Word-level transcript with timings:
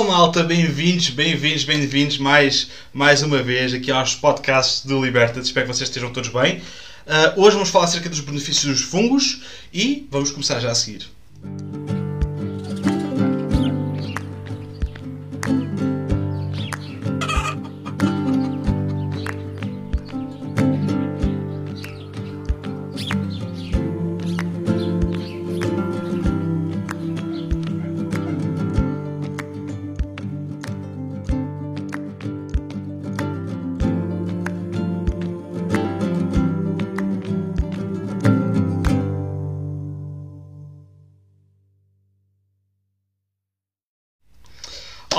Alô 0.00 0.08
malta, 0.08 0.42
bem-vindos, 0.42 1.10
bem-vindos, 1.10 1.64
bem-vindos 1.64 2.16
mais, 2.16 2.70
mais 2.90 3.22
uma 3.22 3.42
vez 3.42 3.74
aqui 3.74 3.90
aos 3.90 4.14
podcasts 4.14 4.86
do 4.86 5.04
Libertas. 5.04 5.44
Espero 5.44 5.66
que 5.66 5.74
vocês 5.74 5.90
estejam 5.90 6.10
todos 6.10 6.30
bem. 6.30 6.56
Uh, 6.56 7.42
hoje 7.42 7.52
vamos 7.52 7.68
falar 7.68 7.84
acerca 7.84 8.08
dos 8.08 8.20
benefícios 8.20 8.64
dos 8.64 8.80
fungos 8.80 9.42
e 9.70 10.08
vamos 10.10 10.30
começar 10.30 10.58
já 10.58 10.70
a 10.70 10.74
seguir. 10.74 11.06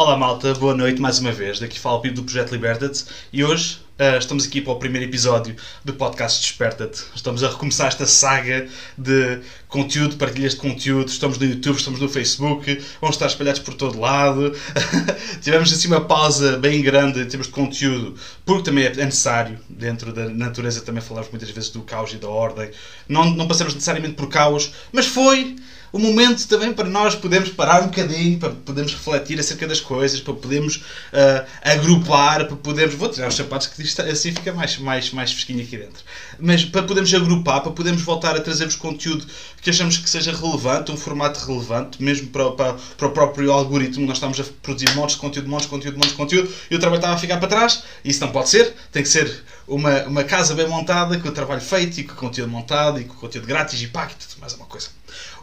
Olá 0.01 0.17
malta, 0.17 0.51
boa 0.55 0.73
noite 0.73 0.99
mais 0.99 1.19
uma 1.19 1.31
vez. 1.31 1.59
Daqui 1.59 1.79
fala 1.79 1.97
o 1.97 2.01
Pipo 2.01 2.15
do 2.15 2.23
Projeto 2.23 2.51
Liberta-te 2.51 3.05
e 3.31 3.43
hoje 3.43 3.77
uh, 3.99 4.17
estamos 4.17 4.47
aqui 4.47 4.59
para 4.59 4.73
o 4.73 4.77
primeiro 4.77 5.07
episódio 5.07 5.55
do 5.85 5.93
podcast 5.93 6.41
Desperta-te. 6.41 7.03
Estamos 7.15 7.43
a 7.43 7.49
recomeçar 7.49 7.85
esta 7.85 8.07
saga 8.07 8.67
de 8.97 9.41
conteúdo, 9.67 10.17
partilhas 10.17 10.53
de 10.53 10.59
conteúdo. 10.59 11.07
Estamos 11.07 11.37
no 11.37 11.45
YouTube, 11.45 11.77
estamos 11.77 11.99
no 11.99 12.09
Facebook, 12.09 12.83
vamos 12.99 13.15
estar 13.15 13.27
espalhados 13.27 13.61
por 13.61 13.75
todo 13.75 13.99
lado. 13.99 14.51
Tivemos 15.39 15.71
assim 15.71 15.87
uma 15.87 16.01
pausa 16.01 16.57
bem 16.57 16.81
grande 16.81 17.21
em 17.21 17.27
termos 17.27 17.45
de 17.45 17.53
conteúdo, 17.53 18.15
porque 18.43 18.63
também 18.63 18.85
é 18.85 19.05
necessário, 19.05 19.59
dentro 19.69 20.11
da 20.11 20.27
natureza 20.29 20.81
também 20.81 21.03
falamos 21.03 21.29
muitas 21.29 21.51
vezes 21.51 21.69
do 21.69 21.83
caos 21.83 22.11
e 22.11 22.17
da 22.17 22.27
ordem. 22.27 22.71
Não, 23.07 23.29
não 23.35 23.47
passamos 23.47 23.75
necessariamente 23.75 24.15
por 24.15 24.29
caos, 24.29 24.73
mas 24.91 25.05
foi 25.05 25.57
o 25.91 25.99
momento 25.99 26.47
também 26.47 26.73
para 26.73 26.87
nós 26.87 27.15
podermos 27.15 27.49
parar 27.49 27.83
um 27.83 27.87
bocadinho, 27.87 28.39
para 28.39 28.49
podermos 28.49 28.93
refletir 28.93 29.39
acerca 29.39 29.67
das 29.67 29.79
coisas, 29.79 30.21
para 30.21 30.33
podermos 30.33 30.77
uh, 30.77 31.45
agrupar, 31.61 32.45
para 32.47 32.55
podermos. 32.55 32.95
Vou 32.95 33.09
tirar 33.09 33.27
os 33.27 33.35
sapatos 33.35 33.67
que 33.67 33.81
isto, 33.81 34.01
assim 34.01 34.31
fica 34.31 34.53
mais, 34.53 34.77
mais, 34.77 35.11
mais 35.11 35.31
fresquinho 35.31 35.63
aqui 35.63 35.77
dentro. 35.77 36.03
Mas 36.39 36.63
para 36.63 36.83
podermos 36.83 37.13
agrupar, 37.13 37.61
para 37.61 37.71
podermos 37.71 38.01
voltar 38.01 38.35
a 38.35 38.39
trazermos 38.39 38.75
conteúdo 38.75 39.25
que 39.61 39.69
achamos 39.69 39.97
que 39.97 40.09
seja 40.09 40.33
relevante, 40.33 40.91
um 40.91 40.97
formato 40.97 41.45
relevante, 41.45 42.01
mesmo 42.01 42.27
para, 42.27 42.51
para, 42.51 42.73
para 42.73 43.07
o 43.07 43.11
próprio 43.11 43.51
algoritmo. 43.51 44.05
Nós 44.05 44.17
estamos 44.17 44.39
a 44.39 44.43
produzir 44.61 44.93
montes 44.95 45.15
de 45.15 45.21
conteúdo, 45.21 45.49
montes 45.49 45.65
de 45.65 45.69
conteúdo, 45.69 45.95
montes 45.95 46.11
de 46.11 46.17
conteúdo, 46.17 46.51
e 46.69 46.75
o 46.75 46.79
trabalho 46.79 46.99
estava 46.99 47.15
a 47.15 47.17
ficar 47.17 47.37
para 47.37 47.47
trás. 47.47 47.83
E 48.03 48.09
isso 48.09 48.21
não 48.21 48.31
pode 48.31 48.49
ser. 48.49 48.73
Tem 48.91 49.03
que 49.03 49.09
ser 49.09 49.43
uma, 49.67 50.03
uma 50.03 50.23
casa 50.23 50.55
bem 50.55 50.67
montada, 50.67 51.19
com 51.19 51.27
o 51.27 51.31
trabalho 51.31 51.61
feito, 51.61 51.99
e 51.99 52.03
com 52.03 52.13
o 52.13 52.17
conteúdo 52.17 52.49
montado, 52.49 52.99
e 52.99 53.03
com 53.03 53.13
o 53.13 53.17
conteúdo 53.17 53.45
grátis, 53.45 53.81
e 53.81 53.87
pacto, 53.87 54.25
mais 54.39 54.53
uma 54.53 54.65
coisa. 54.65 54.87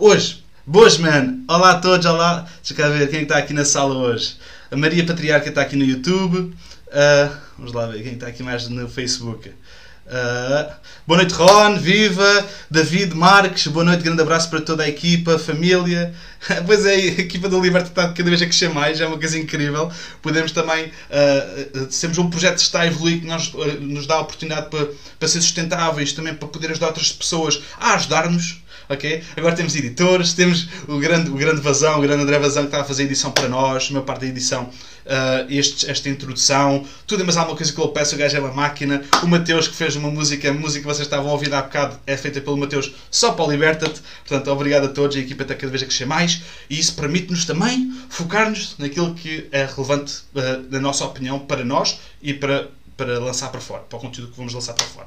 Hoje, 0.00 0.44
boas, 0.64 0.96
man! 0.96 1.40
Olá 1.48 1.72
a 1.72 1.78
todos, 1.80 2.06
olá! 2.06 2.46
Deixa 2.62 2.72
cá 2.72 2.88
ver 2.88 3.10
quem 3.10 3.18
é 3.18 3.22
está 3.22 3.36
aqui 3.36 3.52
na 3.52 3.64
sala 3.64 3.96
hoje. 3.96 4.36
A 4.70 4.76
Maria 4.76 5.04
Patriarca 5.04 5.48
está 5.48 5.60
aqui 5.60 5.74
no 5.74 5.84
YouTube. 5.84 6.54
Uh, 6.86 7.36
vamos 7.58 7.72
lá 7.72 7.84
ver 7.88 8.04
quem 8.04 8.12
está 8.12 8.28
aqui 8.28 8.44
mais 8.44 8.68
no 8.68 8.88
Facebook. 8.88 9.48
Uh, 9.48 10.72
boa 11.04 11.18
noite, 11.18 11.34
Ron, 11.34 11.80
viva! 11.80 12.46
David 12.70 13.12
Marques, 13.16 13.66
boa 13.66 13.84
noite, 13.84 14.04
grande 14.04 14.22
abraço 14.22 14.48
para 14.48 14.60
toda 14.60 14.84
a 14.84 14.88
equipa, 14.88 15.36
família. 15.36 16.14
pois 16.64 16.86
é, 16.86 16.94
a 16.94 16.98
equipa 16.98 17.48
do 17.48 17.60
Liberta 17.60 17.88
está 17.88 18.12
cada 18.12 18.30
vez 18.30 18.40
a 18.40 18.44
crescer 18.44 18.70
mais, 18.70 19.00
é 19.00 19.06
uma 19.06 19.18
coisa 19.18 19.36
incrível. 19.36 19.90
Podemos 20.22 20.52
também, 20.52 20.92
uh, 21.10 21.86
temos 21.86 22.18
um 22.18 22.30
projeto 22.30 22.54
que 22.54 22.62
está 22.62 22.82
a 22.82 22.86
evoluir 22.86 23.20
que 23.20 23.26
nos, 23.26 23.52
uh, 23.52 23.80
nos 23.80 24.06
dá 24.06 24.14
a 24.14 24.20
oportunidade 24.20 24.70
para, 24.70 24.86
para 25.18 25.28
ser 25.28 25.40
sustentáveis, 25.40 26.12
também 26.12 26.34
para 26.36 26.46
poder 26.46 26.70
ajudar 26.70 26.86
outras 26.86 27.10
pessoas 27.10 27.60
a 27.80 27.94
ajudar-nos 27.94 28.62
ok? 28.88 29.22
Agora 29.36 29.54
temos 29.54 29.74
editores, 29.76 30.32
temos 30.32 30.68
o 30.86 30.98
grande, 30.98 31.30
o 31.30 31.34
grande 31.34 31.60
Vazão, 31.60 31.98
o 31.98 32.02
grande 32.02 32.22
André 32.22 32.38
Vazão 32.38 32.62
que 32.62 32.68
está 32.68 32.80
a 32.80 32.84
fazer 32.84 33.02
a 33.02 33.06
edição 33.06 33.30
para 33.30 33.48
nós, 33.48 33.90
uma 33.90 34.02
parte 34.02 34.22
da 34.22 34.26
edição, 34.26 34.64
uh, 34.64 35.46
este, 35.48 35.90
esta 35.90 36.08
introdução, 36.08 36.84
tudo 37.06 37.22
e 37.22 37.24
mais 37.24 37.36
alguma 37.36 37.56
coisa 37.56 37.72
que 37.72 37.78
eu 37.78 37.88
peço, 37.88 38.14
o 38.14 38.18
gajo 38.18 38.36
é 38.36 38.40
uma 38.40 38.52
máquina. 38.52 39.02
O 39.22 39.26
Mateus 39.26 39.68
que 39.68 39.74
fez 39.74 39.96
uma 39.96 40.10
música, 40.10 40.50
a 40.50 40.52
música 40.52 40.80
que 40.80 40.86
vocês 40.86 41.06
estavam 41.06 41.30
a 41.30 41.32
ouvir 41.32 41.52
há 41.52 41.62
bocado 41.62 41.98
é 42.06 42.16
feita 42.16 42.40
pelo 42.40 42.56
Mateus 42.56 42.92
só 43.10 43.32
para 43.32 43.44
o 43.44 43.50
Liberta-te. 43.50 44.00
Portanto, 44.26 44.50
obrigado 44.50 44.84
a 44.84 44.88
todos, 44.88 45.16
a 45.16 45.20
equipa 45.20 45.42
está 45.42 45.54
cada 45.54 45.70
vez 45.70 45.82
a 45.82 45.86
crescer 45.86 46.06
mais 46.06 46.42
e 46.70 46.78
isso 46.78 46.94
permite-nos 46.94 47.44
também 47.44 47.92
focar-nos 48.08 48.76
naquilo 48.78 49.14
que 49.14 49.48
é 49.52 49.64
relevante, 49.64 50.22
uh, 50.34 50.66
na 50.70 50.80
nossa 50.80 51.04
opinião, 51.04 51.38
para 51.38 51.64
nós 51.64 52.00
e 52.22 52.32
para, 52.32 52.68
para 52.96 53.18
lançar 53.18 53.50
para 53.50 53.60
fora, 53.60 53.82
para 53.82 53.98
o 53.98 54.00
conteúdo 54.00 54.30
que 54.30 54.36
vamos 54.36 54.54
lançar 54.54 54.74
para 54.74 54.86
fora. 54.86 55.06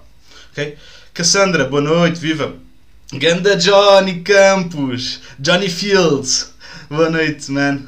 Ok? 0.52 0.78
Cassandra, 1.14 1.66
boa 1.66 1.82
noite, 1.82 2.20
viva! 2.20 2.71
Ganda 3.14 3.58
Johnny 3.58 4.22
Campos, 4.22 5.20
Johnny 5.38 5.70
Fields, 5.70 6.54
boa 6.90 7.10
noite, 7.10 7.52
man. 7.52 7.82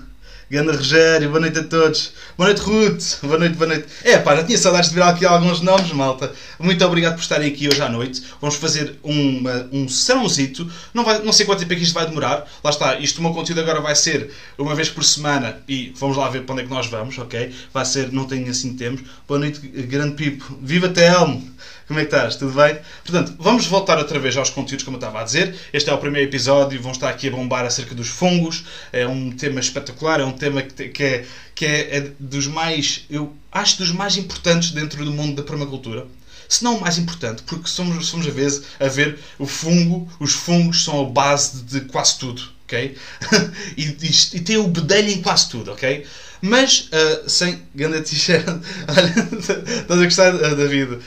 Ganda 0.51 0.73
Rogério, 0.73 1.29
boa 1.29 1.39
noite 1.39 1.59
a 1.59 1.63
todos. 1.63 2.11
Boa 2.37 2.49
noite, 2.49 2.61
Ruth, 2.61 3.19
boa 3.23 3.37
noite, 3.39 3.55
boa 3.55 3.67
noite. 3.69 3.87
É 4.03 4.17
pá, 4.17 4.35
já 4.35 4.43
tinha 4.43 4.57
saudades 4.57 4.89
de 4.89 4.95
ver 4.95 5.03
aqui 5.03 5.25
alguns 5.25 5.61
nomes, 5.61 5.93
malta. 5.93 6.33
Muito 6.59 6.83
obrigado 6.85 7.15
por 7.15 7.21
estarem 7.21 7.47
aqui 7.47 7.69
hoje 7.69 7.81
à 7.81 7.87
noite. 7.87 8.21
Vamos 8.41 8.57
fazer 8.57 8.99
um, 9.01 9.43
um 9.71 9.87
serãozito. 9.87 10.69
Não, 10.93 11.05
vai, 11.05 11.19
não 11.23 11.31
sei 11.31 11.45
quanto 11.45 11.59
tempo 11.59 11.71
é 11.71 11.77
que 11.77 11.83
isto 11.83 11.93
vai 11.93 12.05
demorar. 12.05 12.45
Lá 12.61 12.69
está, 12.69 12.99
isto, 12.99 13.19
o 13.19 13.21
meu 13.21 13.33
conteúdo 13.33 13.61
agora 13.61 13.79
vai 13.79 13.95
ser 13.95 14.29
uma 14.57 14.75
vez 14.75 14.89
por 14.89 15.05
semana 15.05 15.57
e 15.69 15.93
vamos 15.97 16.17
lá 16.17 16.27
ver 16.29 16.43
para 16.43 16.53
onde 16.53 16.63
é 16.63 16.65
que 16.65 16.73
nós 16.73 16.87
vamos, 16.87 17.17
ok? 17.17 17.55
Vai 17.73 17.85
ser, 17.85 18.11
não 18.11 18.25
tenho 18.25 18.49
assim 18.51 18.75
tempo. 18.75 19.01
Boa 19.25 19.39
noite, 19.39 19.59
grande 19.61 20.15
Pipo. 20.15 20.59
Viva 20.61 20.89
Telmo! 20.89 21.53
Como 21.87 21.99
é 21.99 22.05
que 22.05 22.15
estás? 22.15 22.35
Tudo 22.35 22.53
bem? 22.53 22.79
Portanto, 23.03 23.35
vamos 23.37 23.65
voltar 23.65 23.97
outra 23.97 24.17
vez 24.17 24.37
aos 24.37 24.49
conteúdos, 24.49 24.83
como 24.85 24.95
eu 24.95 24.99
estava 24.99 25.21
a 25.21 25.23
dizer. 25.23 25.55
Este 25.73 25.89
é 25.89 25.93
o 25.93 25.97
primeiro 25.97 26.29
episódio, 26.29 26.81
vão 26.81 26.91
estar 26.91 27.09
aqui 27.09 27.27
a 27.27 27.31
bombar 27.31 27.65
acerca 27.65 27.93
dos 27.93 28.07
fungos. 28.07 28.65
É 28.91 29.05
um 29.05 29.31
tema 29.31 29.59
espetacular, 29.59 30.19
é 30.19 30.25
um 30.25 30.31
tema 30.31 30.61
que, 30.61 31.03
é, 31.03 31.25
que 31.53 31.65
é, 31.65 31.97
é 31.97 32.11
dos 32.19 32.47
mais, 32.47 33.05
eu 33.09 33.33
acho, 33.51 33.77
dos 33.77 33.91
mais 33.91 34.17
importantes 34.17 34.71
dentro 34.71 35.03
do 35.03 35.11
mundo 35.11 35.35
da 35.35 35.43
permacultura 35.43 36.07
se 36.47 36.63
não 36.63 36.77
o 36.77 36.81
mais 36.81 36.97
importante, 36.99 37.41
porque 37.43 37.67
somos, 37.67 38.07
somos 38.07 38.27
a, 38.27 38.29
vez, 38.29 38.61
a 38.79 38.87
ver 38.87 39.17
o 39.39 39.47
fungo, 39.47 40.07
os 40.19 40.33
fungos 40.33 40.83
são 40.83 41.01
a 41.01 41.09
base 41.09 41.63
de, 41.63 41.81
quase 41.81 42.19
tudo, 42.19 42.43
ok? 42.65 42.95
e, 43.75 43.83
e, 43.83 44.37
e, 44.37 44.39
tem 44.41 44.57
o 44.57 44.67
bedelho 44.67 45.09
em 45.09 45.21
quase 45.21 45.49
tudo, 45.49 45.71
ok? 45.71 46.05
Mas, 46.45 46.89
uh, 46.91 47.29
sem 47.29 47.61
grande 47.73 48.01
t-shirt, 48.01 48.45
olha, 48.89 49.79
estás 49.79 50.01
a 50.01 50.03
gostar, 50.03 50.35
uh, 50.35 50.55
David? 50.57 50.95
Uh, 50.95 50.99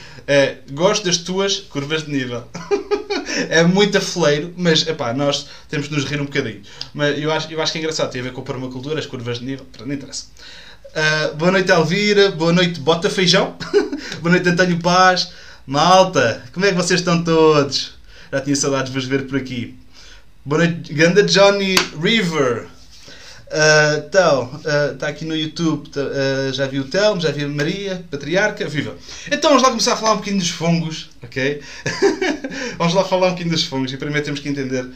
gosto 0.73 1.05
das 1.05 1.17
tuas 1.17 1.59
curvas 1.59 2.05
de 2.05 2.11
nível. 2.11 2.43
é 3.47 3.63
muito 3.63 3.99
afleiro, 3.99 4.51
mas 4.57 4.87
epá, 4.87 5.13
nós 5.13 5.47
temos 5.69 5.89
de 5.89 5.95
nos 5.95 6.05
rir 6.05 6.19
um 6.19 6.25
bocadinho. 6.25 6.63
Mas 6.91 7.19
eu 7.19 7.31
acho, 7.31 7.53
eu 7.53 7.61
acho 7.61 7.71
que 7.71 7.77
é 7.77 7.81
engraçado, 7.81 8.09
tem 8.09 8.21
a 8.21 8.23
ver 8.23 8.33
com 8.33 8.41
a 8.41 8.43
permacultura, 8.43 8.97
as 8.97 9.05
curvas 9.05 9.37
de 9.37 9.45
nível, 9.45 9.67
não 9.85 9.93
interessa. 9.93 10.25
Uh, 10.87 11.35
boa 11.35 11.51
noite, 11.51 11.69
Elvira. 11.71 12.31
Boa 12.31 12.51
noite, 12.51 12.79
Bota 12.79 13.07
Feijão. 13.07 13.55
boa 14.21 14.31
noite, 14.31 14.49
António 14.49 14.79
Paz. 14.79 15.31
Malta, 15.67 16.43
como 16.51 16.65
é 16.65 16.69
que 16.69 16.75
vocês 16.75 16.99
estão 16.99 17.23
todos? 17.23 17.93
Já 18.31 18.41
tinha 18.41 18.55
saudades 18.55 18.91
de 18.91 18.99
vos 18.99 19.07
ver 19.07 19.27
por 19.27 19.37
aqui. 19.37 19.77
Boa 20.43 20.65
noite, 20.65 20.91
Ganda 20.93 21.21
Johnny 21.21 21.75
River. 22.01 22.69
Uh, 23.47 24.05
então, 24.05 24.51
uh, 24.55 24.93
está 24.93 25.07
aqui 25.07 25.23
no 25.23 25.33
YouTube, 25.33 25.87
uh, 25.87 26.51
já 26.51 26.67
vi 26.67 26.81
o 26.81 26.83
Telmo, 26.83 27.21
já 27.21 27.31
vi 27.31 27.45
a 27.45 27.47
Maria, 27.47 28.05
Patriarca, 28.11 28.67
viva! 28.67 28.97
Então 29.31 29.51
vamos 29.51 29.63
lá 29.63 29.69
começar 29.69 29.93
a 29.93 29.97
falar 29.97 30.13
um 30.13 30.17
bocadinho 30.17 30.39
dos 30.39 30.49
fungos, 30.49 31.09
ok? 31.23 31.61
vamos 32.77 32.93
lá 32.93 33.05
falar 33.05 33.27
um 33.27 33.29
bocadinho 33.29 33.55
dos 33.55 33.63
fungos 33.63 33.93
e 33.93 33.97
primeiro 33.97 34.25
temos 34.25 34.41
que 34.41 34.49
entender 34.49 34.89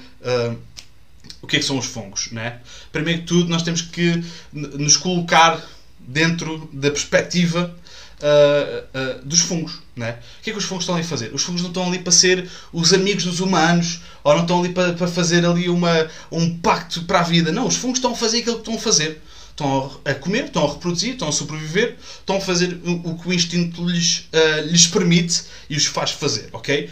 o 1.42 1.48
que 1.48 1.56
é 1.56 1.60
que 1.60 1.66
são 1.66 1.78
os 1.78 1.86
fungos, 1.86 2.30
né? 2.32 2.60
Primeiro 2.92 3.22
que 3.22 3.28
tudo, 3.28 3.50
nós 3.50 3.64
temos 3.64 3.82
que 3.82 4.22
nos 4.52 4.98
colocar 4.98 5.64
dentro 5.98 6.70
da 6.74 6.92
perspectiva 6.92 7.74
uh, 8.22 9.20
uh, 9.20 9.26
dos 9.26 9.42
fungos. 9.42 9.81
Né? 9.96 10.18
O 10.40 10.44
que 10.44 10.50
é 10.50 10.54
que 10.54 10.60
os 10.60 10.66
fungos 10.66 10.84
estão 10.84 10.96
ali 10.96 11.04
a 11.04 11.08
fazer? 11.08 11.34
Os 11.34 11.44
fungos 11.44 11.62
não 11.62 11.70
estão 11.70 11.86
ali 11.86 12.00
para 12.00 12.12
ser 12.12 12.50
os 12.72 12.94
amigos 12.94 13.26
dos 13.26 13.42
humanos 13.42 14.02
ou 14.24 14.34
não 14.34 14.42
estão 14.44 14.60
ali 14.60 14.70
para, 14.70 14.94
para 14.94 15.08
fazer 15.08 15.46
ali 15.46 15.70
uma, 15.70 16.08
um 16.32 16.58
pacto 16.58 17.04
para 17.04 17.20
a 17.20 17.24
vida. 17.24 17.52
Não, 17.52 17.68
os 17.68 17.76
fungos 17.76 17.98
estão 17.98 18.14
a 18.14 18.16
fazer 18.16 18.40
aquilo 18.40 18.56
que 18.56 18.62
estão 18.62 18.76
a 18.76 18.80
fazer. 18.80 19.22
Estão 19.50 20.00
a 20.06 20.14
comer, 20.14 20.46
estão 20.46 20.66
a 20.66 20.74
reproduzir, 20.74 21.14
estão 21.14 21.28
a 21.28 21.32
sobreviver, 21.32 21.98
estão 22.20 22.38
a 22.38 22.42
fazer 22.42 22.80
o 22.86 23.18
que 23.18 23.28
o 23.28 23.34
instinto 23.34 23.88
lhes, 23.88 24.30
uh, 24.34 24.66
lhes 24.66 24.88
permite 24.88 25.44
e 25.70 25.76
os 25.76 25.86
faz 25.86 26.12
fazer, 26.12 26.50
ok? 26.54 26.90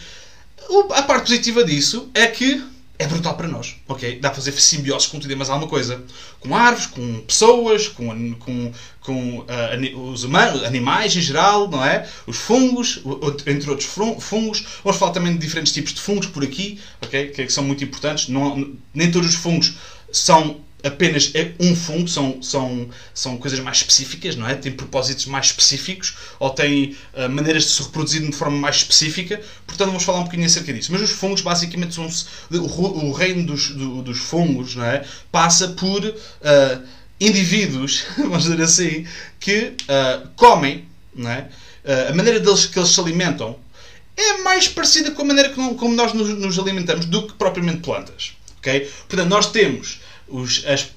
A 0.91 1.01
parte 1.03 1.23
positiva 1.23 1.63
disso 1.63 2.09
é 2.13 2.27
que 2.27 2.61
é 2.99 3.07
brutal 3.07 3.35
para 3.35 3.47
nós, 3.47 3.77
ok? 3.87 4.19
Dá 4.19 4.29
para 4.29 4.35
fazer 4.35 4.51
simbiose 4.51 5.07
com 5.07 5.19
tudo 5.19 5.31
e 5.31 5.35
mais 5.35 5.49
alguma 5.49 5.69
coisa. 5.69 6.03
Com 6.41 6.53
árvores, 6.53 6.85
com 6.85 7.21
pessoas, 7.21 7.87
com, 7.87 8.35
com, 8.35 8.73
com 8.99 9.39
uh, 9.39 10.11
os 10.11 10.25
humanos, 10.25 10.65
animais 10.65 11.15
em 11.15 11.21
geral, 11.21 11.69
não 11.69 11.83
é? 11.83 12.05
Os 12.27 12.35
fungos, 12.35 13.01
entre 13.47 13.69
outros 13.69 13.87
fungos. 13.87 14.65
Vamos 14.83 14.99
falar 14.99 15.13
também 15.13 15.31
de 15.31 15.39
diferentes 15.39 15.71
tipos 15.71 15.93
de 15.93 16.01
fungos 16.01 16.27
por 16.27 16.43
aqui, 16.43 16.77
ok? 17.01 17.29
Que, 17.29 17.49
são 17.49 17.63
muito 17.63 17.85
importantes. 17.85 18.27
Não, 18.27 18.75
nem 18.93 19.09
todos 19.09 19.29
os 19.29 19.35
fungos 19.35 19.75
são 20.11 20.59
apenas 20.83 21.31
é 21.33 21.53
um 21.59 21.75
fungo, 21.75 22.07
são, 22.07 22.41
são, 22.41 22.89
são 23.13 23.37
coisas 23.37 23.59
mais 23.59 23.77
específicas, 23.77 24.35
não 24.35 24.47
é? 24.47 24.55
Têm 24.55 24.71
propósitos 24.71 25.25
mais 25.25 25.47
específicos 25.47 26.15
ou 26.39 26.49
têm 26.49 26.95
uh, 27.13 27.29
maneiras 27.29 27.63
de 27.63 27.69
se 27.71 27.83
reproduzir 27.83 28.21
de 28.21 28.31
forma 28.31 28.57
mais 28.57 28.77
específica. 28.77 29.41
Portanto, 29.67 29.87
vamos 29.87 30.03
falar 30.03 30.19
um 30.19 30.23
bocadinho 30.23 30.45
acerca 30.45 30.73
disso. 30.73 30.91
Mas 30.91 31.01
os 31.01 31.11
fungos, 31.11 31.41
basicamente, 31.41 31.95
são 31.95 32.07
o, 32.51 33.11
reino 33.11 33.45
dos, 33.45 33.69
do, 33.69 34.01
dos 34.01 34.19
fungos, 34.19 34.75
não 34.75 34.85
é? 34.85 35.03
Passa 35.31 35.69
por 35.69 36.03
uh, 36.05 36.83
indivíduos, 37.19 38.05
vamos 38.17 38.43
dizer 38.43 38.61
assim, 38.61 39.05
que 39.39 39.73
uh, 39.83 40.27
comem, 40.35 40.85
não 41.13 41.29
é? 41.29 41.49
a 42.07 42.13
maneira 42.13 42.39
deles 42.39 42.65
que 42.67 42.77
eles 42.77 42.89
se 42.89 42.99
alimentam 42.99 43.57
é 44.15 44.37
mais 44.39 44.67
parecida 44.67 45.11
com 45.11 45.21
a 45.21 45.25
maneira 45.25 45.49
como 45.49 45.95
nós 45.95 46.13
nos, 46.13 46.27
nos 46.29 46.59
alimentamos 46.59 47.05
do 47.05 47.25
que 47.25 47.33
propriamente 47.33 47.79
plantas. 47.79 48.33
Okay? 48.59 48.81
Portanto, 49.07 49.29
nós 49.29 49.49
temos 49.51 50.01
os, 50.29 50.65
as, 50.65 50.89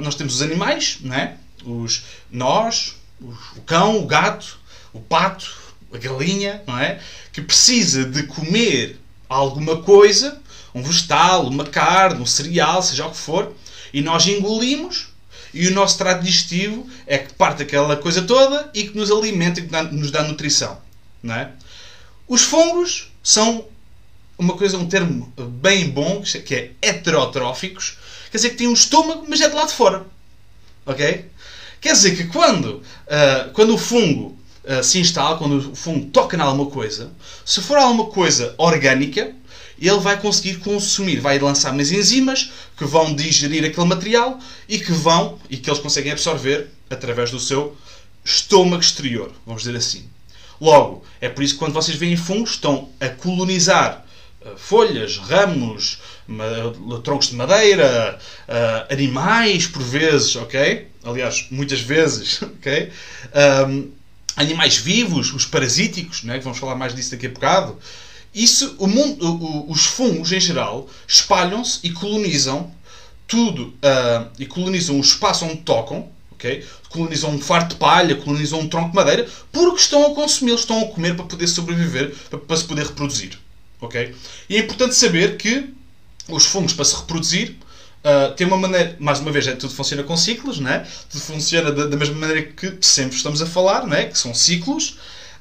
nós 0.00 0.14
temos 0.14 0.36
os 0.36 0.42
animais, 0.42 0.98
não 1.00 1.14
é? 1.14 1.36
os, 1.64 2.04
nós, 2.30 2.96
os, 3.20 3.56
o 3.56 3.60
cão, 3.62 3.98
o 3.98 4.06
gato, 4.06 4.58
o 4.92 5.00
pato, 5.00 5.50
a 5.92 5.98
galinha, 5.98 6.62
não 6.66 6.78
é? 6.78 7.00
que 7.32 7.40
precisa 7.40 8.04
de 8.04 8.24
comer 8.24 8.98
alguma 9.28 9.82
coisa, 9.82 10.40
um 10.74 10.82
vegetal, 10.82 11.46
uma 11.46 11.64
carne, 11.64 12.20
um 12.20 12.26
cereal, 12.26 12.82
seja 12.82 13.06
o 13.06 13.10
que 13.10 13.16
for, 13.16 13.54
e 13.92 14.00
nós 14.00 14.26
engolimos 14.26 15.08
e 15.52 15.66
o 15.66 15.72
nosso 15.72 15.96
trato 15.96 16.22
digestivo 16.22 16.88
é 17.06 17.18
que 17.18 17.32
parte 17.32 17.62
aquela 17.62 17.96
coisa 17.96 18.22
toda 18.22 18.70
e 18.74 18.84
que 18.84 18.96
nos 18.96 19.10
alimenta 19.10 19.60
e 19.60 19.66
que 19.66 19.72
nos 19.94 20.10
dá 20.10 20.22
nutrição. 20.22 20.78
Não 21.22 21.34
é? 21.34 21.52
Os 22.26 22.42
fungos 22.42 23.10
são 23.22 23.66
uma 24.38 24.56
coisa, 24.56 24.76
um 24.76 24.86
termo 24.86 25.32
bem 25.36 25.88
bom, 25.88 26.22
que 26.22 26.54
é 26.54 26.70
heterotróficos, 26.80 27.98
quer 28.30 28.38
dizer 28.38 28.50
que 28.50 28.56
tem 28.56 28.68
um 28.68 28.72
estômago, 28.72 29.24
mas 29.28 29.40
é 29.40 29.48
de 29.48 29.54
lá 29.54 29.64
de 29.64 29.72
fora. 29.72 30.06
Ok? 30.86 31.24
Quer 31.80 31.92
dizer 31.92 32.16
que 32.16 32.24
quando, 32.24 32.82
uh, 33.06 33.50
quando 33.52 33.74
o 33.74 33.78
fungo 33.78 34.36
uh, 34.64 34.82
se 34.82 34.98
instala, 34.98 35.38
quando 35.38 35.72
o 35.72 35.74
fungo 35.74 36.06
toca 36.06 36.36
em 36.36 36.40
alguma 36.40 36.70
coisa, 36.70 37.12
se 37.44 37.60
for 37.60 37.76
alguma 37.76 38.06
coisa 38.06 38.54
orgânica, 38.58 39.34
ele 39.80 40.00
vai 40.00 40.20
conseguir 40.20 40.56
consumir, 40.56 41.20
vai 41.20 41.38
lançar 41.38 41.72
umas 41.72 41.92
enzimas 41.92 42.50
que 42.76 42.84
vão 42.84 43.14
digerir 43.14 43.64
aquele 43.64 43.86
material 43.86 44.38
e 44.68 44.78
que 44.78 44.92
vão, 44.92 45.38
e 45.48 45.56
que 45.56 45.70
eles 45.70 45.80
conseguem 45.80 46.10
absorver 46.10 46.68
através 46.90 47.30
do 47.30 47.38
seu 47.38 47.76
estômago 48.24 48.82
exterior, 48.82 49.32
vamos 49.46 49.62
dizer 49.62 49.76
assim. 49.76 50.04
Logo, 50.60 51.04
é 51.20 51.28
por 51.28 51.44
isso 51.44 51.54
que 51.54 51.60
quando 51.60 51.74
vocês 51.74 51.96
veem 51.96 52.16
fungos, 52.16 52.50
estão 52.50 52.88
a 53.00 53.08
colonizar 53.08 54.04
folhas, 54.56 55.18
ramos, 55.18 55.98
troncos 57.02 57.28
de 57.28 57.36
madeira, 57.36 58.18
uh, 58.48 58.92
animais, 58.92 59.66
por 59.66 59.82
vezes, 59.82 60.36
ok? 60.36 60.88
Aliás, 61.04 61.46
muitas 61.50 61.80
vezes, 61.80 62.40
ok? 62.42 62.90
Um, 63.66 63.90
animais 64.36 64.76
vivos, 64.76 65.32
os 65.32 65.44
parasíticos, 65.44 66.22
né? 66.22 66.38
vamos 66.38 66.58
falar 66.58 66.76
mais 66.76 66.94
disso 66.94 67.10
daqui 67.10 67.26
a 67.26 67.30
bocado. 67.30 67.76
Isso, 68.34 68.76
o 68.78 68.86
mundo, 68.86 69.66
os 69.68 69.86
fungos, 69.86 70.30
em 70.30 70.40
geral, 70.40 70.88
espalham-se 71.06 71.80
e 71.82 71.90
colonizam 71.90 72.72
tudo, 73.26 73.68
uh, 73.68 74.28
e 74.38 74.46
colonizam 74.46 74.96
o 74.96 75.00
espaço 75.00 75.44
onde 75.44 75.56
tocam, 75.58 76.08
ok? 76.30 76.64
colonizam 76.88 77.30
um 77.30 77.40
farto 77.40 77.70
de 77.70 77.76
palha, 77.76 78.16
colonizam 78.16 78.60
um 78.60 78.68
tronco 78.68 78.90
de 78.90 78.96
madeira, 78.96 79.28
porque 79.52 79.80
estão 79.80 80.06
a 80.06 80.14
consumir, 80.14 80.54
estão 80.54 80.80
a 80.80 80.86
comer 80.86 81.14
para 81.16 81.24
poder 81.24 81.46
sobreviver, 81.46 82.14
para, 82.30 82.38
para 82.38 82.56
se 82.56 82.64
poder 82.64 82.86
reproduzir. 82.86 83.38
Ok? 83.80 84.14
E 84.48 84.56
é 84.56 84.60
importante 84.60 84.94
saber 84.94 85.36
que 85.36 85.72
os 86.28 86.44
fungos, 86.44 86.72
para 86.72 86.84
se 86.84 86.96
reproduzir, 86.96 87.56
uh, 88.04 88.34
têm 88.34 88.46
uma 88.46 88.56
maneira, 88.56 88.96
mais 88.98 89.20
uma 89.20 89.30
vez, 89.30 89.46
é, 89.46 89.52
tudo 89.52 89.74
funciona 89.74 90.02
com 90.02 90.16
ciclos, 90.16 90.58
né? 90.58 90.86
tudo 91.10 91.20
funciona 91.20 91.72
da, 91.72 91.86
da 91.86 91.96
mesma 91.96 92.16
maneira 92.16 92.42
que 92.42 92.78
sempre 92.80 93.16
estamos 93.16 93.40
a 93.40 93.46
falar, 93.46 93.86
né? 93.86 94.06
que 94.06 94.18
são 94.18 94.34
ciclos. 94.34 94.98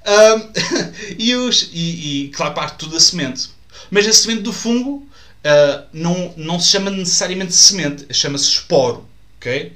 E, 1.20 1.36
os, 1.36 1.70
e, 1.74 2.28
e, 2.28 2.28
claro, 2.30 2.54
parte 2.54 2.78
tudo 2.78 2.94
da 2.94 3.00
semente. 3.00 3.50
Mas 3.92 4.08
a 4.08 4.14
semente 4.14 4.42
do 4.42 4.54
fungo 4.54 5.06
uh, 5.44 5.86
não, 5.92 6.34
não 6.38 6.60
se 6.62 6.70
chama 6.70 6.90
necessariamente 6.90 7.54
semente, 7.54 8.06
chama-se 8.14 8.46
esporo. 8.46 9.06
Okay? 9.38 9.74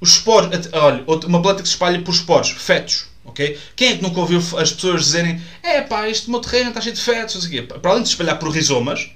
Os 0.00 0.16
esporos, 0.16 0.50
olha, 0.72 1.02
uma 1.26 1.40
planta 1.40 1.62
que 1.62 1.68
se 1.68 1.74
espalha 1.74 2.02
por 2.02 2.12
esporos, 2.12 2.50
fetos. 2.50 3.06
Quem 3.32 3.88
é 3.88 3.96
que 3.96 4.02
nunca 4.02 4.20
ouviu 4.20 4.38
as 4.38 4.72
pessoas 4.72 5.04
dizerem 5.04 5.40
é 5.62 5.80
pá, 5.80 6.08
este 6.08 6.30
meu 6.30 6.40
terreno 6.40 6.68
está 6.68 6.80
cheio 6.80 6.94
de 6.94 7.00
fetos? 7.00 7.48
Para 7.80 7.90
além 7.90 8.02
de 8.02 8.08
se 8.08 8.14
espalhar 8.14 8.38
por 8.38 8.50
rizomas, 8.50 9.10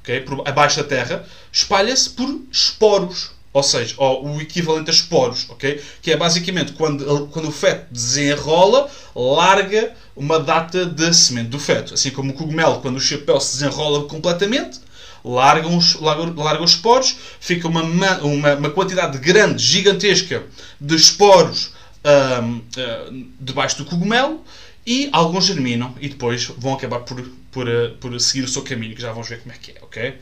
okay? 0.00 0.20
por 0.20 0.46
abaixo 0.46 0.76
da 0.78 0.84
terra, 0.84 1.24
espalha-se 1.50 2.10
por 2.10 2.42
esporos. 2.50 3.30
Ou 3.54 3.62
seja, 3.62 3.94
o 3.98 4.40
equivalente 4.40 4.88
a 4.88 4.94
esporos, 4.94 5.44
ok? 5.50 5.78
Que 6.00 6.12
é 6.12 6.16
basicamente 6.16 6.72
quando, 6.72 7.28
quando 7.28 7.48
o 7.48 7.52
feto 7.52 7.92
desenrola, 7.92 8.90
larga 9.14 9.92
uma 10.16 10.40
data 10.40 10.86
de 10.86 11.12
semente 11.12 11.50
do 11.50 11.58
feto. 11.58 11.92
Assim 11.92 12.10
como 12.10 12.30
o 12.30 12.34
cogumelo, 12.34 12.80
quando 12.80 12.96
o 12.96 13.00
chapéu 13.00 13.38
se 13.38 13.58
desenrola 13.58 14.06
completamente, 14.06 14.80
larga 15.22 15.68
os, 15.68 16.00
larga, 16.00 16.32
larga 16.34 16.64
os 16.64 16.70
esporos, 16.70 17.14
fica 17.40 17.68
uma, 17.68 17.82
uma, 17.82 18.54
uma 18.54 18.70
quantidade 18.70 19.18
grande, 19.18 19.62
gigantesca 19.62 20.44
de 20.80 20.96
esporos 20.96 21.71
um, 22.04 22.56
uh, 22.56 23.26
debaixo 23.40 23.78
do 23.78 23.84
cogumelo 23.84 24.44
e 24.86 25.08
alguns 25.12 25.46
germinam 25.46 25.94
e 26.00 26.08
depois 26.08 26.44
vão 26.44 26.74
acabar 26.74 27.00
por, 27.00 27.22
por, 27.50 27.68
uh, 27.68 27.92
por 28.00 28.18
seguir 28.20 28.44
o 28.44 28.48
seu 28.48 28.62
caminho, 28.62 28.94
que 28.94 29.02
já 29.02 29.12
vamos 29.12 29.28
ver 29.28 29.40
como 29.40 29.54
é 29.54 29.58
que 29.58 29.72
é, 29.72 29.74
ok? 29.82 30.18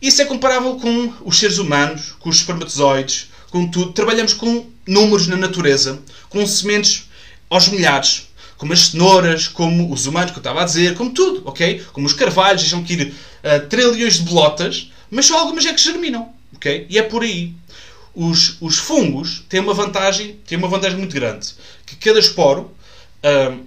Isso 0.00 0.20
é 0.20 0.24
comparável 0.24 0.76
com 0.76 1.12
os 1.24 1.38
seres 1.38 1.58
humanos, 1.58 2.12
com 2.18 2.28
os 2.28 2.36
espermatozoides, 2.36 3.30
com 3.50 3.66
tudo. 3.66 3.92
Trabalhamos 3.92 4.34
com 4.34 4.66
números 4.86 5.26
na 5.26 5.36
natureza, 5.36 6.02
com 6.28 6.46
sementes 6.46 7.08
aos 7.48 7.68
milhares, 7.68 8.28
como 8.56 8.72
as 8.72 8.88
cenouras, 8.88 9.48
como 9.48 9.92
os 9.92 10.06
humanos 10.06 10.30
que 10.30 10.38
eu 10.38 10.40
estava 10.40 10.62
a 10.62 10.64
dizer, 10.64 10.94
como 10.94 11.10
tudo, 11.10 11.42
ok? 11.46 11.82
Como 11.92 12.06
os 12.06 12.12
carvalhos, 12.12 12.62
deixam 12.62 12.82
que 12.82 12.92
ir 12.92 13.06
uh, 13.08 13.66
trilhões 13.68 14.14
de 14.18 14.22
bolotas, 14.22 14.90
mas 15.10 15.26
só 15.26 15.38
algumas 15.38 15.64
é 15.64 15.72
que 15.72 15.80
germinam, 15.80 16.32
ok? 16.54 16.86
E 16.88 16.98
é 16.98 17.02
por 17.02 17.22
aí. 17.22 17.54
Os, 18.14 18.56
os 18.60 18.78
fungos 18.78 19.44
têm 19.48 19.60
uma 19.60 19.74
vantagem, 19.74 20.38
têm 20.46 20.56
uma 20.56 20.68
vantagem 20.68 20.98
muito 20.98 21.14
grande, 21.14 21.54
que 21.84 21.96
cada 21.96 22.18
esporo 22.18 22.70
uh, 23.24 23.64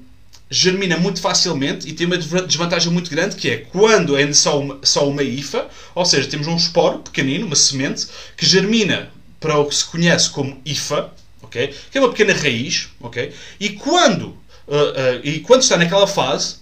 germina 0.50 0.98
muito 0.98 1.20
facilmente 1.20 1.88
e 1.88 1.94
tem 1.94 2.08
uma 2.08 2.18
desvantagem 2.18 2.92
muito 2.92 3.10
grande 3.10 3.36
que 3.36 3.50
é 3.50 3.58
quando 3.58 4.18
é 4.18 4.32
só 4.32 4.60
uma, 4.60 4.80
só 4.84 5.08
uma 5.08 5.24
hifa, 5.24 5.68
ou 5.94 6.06
seja, 6.06 6.30
temos 6.30 6.48
um 6.48 6.56
esporo 6.56 7.00
pequenino, 7.00 7.46
uma 7.46 7.56
semente, 7.56 8.08
que 8.36 8.46
germina 8.46 9.12
para 9.40 9.58
o 9.58 9.66
que 9.66 9.76
se 9.76 9.86
conhece 9.86 10.30
como 10.30 10.60
hifa, 10.66 11.12
okay? 11.42 11.74
que 11.92 11.98
é 11.98 12.02
uma 12.02 12.10
pequena 12.10 12.34
raiz, 12.34 12.90
okay? 13.00 13.34
e, 13.60 13.72
quando, 13.72 14.28
uh, 14.68 14.74
uh, 14.74 15.22
e 15.24 15.40
quando 15.42 15.62
está 15.62 15.78
naquela 15.78 16.08
fase, 16.08 16.58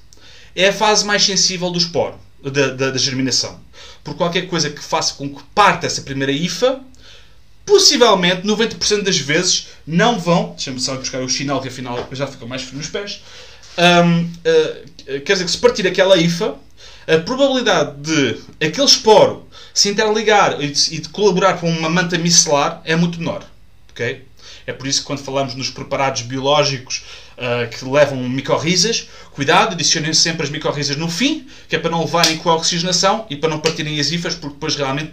é 0.56 0.70
a 0.70 0.74
fase 0.74 1.06
mais 1.06 1.24
sensível 1.24 1.70
do 1.70 1.78
esporo, 1.78 2.18
da, 2.44 2.70
da, 2.70 2.92
da 2.92 2.98
germinação. 2.98 3.60
Por 4.04 4.16
qualquer 4.16 4.48
coisa 4.48 4.70
que 4.70 4.84
faça 4.84 5.14
com 5.16 5.30
que 5.30 5.44
parte 5.54 5.86
essa 5.86 6.02
primeira 6.02 6.32
hifa, 6.32 6.82
possivelmente 7.66 8.46
90% 8.46 9.04
das 9.04 9.18
vezes 9.18 9.68
não 9.86 10.20
vão. 10.20 10.52
Deixa-me 10.52 10.80
só 10.80 10.96
buscar 10.96 11.22
o 11.22 11.30
sinal 11.30 11.62
que 11.62 11.68
afinal 11.68 12.08
já 12.12 12.28
ficou 12.28 12.48
mais 12.48 12.62
frio 12.62 12.78
nos 12.78 12.88
pés 12.88 13.22
um, 13.78 14.24
uh, 14.24 15.22
quer 15.22 15.34
dizer 15.34 15.46
que 15.46 15.52
se 15.52 15.58
partir 15.58 15.88
aquela 15.88 16.18
IFA, 16.18 16.56
a 17.08 17.20
probabilidade 17.20 17.98
de 17.98 18.38
aquele 18.66 18.88
esporo 18.88 19.48
se 19.74 19.90
interligar 19.90 20.62
e 20.62 20.70
de, 20.70 20.96
e 20.96 21.00
de 21.00 21.10
colaborar 21.10 21.60
com 21.60 21.70
uma 21.70 21.90
manta 21.90 22.18
micelar 22.18 22.82
é 22.86 22.96
muito 22.96 23.20
menor. 23.20 23.44
Okay? 23.92 24.26
É 24.66 24.74
por 24.74 24.88
isso 24.88 25.02
que 25.02 25.06
quando 25.06 25.20
falamos 25.20 25.54
nos 25.54 25.70
preparados 25.70 26.24
biológicos 26.24 27.04
uh, 27.38 27.70
que 27.70 27.86
levam 27.86 28.18
micorrizas, 28.28 29.08
cuidado, 29.32 29.74
adicionem 29.74 30.14
sempre 30.14 30.44
as 30.44 30.50
micorrizas 30.50 30.98
no 30.98 31.10
fim, 31.10 31.46
que 31.70 31.76
é 31.76 31.80
para 31.80 31.92
não 31.92 32.02
levarem 32.02 32.38
com 32.38 32.50
a 32.50 32.56
oxigenação 32.56 33.28
e 33.30 33.36
para 33.36 33.50
não 33.50 33.60
partirem 33.60 34.00
as 34.00 34.12
ifas, 34.12 34.34
porque 34.34 34.56
depois 34.56 34.76
realmente 34.76 35.12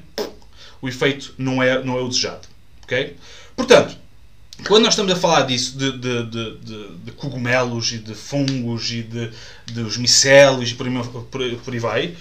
o 0.83 0.89
efeito 0.89 1.33
não 1.39 1.63
é, 1.63 1.83
não 1.83 1.97
é 1.97 2.03
o 2.03 2.09
desejado. 2.09 2.49
Okay? 2.83 3.17
Portanto, 3.57 3.97
quando 4.67 4.85
nós 4.85 4.93
estamos 4.93 5.13
a 5.13 5.17
falar 5.17 5.43
disso, 5.43 5.79
de, 5.79 5.93
de, 5.99 6.27
de, 6.27 6.97
de 7.05 7.13
cogumelos 7.13 7.93
e 7.93 7.99
de 7.99 8.15
fungos 8.15 8.91
e 8.91 9.03
de, 9.03 9.31
dos 9.73 9.97
micelos 9.97 10.71
e 10.71 10.75
por 10.75 10.87
aí, 11.41 11.57
por 11.57 11.73
aí 11.73 11.79
vai, 11.79 12.17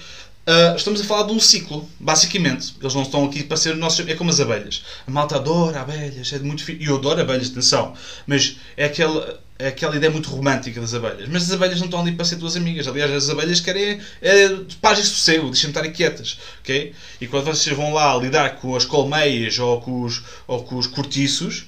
uh, 0.51 0.75
estamos 0.75 1.01
a 1.01 1.03
falar 1.03 1.23
de 1.23 1.33
um 1.33 1.39
ciclo, 1.39 1.89
basicamente. 1.99 2.75
Eles 2.81 2.93
não 2.93 3.03
estão 3.03 3.25
aqui 3.25 3.43
para 3.43 3.57
ser 3.57 3.75
nossos. 3.75 4.07
É 4.07 4.15
como 4.15 4.29
as 4.29 4.39
abelhas. 4.39 4.83
A 5.07 5.11
malta 5.11 5.35
adora 5.35 5.81
abelhas, 5.81 6.31
é 6.33 6.39
muito 6.39 6.69
E 6.71 6.85
eu 6.85 6.97
adoro 6.97 7.21
abelhas, 7.21 7.49
atenção. 7.49 7.93
Mas 8.27 8.57
é 8.75 8.85
aquela, 8.85 9.39
é 9.57 9.69
aquela 9.69 9.95
ideia 9.95 10.11
muito 10.11 10.29
romântica 10.29 10.81
das 10.81 10.93
abelhas. 10.93 11.27
Mas 11.29 11.43
as 11.43 11.51
abelhas 11.51 11.79
não 11.79 11.85
estão 11.85 12.01
ali 12.01 12.11
para 12.11 12.25
ser 12.25 12.37
tuas 12.37 12.55
amigas. 12.55 12.87
Aliás, 12.87 13.11
as 13.11 13.29
abelhas 13.29 13.59
querem 13.59 13.99
é, 14.21 14.49
paz 14.81 14.99
e 14.99 15.03
sossego, 15.03 15.49
deixem-me 15.49 15.75
estar 15.75 15.87
quietas. 15.89 16.39
Okay? 16.61 16.93
E 17.19 17.27
quando 17.27 17.45
vocês 17.45 17.75
vão 17.75 17.93
lá 17.93 18.15
lidar 18.17 18.57
com 18.57 18.75
as 18.75 18.85
colmeias 18.85 19.57
ou 19.59 19.81
com 19.81 20.03
os, 20.03 20.21
ou 20.47 20.63
com 20.63 20.75
os 20.75 20.87
cortiços 20.87 21.65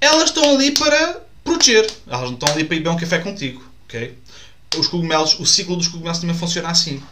elas 0.00 0.30
estão 0.30 0.54
ali 0.54 0.72
para 0.72 1.20
proteger. 1.44 1.88
Elas 2.06 2.26
não 2.26 2.34
estão 2.34 2.52
ali 2.52 2.64
para 2.64 2.76
ir 2.76 2.80
beber 2.80 2.90
um 2.90 2.96
café 2.96 3.18
contigo. 3.18 3.62
ok? 3.84 4.16
Os 4.76 4.86
cogumelos, 4.86 5.38
o 5.38 5.44
ciclo 5.44 5.76
dos 5.76 5.88
cogumelos 5.88 6.18
também 6.18 6.34
funciona 6.34 6.70
assim. 6.70 7.02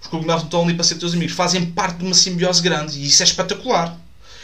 Os 0.00 0.06
cogumelos 0.06 0.42
não 0.42 0.48
estão 0.48 0.62
ali 0.62 0.74
para 0.74 0.84
ser 0.84 0.96
teus 0.96 1.14
amigos. 1.14 1.34
Fazem 1.34 1.66
parte 1.66 1.98
de 1.98 2.04
uma 2.04 2.14
simbiose 2.14 2.62
grande 2.62 2.98
e 2.98 3.06
isso 3.06 3.22
é 3.22 3.26
espetacular. 3.26 3.98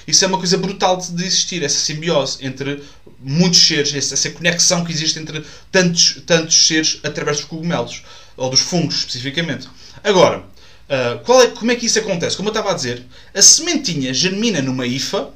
Isso 0.06 0.24
é 0.24 0.28
uma 0.28 0.38
coisa 0.38 0.58
brutal 0.58 0.98
de, 0.98 1.24
existir, 1.24 1.62
essa 1.62 1.78
simbiose 1.78 2.44
entre 2.44 2.82
muitos 3.20 3.66
seres, 3.66 4.12
essa, 4.12 4.30
conexão 4.30 4.84
que 4.84 4.92
existe 4.92 5.18
entre 5.18 5.44
tantos, 5.72 6.22
tantos 6.26 6.66
seres 6.66 7.00
através 7.02 7.38
dos 7.38 7.46
cogumelos, 7.46 8.02
ou 8.36 8.50
dos 8.50 8.60
fungos 8.60 8.96
especificamente. 8.96 9.68
Agora, 10.02 10.40
uh, 10.40 11.42
é, 11.42 11.46
como 11.48 11.70
é 11.72 11.76
que 11.76 11.86
isso 11.86 11.98
acontece? 11.98 12.36
Como 12.36 12.48
eu 12.48 12.52
estava 12.52 12.70
a 12.70 12.74
dizer, 12.74 13.02
a 13.34 13.40
sementinha 13.40 14.12
germina 14.12 14.60
numa 14.60 14.86
IFA, 14.86 15.30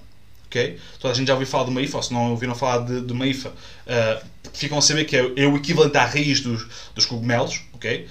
ok? 0.47 0.79
Toda 1.01 1.15
a 1.15 1.17
gente 1.17 1.29
já 1.29 1.33
ouviu 1.35 1.49
falar 1.49 1.65
de 1.65 1.71
uma 1.71 1.81
IFA, 1.81 1.97
ou 1.97 2.03
se 2.03 2.13
não 2.13 2.31
ouviram 2.31 2.55
falar 2.55 2.79
de, 2.85 3.01
de 3.01 3.13
uma 3.13 3.27
IFA, 3.27 3.49
uh, 3.49 4.27
ficam 4.53 4.77
a 4.77 4.83
saber 4.83 5.05
que 5.05 5.17
é, 5.17 5.21
é, 5.37 5.47
o 5.47 5.57
equivalente 5.57 5.97
à 5.97 6.05
raiz 6.05 6.41
dos, 6.41 6.67
dos 6.95 7.07
cogumelos, 7.07 7.63
ok? 7.73 8.07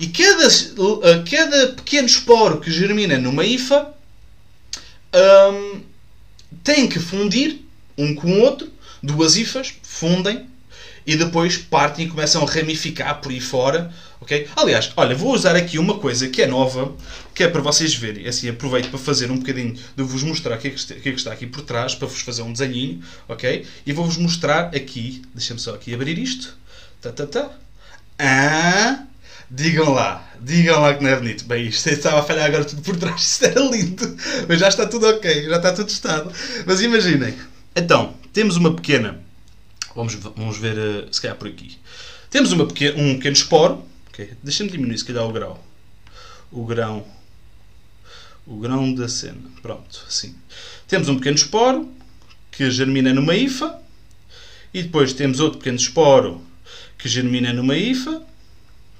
E 0.00 0.08
cada, 0.08 0.48
uh, 0.48 1.24
cada 1.30 1.74
pequeno 1.74 2.06
esporo 2.06 2.58
que 2.58 2.70
germina 2.70 3.18
numa 3.18 3.44
IFA 3.44 3.92
um, 5.14 5.82
tem 6.64 6.88
que 6.88 6.98
fundir 6.98 7.60
um 7.98 8.14
com 8.14 8.32
o 8.32 8.40
outro, 8.40 8.72
duas 9.02 9.36
IFAs 9.36 9.74
fundem 9.82 10.48
e 11.06 11.16
depois 11.16 11.58
partem 11.58 12.06
e 12.06 12.08
começam 12.08 12.42
a 12.42 12.50
ramificar 12.50 13.20
por 13.20 13.30
aí 13.30 13.40
fora. 13.40 13.92
ok? 14.22 14.48
Aliás, 14.56 14.90
olha, 14.96 15.14
vou 15.14 15.34
usar 15.34 15.54
aqui 15.54 15.78
uma 15.78 15.98
coisa 15.98 16.28
que 16.28 16.40
é 16.40 16.46
nova, 16.46 16.94
que 17.34 17.42
é 17.42 17.48
para 17.48 17.60
vocês 17.60 17.94
verem. 17.94 18.26
Assim, 18.26 18.48
aproveito 18.48 18.88
para 18.88 18.98
fazer 18.98 19.30
um 19.30 19.36
bocadinho 19.36 19.74
de 19.74 20.02
vos 20.02 20.22
mostrar 20.22 20.56
o 20.56 20.58
que, 20.58 20.68
é 20.68 20.70
que, 20.70 21.08
é 21.08 21.12
está 21.12 21.30
aqui 21.30 21.46
por 21.46 21.60
trás, 21.60 21.94
para 21.94 22.08
vos 22.08 22.20
fazer 22.22 22.40
um 22.40 22.52
desenhinho, 22.52 23.02
ok? 23.28 23.66
E 23.84 23.92
vou-vos 23.92 24.16
mostrar 24.16 24.74
aqui, 24.74 25.20
deixa-me 25.34 25.60
só 25.60 25.74
aqui 25.74 25.92
abrir 25.92 26.18
isto. 26.18 26.56
Tá, 27.02 27.12
tá, 27.12 27.26
tá. 27.26 27.50
Ah, 28.18 29.04
digam 29.50 29.92
lá, 29.92 30.28
digam 30.40 30.80
lá 30.80 30.94
que 30.94 31.02
não 31.02 31.10
é 31.10 31.16
bonito. 31.16 31.44
Bem, 31.44 31.66
isto 31.66 31.88
estava 31.88 32.20
a 32.20 32.22
falhar 32.22 32.46
agora 32.46 32.64
tudo 32.64 32.82
por 32.82 32.96
trás, 32.96 33.20
isto 33.20 33.44
era 33.44 33.60
lindo. 33.60 34.16
Mas 34.48 34.58
já 34.60 34.68
está 34.68 34.86
tudo 34.86 35.06
ok, 35.08 35.44
já 35.44 35.56
está 35.56 35.72
tudo 35.72 35.88
estado. 35.88 36.32
Mas 36.66 36.80
imaginem. 36.80 37.34
Então, 37.74 38.14
temos 38.32 38.56
uma 38.56 38.74
pequena 38.74 39.20
Vamos, 39.94 40.14
vamos 40.14 40.56
ver, 40.58 40.78
uh, 40.78 41.12
se 41.12 41.20
calhar 41.20 41.36
por 41.36 41.48
aqui. 41.48 41.76
Temos 42.30 42.52
uma 42.52 42.64
um 42.64 42.68
pequeno 42.68 43.32
esporo. 43.32 43.84
Okay. 44.08 44.30
Deixa-me 44.42 44.70
diminuir, 44.70 44.96
se 44.98 45.04
calhar, 45.04 45.24
o 45.26 45.32
grau. 45.32 45.64
O 46.50 46.64
grão. 46.64 47.04
O 48.46 48.58
grão 48.58 48.94
da 48.94 49.08
cena. 49.08 49.40
Pronto, 49.60 50.04
assim. 50.06 50.34
Temos 50.86 51.08
um 51.08 51.16
pequeno 51.16 51.36
esporo 51.36 51.92
que 52.50 52.70
germina 52.70 53.12
numa 53.12 53.34
IFA. 53.34 53.80
E 54.72 54.82
depois 54.84 55.12
temos 55.12 55.40
outro 55.40 55.58
pequeno 55.58 55.76
esporo 55.76 56.40
que 56.96 57.08
germina 57.08 57.52
numa 57.52 57.76
IFA. 57.76 58.22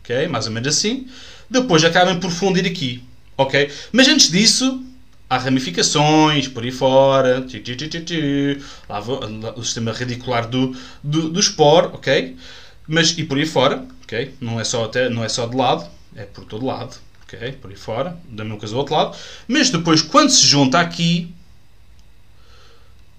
Ok? 0.01 0.29
Mais 0.29 0.47
ou 0.47 0.53
menos 0.53 0.69
assim. 0.69 1.09
Depois 1.49 1.85
acabam 1.85 2.19
por 2.21 2.31
fundir 2.31 2.67
aqui. 2.67 3.03
Ok? 3.37 3.71
Mas 3.93 4.09
antes 4.09 4.31
disso, 4.31 4.85
há 5.31 5.39
ramificações 5.39 6.49
por 6.49 6.65
aí 6.65 6.73
fora, 6.73 7.41
lá, 8.89 9.55
o 9.57 9.63
sistema 9.63 9.93
radicular 9.93 10.49
do, 10.49 10.77
do, 11.03 11.31
do 11.31 11.39
esporo, 11.39 11.93
ok? 11.95 12.37
Mas, 12.87 13.17
e 13.17 13.23
por 13.23 13.39
aí 13.39 13.47
fora, 13.47 13.87
ok? 14.03 14.35
Não 14.41 14.59
é 14.59 14.65
só, 14.65 14.85
até, 14.85 15.09
não 15.09 15.23
é 15.23 15.29
só 15.29 15.47
de 15.47 15.57
lado, 15.57 15.89
é 16.17 16.25
por 16.25 16.45
todo 16.45 16.67
lado, 16.67 16.97
ok? 17.23 17.53
Por 17.53 17.71
aí 17.71 17.77
fora, 17.77 18.19
da 18.29 18.43
mesma 18.43 18.59
coisa 18.59 18.75
do 18.75 18.79
outro 18.79 18.95
lado. 18.95 19.17
Mas 19.47 19.71
depois, 19.71 20.03
quando 20.03 20.31
se 20.31 20.45
junta 20.45 20.81
aqui, 20.81 21.33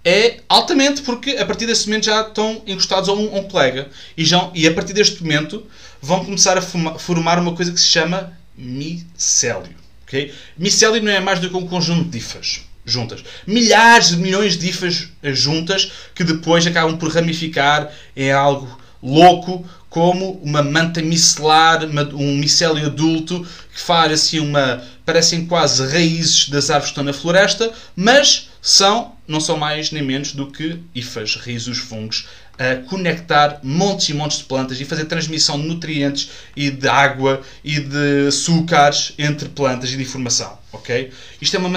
é 0.03 0.41
altamente, 0.49 1.03
porque 1.03 1.31
a 1.31 1.45
partir 1.45 1.65
desse 1.65 1.87
momento 1.87 2.05
já 2.05 2.21
estão 2.21 2.61
encostados 2.67 3.07
a 3.07 3.13
um, 3.13 3.35
a 3.35 3.39
um 3.39 3.43
colega. 3.43 3.89
E, 4.17 4.25
já, 4.25 4.51
e 4.53 4.67
a 4.67 4.73
partir 4.73 4.91
deste 4.93 5.23
momento 5.23 5.65
vão 6.01 6.25
começar 6.25 6.57
a 6.57 6.61
formar 6.61 7.39
uma 7.39 7.53
coisa 7.55 7.71
que 7.71 7.79
se 7.79 7.87
chama 7.87 8.33
micélio. 8.57 9.75
Okay? 10.03 10.33
Micélio 10.57 11.01
não 11.01 11.11
é 11.11 11.19
mais 11.19 11.39
do 11.39 11.49
que 11.49 11.55
um 11.55 11.67
conjunto 11.67 12.09
de 12.09 12.17
ifas 12.17 12.61
juntas. 12.85 13.23
Milhares 13.45 14.09
de 14.09 14.17
milhões 14.17 14.57
de 14.57 14.69
ifas 14.69 15.07
juntas 15.23 15.91
que 16.15 16.23
depois 16.23 16.65
acabam 16.65 16.97
por 16.97 17.13
ramificar 17.13 17.91
em 18.15 18.31
algo 18.31 18.79
louco 19.01 19.65
como 19.89 20.39
uma 20.43 20.63
manta 20.63 21.01
micelar, 21.01 21.83
um 22.13 22.37
micélio 22.37 22.85
adulto 22.85 23.45
que 23.73 23.81
faz 23.81 24.13
assim 24.13 24.39
uma. 24.39 24.81
parecem 25.05 25.45
quase 25.45 25.85
raízes 25.85 26.49
das 26.49 26.69
árvores 26.69 26.91
que 26.91 26.91
estão 26.91 27.03
na 27.03 27.13
floresta, 27.13 27.71
mas 27.95 28.49
são, 28.61 29.13
não 29.27 29.41
são 29.41 29.57
mais 29.57 29.91
nem 29.91 30.01
menos 30.01 30.31
do 30.31 30.47
que 30.47 30.79
ifas, 30.95 31.35
raízes 31.35 31.77
fungos 31.77 32.27
a 32.61 32.75
conectar 32.87 33.59
montes 33.63 34.09
e 34.09 34.13
montes 34.13 34.37
de 34.37 34.43
plantas 34.43 34.79
e 34.79 34.85
fazer 34.85 35.05
transmissão 35.05 35.59
de 35.59 35.67
nutrientes 35.67 36.29
e 36.55 36.69
de 36.69 36.87
água 36.87 37.41
e 37.63 37.79
de 37.79 38.27
açúcares 38.27 39.13
entre 39.17 39.49
plantas 39.49 39.91
e 39.91 39.97
de 39.97 40.03
informação. 40.03 40.59
Ok? 40.71 41.11
Isto 41.41 41.55
é 41.55 41.59
uma, 41.59 41.69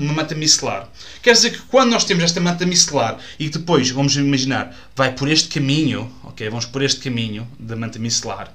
uma 0.00 0.12
manta 0.12 0.34
micelar. 0.34 0.88
Quer 1.22 1.34
dizer 1.34 1.50
que 1.52 1.60
quando 1.60 1.90
nós 1.90 2.02
temos 2.02 2.24
esta 2.24 2.40
manta 2.40 2.66
micelar 2.66 3.18
e 3.38 3.48
depois, 3.48 3.88
vamos 3.90 4.16
imaginar, 4.16 4.76
vai 4.96 5.12
por 5.12 5.30
este 5.30 5.48
caminho, 5.48 6.12
ok? 6.24 6.48
Vamos 6.48 6.66
por 6.66 6.82
este 6.82 7.00
caminho 7.00 7.46
da 7.56 7.76
manta 7.76 8.00
micelar. 8.00 8.52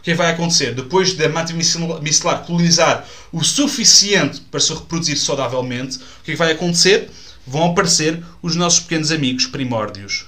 O 0.00 0.02
que 0.02 0.12
é 0.12 0.14
vai 0.14 0.30
acontecer? 0.30 0.74
Depois 0.74 1.12
da 1.12 1.28
manta 1.28 1.52
micelar 1.52 2.46
colonizar 2.46 3.06
o 3.30 3.44
suficiente 3.44 4.40
para 4.50 4.60
se 4.60 4.72
reproduzir 4.72 5.18
saudavelmente, 5.18 5.98
o 5.98 6.24
que 6.24 6.32
é 6.32 6.36
vai 6.36 6.52
acontecer? 6.52 7.10
Vão 7.46 7.72
aparecer 7.72 8.24
os 8.40 8.56
nossos 8.56 8.80
pequenos 8.80 9.12
amigos 9.12 9.46
primórdios 9.46 10.26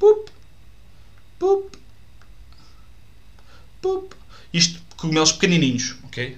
Pup. 0.00 0.30
Pup. 1.38 1.76
Pup. 3.82 4.14
Isto, 4.52 4.80
cogumelos 4.96 5.32
pequenininhos, 5.32 5.94
ok? 6.04 6.36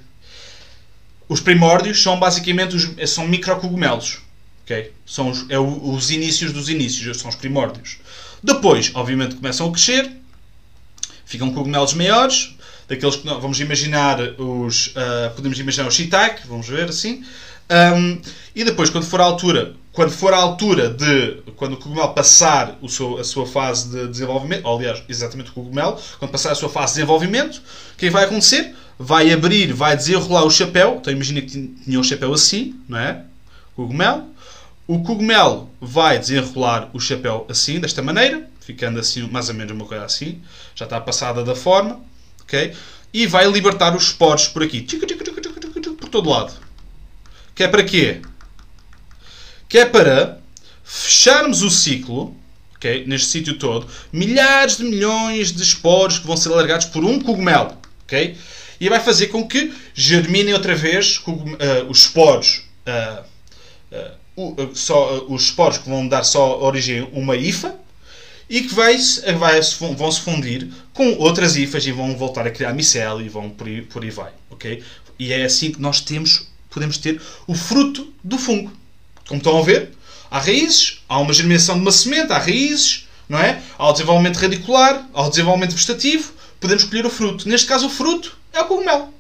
Os 1.29 1.41
primórdios 1.41 2.03
são 2.03 2.19
basicamente 2.19 2.75
os, 2.77 3.11
são 3.11 3.27
microcogumelos, 3.27 4.19
ok? 4.65 4.93
São 5.07 5.31
os, 5.31 5.49
é 5.49 5.59
o, 5.59 5.95
os 5.95 6.11
inícios 6.11 6.53
dos 6.53 6.69
inícios, 6.69 7.19
são 7.19 7.31
os 7.31 7.37
primórdios. 7.37 7.99
Depois, 8.43 8.91
obviamente, 8.95 9.37
começam 9.37 9.69
a 9.69 9.73
crescer, 9.73 10.11
ficam 11.25 11.55
cogumelos 11.55 11.95
maiores, 11.95 12.57
daqueles 12.89 13.17
que 13.17 13.25
vamos 13.25 13.61
imaginar 13.61 14.21
os, 14.41 14.89
uh, 14.89 15.35
podemos 15.37 15.59
imaginar 15.59 15.87
o 15.87 15.91
shiitake, 15.91 16.47
vamos 16.49 16.69
ver 16.69 16.89
assim, 16.89 17.25
um, 17.71 18.21
e 18.55 18.65
depois, 18.65 18.91
quando 18.91 19.05
for 19.05 19.21
a 19.21 19.25
altura, 19.25 19.75
quando 19.93 20.11
for 20.11 20.33
a 20.33 20.39
altura 20.39 20.91
de 20.91 21.43
quando 21.57 21.75
o 21.75 21.77
cogumelo 21.77 22.13
passar 22.13 22.79
o 22.81 22.89
seu, 22.89 23.19
a 23.19 23.25
sua 23.25 23.47
fase 23.47 23.91
de 23.91 24.09
desenvolvimento, 24.09 24.67
ou, 24.67 24.79
aliás, 24.79 25.03
exatamente 25.09 25.51
o 25.51 25.55
cogumelo, 25.55 25.99
quando 26.19 26.31
passar 26.31 26.53
a 26.53 26.55
sua 26.55 26.69
fase 26.69 26.95
de 26.95 27.01
desenvolvimento, 27.01 27.63
o 27.95 27.97
que, 27.97 28.07
é 28.07 28.11
vai 28.11 28.25
acontecer? 28.25 28.75
Vai 28.99 29.33
abrir, 29.33 29.73
vai 29.73 29.97
desenrolar 29.97 30.45
o 30.45 30.51
chapéu. 30.51 30.99
Então 31.01 31.13
imagina 31.13 31.41
que 31.41 31.69
tinha 31.85 32.01
um 32.01 32.03
chapéu 32.03 32.33
assim, 32.33 32.75
não 32.89 32.99
é? 32.99 33.23
Cogumelo. 33.77 34.27
O 34.87 35.03
cogumelo 35.03 35.71
vai 35.81 36.19
desenrolar 36.19 36.91
o 36.93 37.01
chapéu 37.01 37.47
assim, 37.49 37.79
desta 37.79 38.03
maneira, 38.03 38.49
ficando 38.61 38.99
assim, 38.99 39.23
mais 39.31 39.49
ou 39.49 39.55
menos 39.55 39.73
uma 39.73 39.87
coisa 39.87 40.05
assim. 40.05 40.41
Já 40.75 40.85
está 40.85 41.01
passada 41.01 41.45
da 41.45 41.55
forma, 41.55 42.01
ok? 42.43 42.75
E 43.13 43.27
vai 43.27 43.49
libertar 43.51 43.95
os 43.95 44.05
esporos 44.05 44.49
por 44.49 44.63
aqui, 44.63 44.83
por 44.83 46.09
todo 46.09 46.31
lado. 46.31 46.53
Que 47.55 47.65
é 47.65 47.69
para 47.69 47.85
quê? 47.85 48.21
Que 49.69 49.79
é 49.79 49.87
para 49.87 50.41
fecharmos 50.85 51.63
o 51.63 51.71
ciclo, 51.71 52.37
okay, 52.77 53.07
neste 53.07 53.29
sítio 53.29 53.59
todo, 53.59 53.87
milhares 54.13 54.77
de 54.77 54.85
milhões 54.85 55.53
de 55.53 55.63
esporos 55.63 56.19
que 56.19 56.27
vão 56.27 56.37
ser 56.37 56.51
alargados 56.51 56.87
por 56.87 57.05
um 57.05 57.21
cogumelo. 57.21 57.77
Okay? 58.05 58.37
E 58.81 58.89
vai 58.89 59.01
fazer 59.01 59.29
com 59.29 59.47
que 59.47 59.73
germinem 59.95 60.53
outra 60.55 60.75
vez 60.75 61.19
uh, 61.27 61.89
os 61.89 62.01
esporos. 62.01 62.65
Uh, 62.87 63.25
uh, 64.37 64.75
só, 64.75 65.25
os 65.29 65.45
esporos 65.45 65.79
que 65.79 65.89
vão 65.89 66.09
dar 66.09 66.25
só 66.25 66.61
origem 66.63 67.01
a 67.01 67.19
uma 67.19 67.37
IFA 67.37 67.75
e 68.49 68.63
que 68.63 68.75
vai, 68.75 68.97
vai, 69.39 69.61
vão 69.97 70.11
se 70.11 70.21
fundir 70.21 70.69
com 70.93 71.17
outras 71.19 71.57
IFAs 71.57 71.87
e 71.87 71.93
vão 71.93 72.17
voltar 72.17 72.47
a 72.47 72.51
criar 72.51 72.73
micélio 72.73 73.25
e 73.25 73.29
vão 73.29 73.49
por 73.49 73.67
aí, 73.67 73.83
por 73.83 74.03
aí 74.03 74.11
vai. 74.11 74.33
Okay? 74.51 74.83
E 75.19 75.33
é 75.33 75.45
assim 75.45 75.71
que 75.71 75.81
nós 75.81 76.01
temos 76.01 76.52
podemos 76.73 76.99
ter 76.99 77.21
o 77.47 77.55
fruto 77.55 78.13
do 78.23 78.39
fungo. 78.39 78.73
Como 79.27 79.39
estão 79.39 79.59
a 79.59 79.63
ver, 79.63 79.93
há 80.31 80.39
raízes, 80.39 81.03
há 81.09 81.19
uma 81.19 81.33
germinação 81.33 81.77
de 81.77 81.83
uma 81.83 81.93
semente, 81.93 82.33
há 82.33 82.39
raízes, 82.39 83.09
não 83.29 83.39
é? 83.39 83.63
Há 83.79 83.89
o 83.89 83.93
desenvolvimento 83.93 84.37
radicular, 84.37 85.09
há 85.13 85.27
o 85.27 85.31
desenvolvimento 85.31 85.73
vegetativo, 85.73 86.33
podemos 86.61 86.85
colher 86.85 87.07
o 87.07 87.11
fruto. 87.11 87.49
Neste 87.49 87.67
caso, 87.67 87.87
o 87.87 87.91
fruto 87.91 88.37
é 88.53 88.61
o 88.61 88.67
cogumelo. 88.67 89.13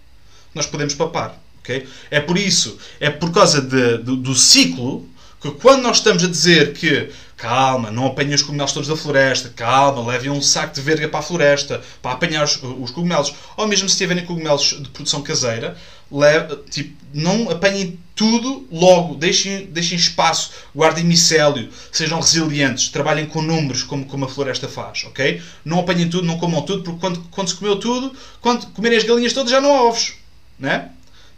Nós 0.54 0.66
podemos 0.66 0.94
papar. 0.94 1.40
Okay? 1.61 1.87
É 2.11 2.21
por 2.21 2.37
isso, 2.37 2.76
é 2.99 3.09
por 3.09 3.30
causa 3.30 3.61
de, 3.61 3.99
do, 3.99 4.16
do 4.16 4.35
ciclo, 4.35 5.09
que 5.42 5.50
quando 5.50 5.82
nós 5.82 5.96
estamos 5.96 6.22
a 6.22 6.28
dizer 6.28 6.72
que 6.72 7.11
calma, 7.37 7.90
não 7.90 8.06
apanhem 8.06 8.34
os 8.34 8.42
cogumelos 8.42 8.72
todos 8.72 8.88
da 8.88 8.96
floresta, 8.96 9.49
calma, 9.49 10.06
levem 10.06 10.30
um 10.30 10.40
saco 10.40 10.72
de 10.72 10.80
verga 10.80 11.08
para 11.08 11.18
a 11.18 11.22
floresta 11.22 11.82
para 12.00 12.12
apanhar 12.12 12.44
os, 12.44 12.62
os 12.62 12.92
cogumelos, 12.92 13.34
ou 13.56 13.66
mesmo 13.66 13.88
se 13.88 13.96
tiverem 13.96 14.25
cogumelos 14.25 14.76
de 14.80 14.88
produção 14.90 15.20
caseira, 15.22 15.76
leve, 16.08 16.54
tipo, 16.70 16.96
não 17.12 17.50
apanhem 17.50 17.99
tudo 18.14 18.68
logo, 18.70 19.16
deixem, 19.16 19.66
deixem 19.66 19.99
espaço, 19.99 20.52
guardem 20.72 21.02
micélio, 21.02 21.68
sejam 21.90 22.20
resilientes, 22.20 22.90
trabalhem 22.90 23.26
com 23.26 23.42
números 23.42 23.82
como, 23.82 24.04
como 24.04 24.25
a 24.25 24.28
floresta 24.28 24.68
faz, 24.68 25.04
ok? 25.06 25.42
Não 25.64 25.80
apanhem 25.80 26.08
tudo, 26.08 26.25
não 26.25 26.38
comam 26.38 26.62
tudo, 26.62 26.84
porque 26.84 27.00
quando, 27.00 27.20
quando 27.32 27.49
se 27.49 27.56
comeu 27.56 27.76
tudo, 27.76 28.14
quando 28.40 28.66
comerem 28.68 28.99
as 28.99 29.04
galinhas 29.04 29.32
todas 29.32 29.50
já 29.50 29.61
não 29.61 29.75
há 29.75 29.82
ovos, 29.82 30.14
né? 30.56 30.90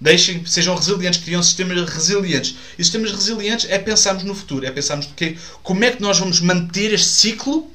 Deixem, 0.05 0.45
sejam 0.45 0.77
resilientes, 0.77 1.25
criam 1.25 1.43
sistemas 1.43 1.89
resilientes. 1.89 2.57
E 2.79 2.85
sistemas 2.85 3.11
resilientes 3.11 3.71
é 3.71 3.79
pensarmos 3.79 4.23
no 4.23 4.35
futuro, 4.35 4.67
é 4.67 4.71
pensarmos 4.71 5.09
que, 5.17 5.39
como 5.63 5.83
é 5.83 5.93
que 5.93 6.03
nós 6.03 6.19
vamos 6.19 6.41
manter 6.41 6.93
este 6.93 7.09
ciclo 7.09 7.73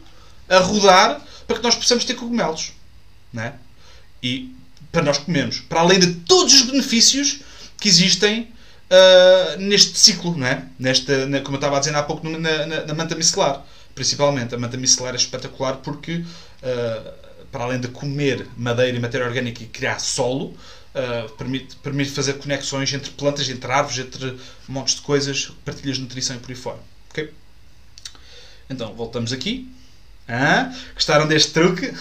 a 0.47 0.59
rodar 0.59 1.25
para 1.47 1.57
que 1.57 1.63
nós 1.63 1.73
possamos 1.73 2.05
ter 2.05 2.13
cogumelos. 2.13 2.73
Não 3.33 3.41
é? 3.41 3.55
E 4.21 4.53
para 4.91 5.01
nós 5.01 5.17
comermos. 5.17 5.61
Para 5.61 5.79
além 5.79 5.99
de 5.99 6.13
todos 6.27 6.53
os 6.53 6.61
benefícios 6.69 7.39
que 7.79 7.89
existem 7.89 8.41
uh, 8.41 9.59
neste 9.59 9.97
ciclo, 9.97 10.37
não 10.37 10.45
é? 10.45 10.65
Nesta, 10.77 11.25
na, 11.25 11.41
como 11.41 11.55
eu 11.55 11.59
estava 11.59 11.77
a 11.77 11.79
dizer 11.79 11.95
há 11.95 12.03
pouco, 12.03 12.29
na, 12.29 12.37
na, 12.37 12.85
na, 12.85 12.93
manta 12.93 13.15
micelar. 13.15 13.65
Principalmente. 13.95 14.53
A 14.53 14.57
manta 14.59 14.77
micelar 14.77 15.15
é 15.15 15.17
espetacular 15.17 15.77
porque, 15.77 16.17
uh, 16.17 17.11
para 17.51 17.63
além 17.63 17.79
de 17.79 17.87
comer 17.87 18.45
madeira 18.55 18.95
e 18.95 18.99
matéria 18.99 19.25
orgânica 19.25 19.63
e 19.63 19.65
criar 19.65 19.97
solo, 19.97 20.55
uh, 20.95 21.29
permite, 21.35 21.75
permite 21.77 22.11
fazer 22.11 22.33
conexões 22.33 22.93
entre 22.93 23.11
plantas, 23.11 23.49
entre 23.49 23.71
árvores, 23.71 23.99
entre 23.99 24.37
montes 24.67 24.95
de 24.95 25.01
coisas, 25.01 25.51
partilhas 25.65 25.97
de 25.97 26.03
nutrição 26.03 26.35
e 26.35 26.39
por 26.39 26.49
aí 26.49 26.55
fora. 26.55 26.79
Ok? 27.09 27.33
Então, 28.69 28.93
voltamos 28.93 29.33
aqui. 29.33 29.69
Ah, 30.27 30.71
gostaram 30.93 31.27
deste 31.27 31.53
truque? 31.53 31.91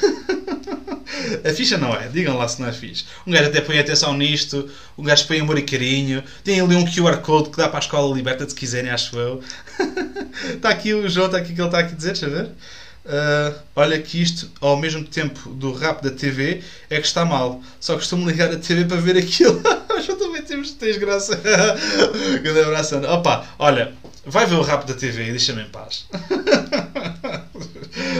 A 1.45 1.52
ficha 1.52 1.76
não 1.76 1.95
é, 1.95 2.09
digam 2.09 2.37
lá 2.37 2.47
se 2.47 2.61
não 2.61 2.68
é 2.68 2.73
fixe. 2.73 3.04
Um 3.26 3.33
gajo 3.33 3.49
até 3.49 3.61
põe 3.61 3.78
atenção 3.78 4.16
nisto, 4.16 4.71
um 4.97 5.02
gajo 5.02 5.26
põe 5.26 5.40
amor 5.40 5.59
e 5.59 5.62
carinho. 5.62 6.23
Tem 6.45 6.61
ali 6.61 6.76
um 6.76 6.85
QR 6.85 7.18
Code 7.18 7.50
que 7.50 7.57
dá 7.57 7.68
para 7.68 7.78
a 7.78 7.80
escola 7.80 8.14
liberta 8.14 8.49
se 8.49 8.54
quiserem, 8.54 8.90
acho 8.90 9.16
eu. 9.16 9.42
está 10.54 10.68
aqui 10.71 10.95
o 10.95 11.09
João, 11.09 11.26
está 11.26 11.38
aqui 11.38 11.54
que 11.54 11.61
ele 11.61 11.68
está 11.68 11.80
aqui 11.80 11.95
a 11.95 11.97
dizer, 11.97 12.12
deixa 12.12 12.28
ver. 12.28 12.50
Uh, 13.08 13.58
olha 13.74 13.98
que 14.02 14.20
isto, 14.20 14.50
ao 14.60 14.76
mesmo 14.76 15.02
tempo 15.02 15.48
do 15.54 15.72
rap 15.72 16.02
da 16.02 16.10
TV, 16.10 16.62
é 16.90 17.00
que 17.00 17.06
está 17.06 17.24
mal. 17.24 17.62
Só 17.80 17.94
costumo 17.94 18.28
ligar 18.28 18.52
a 18.52 18.58
TV 18.58 18.84
para 18.84 18.99
ver 18.99 19.16
aquilo. 19.16 19.62
Já 20.06 20.14
também 20.14 20.42
temos, 20.42 20.73
tens 20.73 20.99
graça. 20.99 21.34
Grande 22.42 22.60
abraço. 22.60 22.97
Opa, 22.99 23.47
olha, 23.58 23.94
vai 24.26 24.44
ver 24.44 24.56
o 24.56 24.62
rap 24.62 24.84
da 24.84 24.92
TV 24.92 25.28
e 25.28 25.30
deixa-me 25.30 25.62
em 25.62 25.71
paz. 25.71 26.06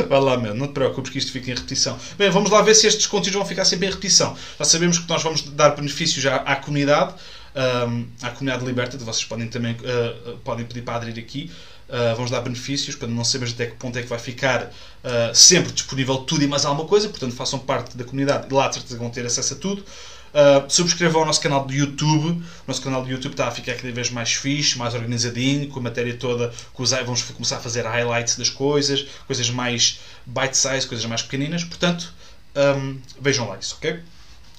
Vai 0.09 0.20
lá, 0.20 0.37
meu, 0.38 0.55
não 0.55 0.68
te 0.68 0.72
preocupes 0.72 1.12
que 1.12 1.18
isto 1.18 1.31
fique 1.31 1.51
em 1.51 1.55
repetição. 1.55 1.98
Bem, 2.16 2.31
vamos 2.31 2.51
lá 2.51 2.62
ver 2.62 2.74
se 2.74 2.87
estes 2.87 3.07
conteúdos 3.07 3.35
vão 3.35 3.44
ficar 3.44 3.64
sempre 3.64 3.87
em 3.87 3.90
repetição. 3.90 4.37
Já 4.59 4.64
sabemos 4.64 4.98
que 4.98 5.09
nós 5.09 5.22
vamos 5.22 5.42
dar 5.42 5.70
benefícios 5.70 6.24
à, 6.27 6.37
à 6.37 6.57
comunidade, 6.57 7.14
um, 7.55 8.07
à 8.22 8.31
comunidade 8.31 8.64
liberta, 8.64 8.96
vocês 8.98 9.24
podem 9.24 9.48
também 9.48 9.72
uh, 9.74 10.38
podem 10.38 10.64
pedir 10.64 10.83
para 10.83 10.96
aderir 10.96 11.22
aqui. 11.22 11.51
Uh, 11.88 12.14
vamos 12.16 12.31
dar 12.31 12.42
benefícios, 12.42 12.94
para 12.94 13.09
não 13.09 13.24
sabermos 13.24 13.55
até 13.55 13.66
que 13.66 13.77
ponto 13.77 13.98
é 13.98 14.03
que 14.03 14.09
vai 14.09 14.18
ficar 14.18 14.64
uh, 14.64 15.35
sempre 15.35 15.72
disponível 15.72 16.18
tudo 16.18 16.44
e 16.44 16.46
mais 16.46 16.66
alguma 16.66 16.87
coisa, 16.87 17.09
portanto 17.09 17.35
façam 17.35 17.59
parte 17.59 17.96
da 17.96 18.05
comunidade 18.05 18.46
e 18.46 18.53
lá 18.53 18.70
vão 18.98 19.09
ter 19.09 19.24
acesso 19.24 19.55
a 19.55 19.57
tudo. 19.57 19.83
Uh, 20.29 20.70
subscrevam 20.70 21.22
o 21.22 21.24
nosso 21.24 21.40
canal 21.40 21.64
do 21.64 21.72
YouTube. 21.72 22.29
O 22.29 22.44
nosso 22.66 22.83
canal 22.83 23.03
do 23.03 23.11
YouTube 23.11 23.33
está 23.33 23.48
a 23.48 23.51
ficar 23.51 23.74
cada 23.74 23.90
vez 23.90 24.11
mais 24.11 24.35
fixe, 24.35 24.77
mais 24.77 24.94
organizadinho, 24.94 25.68
com 25.68 25.81
a 25.81 25.83
matéria 25.83 26.14
toda. 26.14 26.53
Com 26.74 26.83
os, 26.83 26.90
vamos 26.90 27.22
começar 27.22 27.57
a 27.57 27.61
fazer 27.61 27.87
highlights 27.87 28.37
das 28.37 28.51
coisas, 28.51 29.07
coisas 29.27 29.48
mais 29.51 30.01
bite-size, 30.27 30.87
coisas 30.87 31.07
mais 31.07 31.22
pequeninas. 31.22 31.64
Portanto, 31.64 32.12
um, 32.55 32.98
vejam 33.20 33.48
lá 33.48 33.57
isso, 33.59 33.77
ok? 33.79 34.01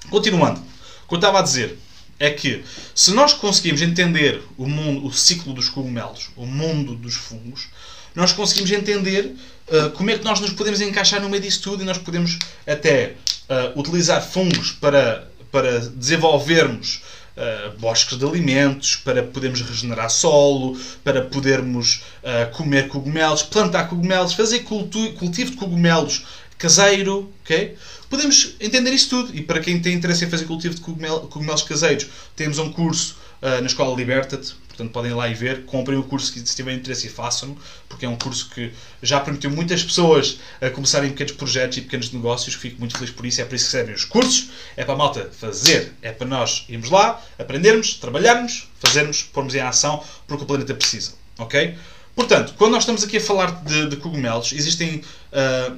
Continuando, 0.10 0.60
o 0.60 1.08
que 1.08 1.14
eu 1.14 1.18
estava 1.18 1.40
a 1.40 1.42
dizer 1.44 1.78
é 2.20 2.30
que 2.30 2.64
se 2.94 3.12
nós 3.14 3.34
conseguimos 3.34 3.82
entender 3.82 4.44
o, 4.58 4.68
mundo, 4.68 5.08
o 5.08 5.14
ciclo 5.14 5.54
dos 5.54 5.70
cogumelos, 5.70 6.30
o 6.36 6.46
mundo 6.46 6.96
dos 6.96 7.16
fungos, 7.16 7.68
nós 8.14 8.34
conseguimos 8.34 8.72
entender 8.72 9.36
uh, 9.68 9.92
como 9.92 10.10
é 10.10 10.18
que 10.18 10.26
nós 10.26 10.40
nos 10.40 10.52
podemos 10.52 10.82
encaixar 10.82 11.22
no 11.22 11.30
meio 11.30 11.42
disso 11.42 11.62
tudo 11.62 11.84
e 11.84 11.86
nós 11.86 11.98
podemos 11.98 12.38
até 12.68 13.16
uh, 13.48 13.80
utilizar 13.80 14.22
fungos 14.22 14.72
para 14.72 15.30
para 15.52 15.80
desenvolvermos 15.80 17.02
uh, 17.36 17.78
bosques 17.80 18.18
de 18.18 18.26
alimentos, 18.26 18.96
para 18.98 19.24
podermos 19.24 19.62
regenerar 19.62 20.10
solo, 20.10 20.80
para 21.04 21.22
podermos 21.22 22.04
uh, 22.24 22.56
comer 22.56 22.88
cogumelos, 22.88 23.44
plantar 23.44 23.88
cogumelos, 23.88 24.34
fazer 24.34 24.60
cultivo 24.60 25.52
de 25.52 25.58
cogumelos 25.58 26.26
caseiro, 26.60 27.34
ok? 27.44 27.76
Podemos 28.08 28.56
entender 28.60 28.92
isso 28.92 29.10
tudo. 29.10 29.36
E 29.36 29.42
para 29.42 29.60
quem 29.60 29.82
tem 29.82 29.96
interesse 29.96 30.26
em 30.26 30.30
fazer 30.30 30.46
cultivo 30.46 30.76
de 30.76 30.82
cogumel- 30.82 31.22
cogumelos 31.22 31.64
caseiros, 31.64 32.08
temos 32.36 32.60
um 32.60 32.72
curso 32.72 33.18
uh, 33.42 33.62
na 33.62 33.68
Escola 33.68 33.96
Liberta-te, 33.96 34.54
Portanto, 34.80 34.94
podem 34.94 35.12
ir 35.12 35.14
lá 35.14 35.28
e 35.28 35.34
ver, 35.34 35.66
comprem 35.66 36.00
o 36.00 36.04
curso 36.04 36.32
se 36.32 36.56
tiverem 36.56 36.80
interesse 36.80 37.08
e 37.08 37.10
façam-no, 37.10 37.58
porque 37.90 38.06
é 38.06 38.10
um 38.10 38.16
curso 38.16 38.50
que 38.50 38.72
já 39.04 39.20
permitiu 39.20 39.52
muitas 39.52 39.84
pessoas 39.84 40.40
a 40.62 40.70
começarem 40.70 41.10
pequenos 41.10 41.34
projetos 41.34 41.78
e 41.80 41.82
pequenos 41.82 42.14
negócios. 42.14 42.56
Fico 42.56 42.80
muito 42.80 42.98
feliz 42.98 43.12
por 43.12 43.26
isso. 43.26 43.42
É 43.42 43.46
por 43.46 43.56
isso 43.56 43.66
que 43.66 43.72
servem 43.72 43.94
os 43.94 44.06
cursos. 44.06 44.52
É 44.78 44.86
para 44.86 44.94
a 44.94 44.98
malta 44.98 45.30
fazer. 45.38 45.92
É 46.02 46.14
para 46.14 46.26
nós 46.26 46.64
irmos 46.70 46.90
lá, 46.90 47.22
aprendermos, 47.38 47.96
trabalharmos, 47.96 48.70
fazermos, 48.80 49.22
pormos 49.22 49.54
em 49.54 49.60
ação, 49.60 50.02
porque 50.26 50.44
o 50.46 50.48
planeta 50.48 50.74
precisa. 50.74 51.12
Ok? 51.38 51.76
Portanto, 52.16 52.54
quando 52.58 52.72
nós 52.72 52.84
estamos 52.84 53.04
aqui 53.04 53.18
a 53.18 53.22
falar 53.22 53.64
de, 53.64 53.90
de 53.90 53.98
cogumelos, 53.98 54.54
existem 54.54 54.98
uh, 55.34 55.78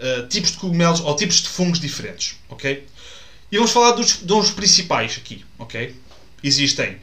uh, 0.00 0.26
tipos 0.28 0.52
de 0.52 0.58
cogumelos 0.58 1.00
ou 1.00 1.14
tipos 1.16 1.36
de 1.42 1.48
fungos 1.48 1.80
diferentes. 1.80 2.36
Ok? 2.48 2.86
E 3.50 3.56
vamos 3.56 3.72
falar 3.72 3.92
dos, 3.92 4.18
dos 4.18 4.50
principais 4.50 5.16
aqui. 5.16 5.44
Ok? 5.58 5.94
Existem 6.42 6.98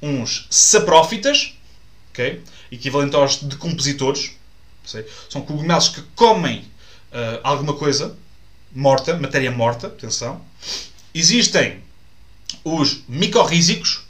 uns 0.00 0.46
saprófitas, 0.50 1.54
okay? 2.10 2.40
equivalente 2.70 3.16
aos 3.16 3.36
decompositores, 3.36 4.32
sei, 4.84 5.06
são 5.28 5.42
cogumelos 5.42 5.88
que 5.88 6.02
comem 6.14 6.60
uh, 7.12 7.40
alguma 7.42 7.74
coisa 7.74 8.16
morta, 8.72 9.16
matéria 9.16 9.50
morta, 9.50 9.88
atenção. 9.88 10.40
Existem 11.14 11.82
os 12.64 13.02
micorrízicos, 13.08 14.06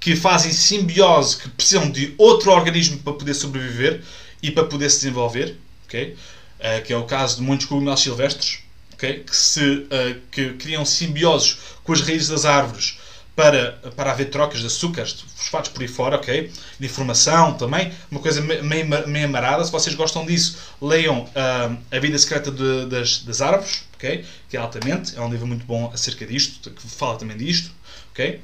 que 0.00 0.16
fazem 0.16 0.52
simbiose, 0.52 1.36
que 1.36 1.48
precisam 1.50 1.90
de 1.90 2.14
outro 2.16 2.50
organismo 2.50 2.98
para 2.98 3.12
poder 3.12 3.34
sobreviver 3.34 4.02
e 4.42 4.50
para 4.50 4.64
poder 4.64 4.88
se 4.88 5.00
desenvolver, 5.00 5.58
okay? 5.84 6.16
Uh, 6.60 6.84
que 6.84 6.92
é 6.92 6.96
o 6.96 7.04
caso 7.04 7.36
de 7.36 7.42
muitos 7.42 7.64
cogumelos 7.64 8.00
silvestres, 8.00 8.58
okay? 8.92 9.24
que, 9.24 9.34
se, 9.34 9.60
uh, 9.60 10.20
que 10.30 10.52
criam 10.54 10.84
simbioses 10.84 11.56
com 11.82 11.92
as 11.92 12.02
raízes 12.02 12.28
das 12.28 12.44
árvores 12.44 12.98
para, 13.34 13.72
para 13.96 14.10
haver 14.12 14.26
trocas 14.26 14.60
de 14.60 14.66
açúcares, 14.66 15.14
de 15.14 15.24
fosfatos 15.34 15.70
por 15.70 15.80
aí 15.80 15.88
fora, 15.88 16.16
ok? 16.16 16.52
De 16.78 16.86
informação 16.86 17.54
também, 17.54 17.90
uma 18.10 18.20
coisa 18.20 18.42
meio, 18.42 18.86
meio 19.08 19.24
amarada. 19.24 19.64
Se 19.64 19.72
vocês 19.72 19.96
gostam 19.96 20.26
disso, 20.26 20.58
leiam 20.82 21.22
uh, 21.22 21.78
A 21.90 21.98
Vida 21.98 22.18
Secreta 22.18 22.50
de, 22.50 22.86
das, 22.86 23.20
das 23.20 23.40
Árvores, 23.40 23.84
ok? 23.94 24.24
Que 24.50 24.58
é 24.58 24.60
altamente, 24.60 25.16
é 25.16 25.20
um 25.22 25.30
livro 25.30 25.46
muito 25.46 25.64
bom 25.64 25.90
acerca 25.94 26.26
disto, 26.26 26.70
que 26.70 26.82
fala 26.86 27.16
também 27.16 27.38
disto, 27.38 27.70
ok? 28.12 28.42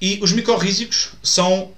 E 0.00 0.18
os 0.20 0.32
micorrízicos 0.32 1.10
são 1.22 1.72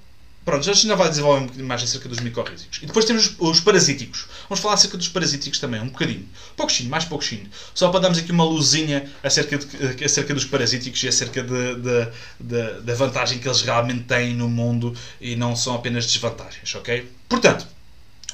Pronto, 0.45 0.63
já 0.63 0.73
ainda 0.73 0.95
vai 0.95 1.09
desenvolver 1.09 1.39
um 1.39 1.45
bocadinho 1.45 1.67
mais 1.67 1.83
acerca 1.83 2.07
dos 2.07 2.21
micorrízicos. 2.21 2.81
E 2.83 2.87
depois 2.87 3.07
temos 3.07 3.35
os 3.39 3.61
parasíticos. 3.61 4.27
Vamos 4.49 4.61
falar 4.61 4.75
acerca 4.75 4.97
dos 4.97 5.09
parasíticos 5.09 5.59
também, 5.59 5.81
um 5.81 5.89
bocadinho. 5.89 6.29
Pouquinho, 6.57 6.91
mais 6.91 7.05
pouquinho. 7.05 7.49
Só 7.75 7.89
para 7.89 8.01
darmos 8.01 8.19
aqui 8.19 8.31
uma 8.31 8.45
luzinha 8.45 9.11
acerca, 9.23 9.59
de, 9.59 10.05
acerca 10.05 10.35
dos 10.35 10.45
parasíticos 10.45 11.03
e 11.03 11.09
acerca 11.09 11.43
da 11.43 12.95
vantagem 12.95 13.39
que 13.39 13.49
eles 13.49 13.63
realmente 13.63 14.05
têm 14.05 14.35
no 14.35 14.49
mundo 14.49 14.95
e 15.21 15.37
não 15.37 15.57
são 15.57 15.75
apenas 15.75 16.07
desvantagens, 16.07 16.75
ok? 16.75 17.11
Portanto, 17.29 17.67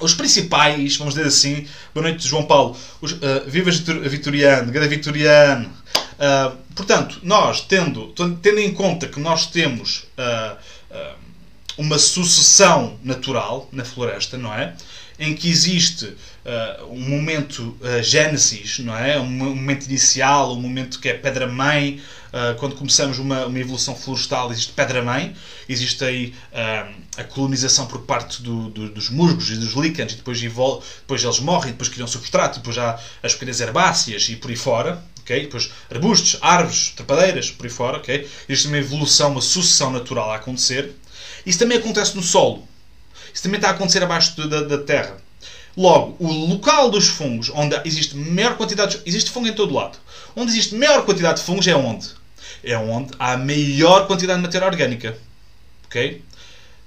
os 0.01 0.15
principais, 0.15 0.97
vamos 0.97 1.15
dizer 1.15 1.27
assim, 1.27 1.67
boa 1.95 2.09
noite 2.09 2.27
João 2.27 2.45
Paulo, 2.45 2.77
os, 3.01 3.13
uh, 3.13 3.19
viva 3.47 3.71
Vitoriano, 3.71 4.73
grande 4.73 4.89
Vitoriano. 4.89 5.69
Uh, 5.69 6.57
portanto, 6.75 7.21
nós, 7.23 7.61
tendo, 7.63 8.13
tendo 8.43 8.59
em 8.59 8.73
conta 8.73 9.07
que 9.09 9.21
nós 9.21 9.47
temos 9.47 10.07
uh, 10.19 10.57
uma 11.77 11.99
sucessão 11.99 12.99
natural 13.03 13.69
na 13.73 13.85
floresta, 13.85 14.37
não 14.37 14.53
é? 14.53 14.75
Em 15.23 15.35
que 15.35 15.51
existe 15.51 16.07
uh, 16.07 16.87
um 16.91 17.07
momento 17.07 17.77
uh, 17.83 18.03
gênesis, 18.03 18.79
não 18.79 18.97
é? 18.97 19.21
Um 19.21 19.29
momento 19.29 19.85
inicial, 19.85 20.55
um 20.55 20.61
momento 20.61 20.99
que 20.99 21.11
é 21.11 21.13
pedra-mãe. 21.13 22.01
Uh, 22.33 22.59
quando 22.59 22.75
começamos 22.75 23.19
uma, 23.19 23.45
uma 23.45 23.59
evolução 23.59 23.95
florestal, 23.95 24.51
existe 24.51 24.73
pedra-mãe. 24.73 25.37
Existe 25.69 26.03
aí 26.03 26.35
a 27.19 27.23
colonização 27.25 27.87
por 27.87 28.01
parte 28.01 28.41
do, 28.41 28.71
do, 28.71 28.89
dos 28.89 29.11
musgos 29.11 29.51
e 29.51 29.57
dos 29.57 29.75
líquens, 29.75 30.15
e 30.15 30.17
depois, 30.17 30.41
depois 30.41 31.23
eles 31.23 31.41
morrem, 31.41 31.73
depois 31.73 31.91
criam 31.91 32.07
substrato, 32.07 32.61
depois 32.61 32.79
há 32.79 32.99
as 33.23 33.35
pequenas 33.35 33.61
herbáceas 33.61 34.27
e 34.31 34.37
por 34.37 34.51
aí 34.51 34.57
fora. 34.57 35.03
Okay? 35.21 35.43
Depois 35.43 35.71
arbustos, 35.91 36.39
árvores, 36.41 36.95
trepadeiras, 36.97 37.51
por 37.51 37.67
aí 37.67 37.71
fora. 37.71 37.99
Okay? 37.99 38.27
Existe 38.49 38.69
uma 38.69 38.79
evolução, 38.79 39.33
uma 39.33 39.43
sucessão 39.43 39.93
natural 39.93 40.31
a 40.31 40.37
acontecer. 40.37 40.93
Isso 41.45 41.59
também 41.59 41.77
acontece 41.77 42.17
no 42.17 42.23
solo. 42.23 42.70
Isso 43.33 43.43
também 43.43 43.59
está 43.59 43.69
a 43.69 43.73
acontecer 43.73 44.03
abaixo 44.03 44.49
da, 44.49 44.63
da 44.63 44.79
terra. 44.79 45.17
Logo, 45.77 46.17
o 46.19 46.31
local 46.31 46.91
dos 46.91 47.09
fungos, 47.09 47.51
onde 47.55 47.81
existe 47.85 48.17
maior 48.17 48.57
quantidade 48.57 48.99
de... 48.99 49.09
Existe 49.09 49.31
fungo 49.31 49.49
em 49.49 49.53
todo 49.53 49.73
lado. 49.73 49.99
Onde 50.35 50.51
existe 50.51 50.75
maior 50.75 51.05
quantidade 51.05 51.41
de 51.41 51.47
fungos 51.47 51.67
é 51.67 51.75
onde? 51.75 52.09
É 52.63 52.77
onde 52.77 53.13
há 53.19 53.37
maior 53.37 54.07
quantidade 54.07 54.39
de 54.39 54.47
matéria 54.47 54.67
orgânica. 54.67 55.17
Ok? 55.87 56.23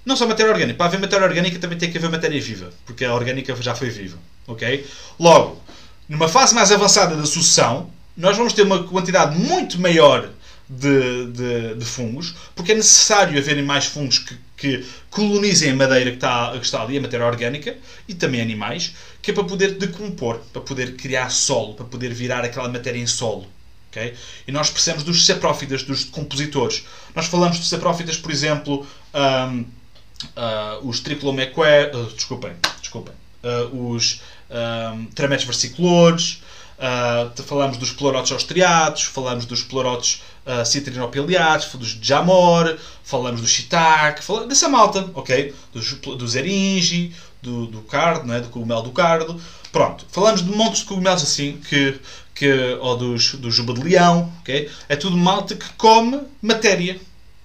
Não 0.05 0.17
só 0.17 0.27
matéria 0.27 0.51
orgânica. 0.51 0.77
Para 0.77 0.87
haver 0.87 0.99
matéria 0.99 1.25
orgânica 1.25 1.59
também 1.59 1.77
tem 1.77 1.91
que 1.91 1.97
haver 1.97 2.09
matéria 2.09 2.41
viva. 2.41 2.71
Porque 2.85 3.05
a 3.05 3.13
orgânica 3.13 3.55
já 3.55 3.73
foi 3.73 3.89
viva. 3.89 4.17
Ok? 4.47 4.85
Logo, 5.19 5.61
numa 6.07 6.27
fase 6.27 6.53
mais 6.53 6.71
avançada 6.71 7.15
da 7.15 7.25
sucessão, 7.25 7.89
nós 8.15 8.37
vamos 8.37 8.53
ter 8.53 8.63
uma 8.63 8.83
quantidade 8.83 9.37
muito 9.37 9.79
maior 9.79 10.29
de, 10.69 11.27
de, 11.27 11.75
de 11.75 11.85
fungos, 11.85 12.35
porque 12.55 12.71
é 12.71 12.75
necessário 12.75 13.37
haverem 13.37 13.63
mais 13.63 13.85
fungos 13.85 14.19
que, 14.19 14.37
que 14.63 14.85
colonizem 15.09 15.71
a 15.71 15.75
madeira 15.75 16.11
que 16.11 16.15
está, 16.15 16.57
que 16.57 16.65
está 16.65 16.81
ali, 16.81 16.97
a 16.97 17.01
matéria 17.01 17.25
orgânica, 17.25 17.75
e 18.07 18.13
também 18.13 18.39
animais, 18.39 18.95
que 19.21 19.31
é 19.31 19.33
para 19.33 19.43
poder 19.43 19.73
decompor, 19.73 20.39
para 20.53 20.61
poder 20.61 20.95
criar 20.95 21.29
solo, 21.29 21.73
para 21.73 21.85
poder 21.85 22.13
virar 22.13 22.45
aquela 22.45 22.69
matéria 22.69 22.97
em 22.97 23.05
solo. 23.05 23.45
Okay? 23.91 24.13
E 24.47 24.53
nós 24.53 24.69
precisamos 24.69 25.03
dos 25.03 25.25
saprófitas, 25.25 25.83
dos 25.83 26.05
decompositores. 26.05 26.85
Nós 27.13 27.25
falamos 27.25 27.59
de 27.59 27.65
saprófitas, 27.65 28.15
por 28.15 28.31
exemplo, 28.31 28.87
um, 29.13 29.59
uh, 29.59 30.87
os 30.87 31.01
trichlomequer... 31.01 31.93
Uh, 31.93 32.05
desculpem, 32.13 32.53
desculpem. 32.79 33.13
Uh, 33.43 33.91
os 33.91 34.21
um, 34.49 35.05
trametes 35.07 35.45
versicolores, 35.45 36.41
uh, 36.83 37.43
falamos 37.43 37.77
dos 37.77 37.91
pleurotes 37.91 38.31
austriados, 38.31 39.03
falamos 39.03 39.45
dos 39.45 39.63
pleurotes 39.63 40.21
uh, 40.45 40.65
citrinopiliados, 40.65 41.67
dos 41.73 41.97
jamor, 42.01 42.77
falamos 43.03 43.41
do 43.41 43.47
shiitake, 43.47 44.23
falamos 44.23 44.49
dessa 44.49 44.67
malta, 44.67 45.09
ok? 45.13 45.53
Dos, 45.71 45.93
dos 45.93 46.35
eringi, 46.35 47.13
do, 47.41 47.67
do 47.67 47.81
cardo, 47.81 48.27
né? 48.27 48.41
do 48.41 48.49
cogumelo 48.49 48.83
do 48.83 48.91
cardo. 48.91 49.39
Pronto, 49.71 50.05
falamos 50.11 50.43
de 50.43 50.51
montes 50.51 50.81
de 50.81 50.85
cogumelos 50.85 51.23
assim, 51.23 51.57
que, 51.67 51.99
que, 52.35 52.77
ou 52.79 52.97
dos, 52.97 53.35
do 53.35 53.49
juba 53.49 53.73
de 53.73 53.81
leão, 53.81 54.31
ok? 54.41 54.69
É 54.89 54.95
tudo 54.95 55.17
malta 55.17 55.55
que 55.55 55.71
come 55.73 56.19
matéria, 56.41 56.99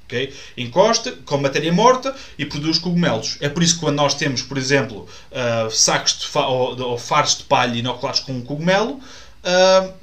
Okay? 0.09 0.33
Encosta, 0.57 1.13
com 1.27 1.37
matéria 1.37 1.71
morta 1.71 2.17
e 2.39 2.47
produz 2.47 2.79
cogumelos. 2.79 3.37
É 3.43 3.49
por 3.51 3.63
isso 3.63 3.75
que 3.75 3.81
quando 3.81 3.97
nós 3.97 4.15
temos, 4.15 4.41
por 4.41 4.57
exemplo, 4.57 5.07
uh, 5.31 5.71
sacos 5.71 6.21
de 6.21 6.27
fa 6.27 6.47
ou, 6.47 6.81
ou 6.81 6.97
de 6.97 7.43
palha 7.47 7.77
inoculados 7.77 8.21
com 8.21 8.33
um 8.33 8.41
cogumelo, 8.41 8.99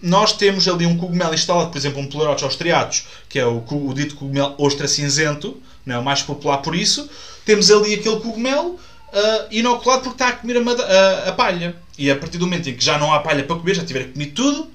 nós 0.02 0.34
temos 0.34 0.68
ali 0.68 0.86
um 0.86 0.98
cogumelo 0.98 1.34
instalado, 1.34 1.70
por 1.70 1.78
exemplo, 1.78 2.00
um 2.00 2.08
Pleurotes 2.08 2.44
austriatos, 2.44 3.06
que 3.30 3.38
é 3.38 3.46
o, 3.46 3.64
o 3.70 3.94
dito 3.94 4.16
cogumelo 4.16 4.56
ostra 4.58 4.88
cinzento, 4.88 5.62
não 5.86 5.96
é 5.96 6.00
o 6.00 6.04
mais 6.04 6.22
popular 6.22 6.58
por 6.58 6.76
isso. 6.76 7.10
Temos 7.46 7.70
ali 7.70 7.94
aquele 7.94 8.20
cogumelo 8.20 8.80
uh, 9.16 9.48
inoculado 9.52 10.04
porque 10.04 10.16
está 10.16 10.30
a 10.30 10.34
comer 10.34 10.58
a, 10.58 11.30
a, 11.30 11.32
palha. 11.34 11.76
E 11.98 12.10
a 12.10 12.16
partir 12.16 12.38
do 12.38 12.46
momento 12.46 12.70
em 12.70 12.76
que 12.76 12.84
já 12.84 12.98
não 12.98 13.14
há 13.14 13.20
palha 13.20 13.44
para 13.44 13.56
comer, 13.56 13.76
já 13.76 13.86
tiver 13.86 14.12
comido 14.12 14.34
tudo, 14.34 14.72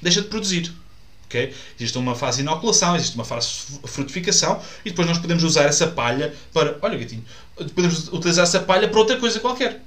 deixa 0.00 0.22
de 0.22 0.28
produzir. 0.28 0.72
Okay? 1.26 1.52
Existe 1.78 1.98
uma 1.98 2.14
fase 2.14 2.38
de 2.38 2.42
inoculação, 2.42 2.96
existe 2.96 3.14
uma 3.14 3.24
fase 3.24 3.48
de 3.82 3.88
frutificação 3.88 4.60
e 4.84 4.90
depois 4.90 5.06
nós 5.06 5.18
podemos 5.18 5.42
usar 5.42 5.64
essa 5.64 5.86
palha 5.86 6.34
para. 6.52 6.78
Olha, 6.80 6.96
gatinho, 6.96 7.24
podemos 7.56 8.08
utilizar 8.08 8.44
essa 8.44 8.60
palha 8.60 8.88
para 8.88 8.98
outra 8.98 9.18
coisa 9.18 9.40
qualquer. 9.40 9.82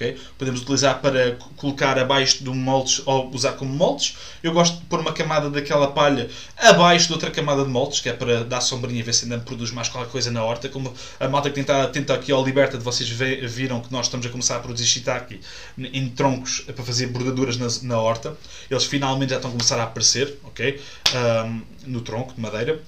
Okay? 0.00 0.16
Podemos 0.38 0.62
utilizar 0.62 0.98
para 1.02 1.36
colocar 1.58 1.98
abaixo 1.98 2.42
de 2.42 2.48
um 2.48 2.54
moldes 2.54 3.02
ou 3.04 3.30
usar 3.34 3.52
como 3.52 3.70
moldes. 3.70 4.16
Eu 4.42 4.52
gosto 4.52 4.78
de 4.78 4.86
pôr 4.86 5.00
uma 5.00 5.12
camada 5.12 5.50
daquela 5.50 5.88
palha 5.88 6.30
abaixo 6.56 7.08
de 7.08 7.12
outra 7.12 7.30
camada 7.30 7.62
de 7.62 7.68
moldes, 7.68 8.00
que 8.00 8.08
é 8.08 8.14
para 8.14 8.42
dar 8.42 8.62
sombrinha 8.62 9.00
e 9.00 9.02
ver 9.02 9.12
se 9.12 9.24
ainda 9.24 9.38
produz 9.38 9.70
mais 9.70 9.90
qualquer 9.90 10.10
coisa 10.10 10.30
na 10.30 10.42
horta. 10.42 10.70
Como 10.70 10.92
a 11.20 11.28
malta 11.28 11.50
que 11.50 11.56
tenta, 11.56 11.86
tenta 11.88 12.14
aqui 12.14 12.32
ao 12.32 12.42
Liberta, 12.42 12.78
de 12.78 12.84
vocês 12.84 13.08
viram 13.08 13.80
que 13.82 13.92
nós 13.92 14.06
estamos 14.06 14.24
a 14.24 14.30
começar 14.30 14.56
a 14.56 14.60
produzir 14.60 14.86
shiitake 14.86 15.40
em 15.78 16.08
troncos 16.08 16.60
para 16.60 16.82
fazer 16.82 17.08
bordaduras 17.08 17.58
na, 17.58 17.68
na 17.82 18.00
horta. 18.00 18.34
Eles 18.70 18.84
finalmente 18.84 19.30
já 19.30 19.36
estão 19.36 19.50
a 19.50 19.52
começar 19.52 19.78
a 19.78 19.82
aparecer 19.82 20.38
okay? 20.44 20.80
Um, 21.14 21.62
no 21.86 22.00
tronco 22.00 22.32
de 22.34 22.40
madeira. 22.40 22.80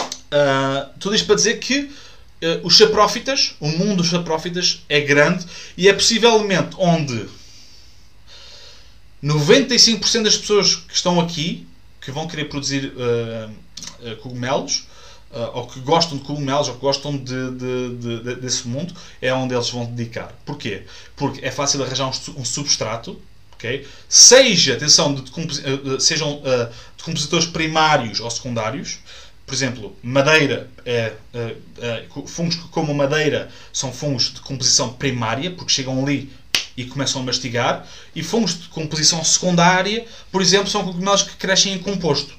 Uh, 0.00 0.90
tudo 0.98 1.14
isto 1.14 1.26
para 1.26 1.36
dizer 1.36 1.58
que 1.60 1.88
os 2.62 2.76
saprófitas, 2.76 3.54
o 3.60 3.68
mundo 3.68 3.96
dos 3.96 4.10
saprófitas 4.10 4.84
é 4.88 5.00
grande 5.00 5.46
e 5.76 5.88
é 5.88 5.92
possivelmente 5.92 6.76
onde 6.78 7.26
95% 9.22 10.22
das 10.22 10.36
pessoas 10.36 10.76
que 10.76 10.94
estão 10.94 11.20
aqui, 11.20 11.66
que 12.00 12.10
vão 12.10 12.28
querer 12.28 12.44
produzir 12.46 12.92
uh, 12.94 13.50
uh, 14.06 14.16
cogumelos, 14.18 14.86
ou 15.52 15.66
que 15.66 15.80
gostam 15.80 16.16
de 16.16 16.24
cogumelos, 16.24 16.68
ou 16.68 16.74
que 16.74 16.80
gostam 16.80 17.14
de, 17.14 17.50
de, 17.50 18.20
de, 18.22 18.34
desse 18.36 18.66
mundo, 18.66 18.94
é 19.20 19.34
onde 19.34 19.54
eles 19.54 19.68
vão 19.68 19.84
dedicar. 19.84 20.32
Porquê? 20.46 20.84
Porque 21.14 21.44
é 21.44 21.50
fácil 21.50 21.82
arranjar 21.82 22.06
um, 22.06 22.40
um 22.40 22.44
substrato, 22.44 23.20
okay? 23.52 23.86
seja, 24.08 24.74
atenção, 24.74 25.14
de, 25.14 26.02
sejam 26.02 26.40
decompositores 26.96 27.44
primários 27.44 28.18
ou 28.20 28.30
secundários, 28.30 28.98
por 29.46 29.54
exemplo, 29.54 29.96
madeira, 30.02 30.68
é, 30.84 31.12
é, 31.32 31.56
é, 31.80 32.04
fungos 32.26 32.56
que 32.56 32.68
como 32.68 32.92
madeira 32.92 33.48
são 33.72 33.92
fungos 33.92 34.34
de 34.34 34.40
composição 34.40 34.92
primária, 34.92 35.52
porque 35.52 35.72
chegam 35.72 36.02
ali 36.02 36.32
e 36.76 36.84
começam 36.84 37.22
a 37.22 37.24
mastigar, 37.24 37.86
e 38.14 38.24
fungos 38.24 38.60
de 38.60 38.68
composição 38.68 39.22
secundária, 39.22 40.04
por 40.32 40.42
exemplo, 40.42 40.68
são 40.68 40.84
cogumelos 40.84 41.22
que 41.22 41.36
crescem 41.36 41.74
em 41.74 41.78
composto. 41.78 42.34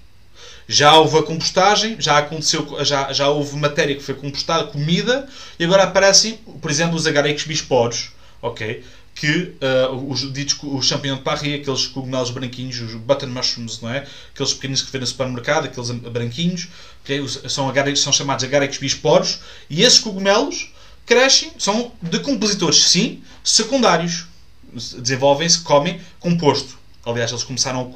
Já 0.67 0.97
houve 0.97 1.17
a 1.17 1.23
compostagem, 1.23 1.95
já 1.97 2.17
aconteceu, 2.17 2.67
já, 2.83 3.13
já 3.13 3.29
houve 3.29 3.55
matéria 3.55 3.95
que 3.95 4.03
foi 4.03 4.13
compostada, 4.13 4.65
comida, 4.65 5.29
e 5.57 5.63
agora 5.63 5.83
aparecem, 5.83 6.33
por 6.61 6.69
exemplo, 6.69 6.97
os 6.97 7.07
agaricos 7.07 7.45
bisporos, 7.45 8.11
ok? 8.41 8.83
Que 9.19 9.55
uh, 9.61 10.11
os 10.11 10.31
ditos 10.31 10.55
os 10.61 10.85
champignons 10.85 11.17
de 11.17 11.23
Paris, 11.23 11.61
aqueles 11.61 11.87
cogumelos 11.87 12.29
branquinhos, 12.29 12.79
os 12.79 12.93
button 12.93 13.27
mushrooms, 13.27 13.81
não 13.81 13.89
é? 13.89 14.05
Aqueles 14.31 14.53
pequenos 14.53 14.83
que 14.83 14.91
vê 14.91 14.99
no 14.99 15.07
supermercado, 15.07 15.65
aqueles 15.65 15.89
branquinhos, 15.89 16.67
okay? 17.03 17.27
são, 17.49 17.67
agáricos, 17.67 18.01
são 18.01 18.13
chamados 18.13 18.43
agáricos 18.43 18.77
bisporos, 18.77 19.39
e 19.71 19.81
esses 19.81 19.97
cogumelos 19.97 20.71
crescem, 21.03 21.51
são 21.57 21.91
decompositores, 21.99 22.89
sim, 22.89 23.23
secundários. 23.43 24.25
Desenvolvem-se, 24.99 25.61
comem 25.61 25.99
composto. 26.19 26.77
Aliás, 27.03 27.31
eles 27.31 27.43
começaram 27.43 27.91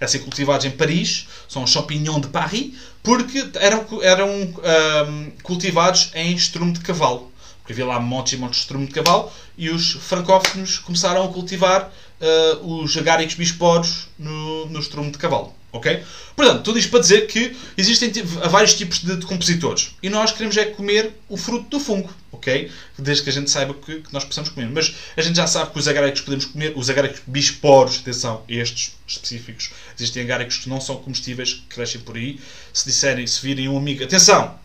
a, 0.00 0.04
a, 0.04 0.08
ser 0.08 0.20
cultivados 0.20 0.64
em 0.64 0.70
Paris, 0.70 1.26
são 1.48 1.66
champignons 1.66 2.22
de 2.22 2.28
Paris, 2.28 2.72
porque 3.02 3.44
eram, 3.56 3.84
eram 4.00 4.30
um, 4.30 4.54
ah, 4.62 5.32
cultivados 5.42 6.12
em 6.14 6.32
estrume 6.34 6.72
de 6.72 6.80
cavalo 6.80 7.31
porque 7.62 7.72
havia 7.72 7.86
lá 7.86 8.00
montes 8.00 8.32
e 8.32 8.36
montes 8.36 8.56
de 8.56 8.62
estrume 8.62 8.86
de 8.86 8.92
cavalo, 8.92 9.32
e 9.56 9.70
os 9.70 9.92
francófonos 9.92 10.78
começaram 10.78 11.24
a 11.24 11.32
cultivar 11.32 11.92
uh, 12.20 12.82
os 12.82 12.96
agáricos 12.96 13.36
bisporos 13.36 14.08
no, 14.18 14.66
no 14.66 14.80
estrume 14.80 15.10
de 15.10 15.18
cavalo. 15.18 15.54
Ok? 15.72 16.02
Portanto, 16.36 16.62
tudo 16.64 16.78
isto 16.78 16.90
para 16.90 17.00
dizer 17.00 17.26
que 17.26 17.56
existem 17.78 18.12
vários 18.50 18.74
tipos 18.74 18.98
de, 18.98 19.16
de 19.16 19.24
compositores. 19.24 19.94
E 20.02 20.10
nós 20.10 20.30
queremos 20.30 20.54
é 20.58 20.66
comer 20.66 21.12
o 21.30 21.36
fruto 21.38 21.66
do 21.70 21.80
fungo. 21.80 22.12
Ok? 22.30 22.70
Desde 22.98 23.24
que 23.24 23.30
a 23.30 23.32
gente 23.32 23.50
saiba 23.50 23.72
que, 23.72 24.00
que 24.02 24.12
nós 24.12 24.22
possamos 24.22 24.50
comer. 24.50 24.68
Mas 24.68 24.94
a 25.16 25.22
gente 25.22 25.36
já 25.36 25.46
sabe 25.46 25.70
que 25.70 25.78
os 25.78 25.88
agáricos 25.88 26.20
podemos 26.20 26.44
comer, 26.44 26.74
os 26.76 26.90
agáricos 26.90 27.22
bisporos, 27.26 28.00
atenção, 28.00 28.42
estes 28.46 28.98
específicos. 29.06 29.70
Existem 29.98 30.24
agáricos 30.24 30.58
que 30.58 30.68
não 30.68 30.78
são 30.78 30.96
comestíveis, 30.96 31.54
que 31.54 31.74
crescem 31.74 32.02
por 32.02 32.16
aí. 32.16 32.38
Se 32.70 32.84
disserem, 32.84 33.26
se 33.26 33.40
virem 33.40 33.66
um 33.68 33.78
amigo, 33.78 34.04
atenção! 34.04 34.60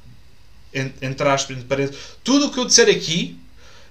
Entre 1.01 1.27
aspas, 1.27 1.55
entre 1.55 1.67
parênteses, 1.67 1.99
tudo 2.23 2.47
o 2.47 2.51
que 2.51 2.59
eu 2.59 2.65
disser 2.65 2.89
aqui 2.89 3.37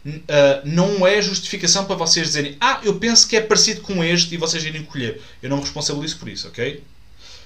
uh, 0.06 0.62
não 0.64 1.06
é 1.06 1.20
justificação 1.20 1.84
para 1.84 1.96
vocês 1.96 2.26
dizerem 2.28 2.56
ah, 2.60 2.80
eu 2.84 2.96
penso 2.96 3.26
que 3.26 3.36
é 3.36 3.40
parecido 3.40 3.80
com 3.80 4.02
este 4.02 4.34
e 4.34 4.38
vocês 4.38 4.64
irem 4.64 4.82
colher. 4.84 5.20
Eu 5.42 5.50
não 5.50 5.56
me 5.56 5.62
responsabilizo 5.62 6.18
por 6.18 6.28
isso, 6.28 6.48
ok? 6.48 6.82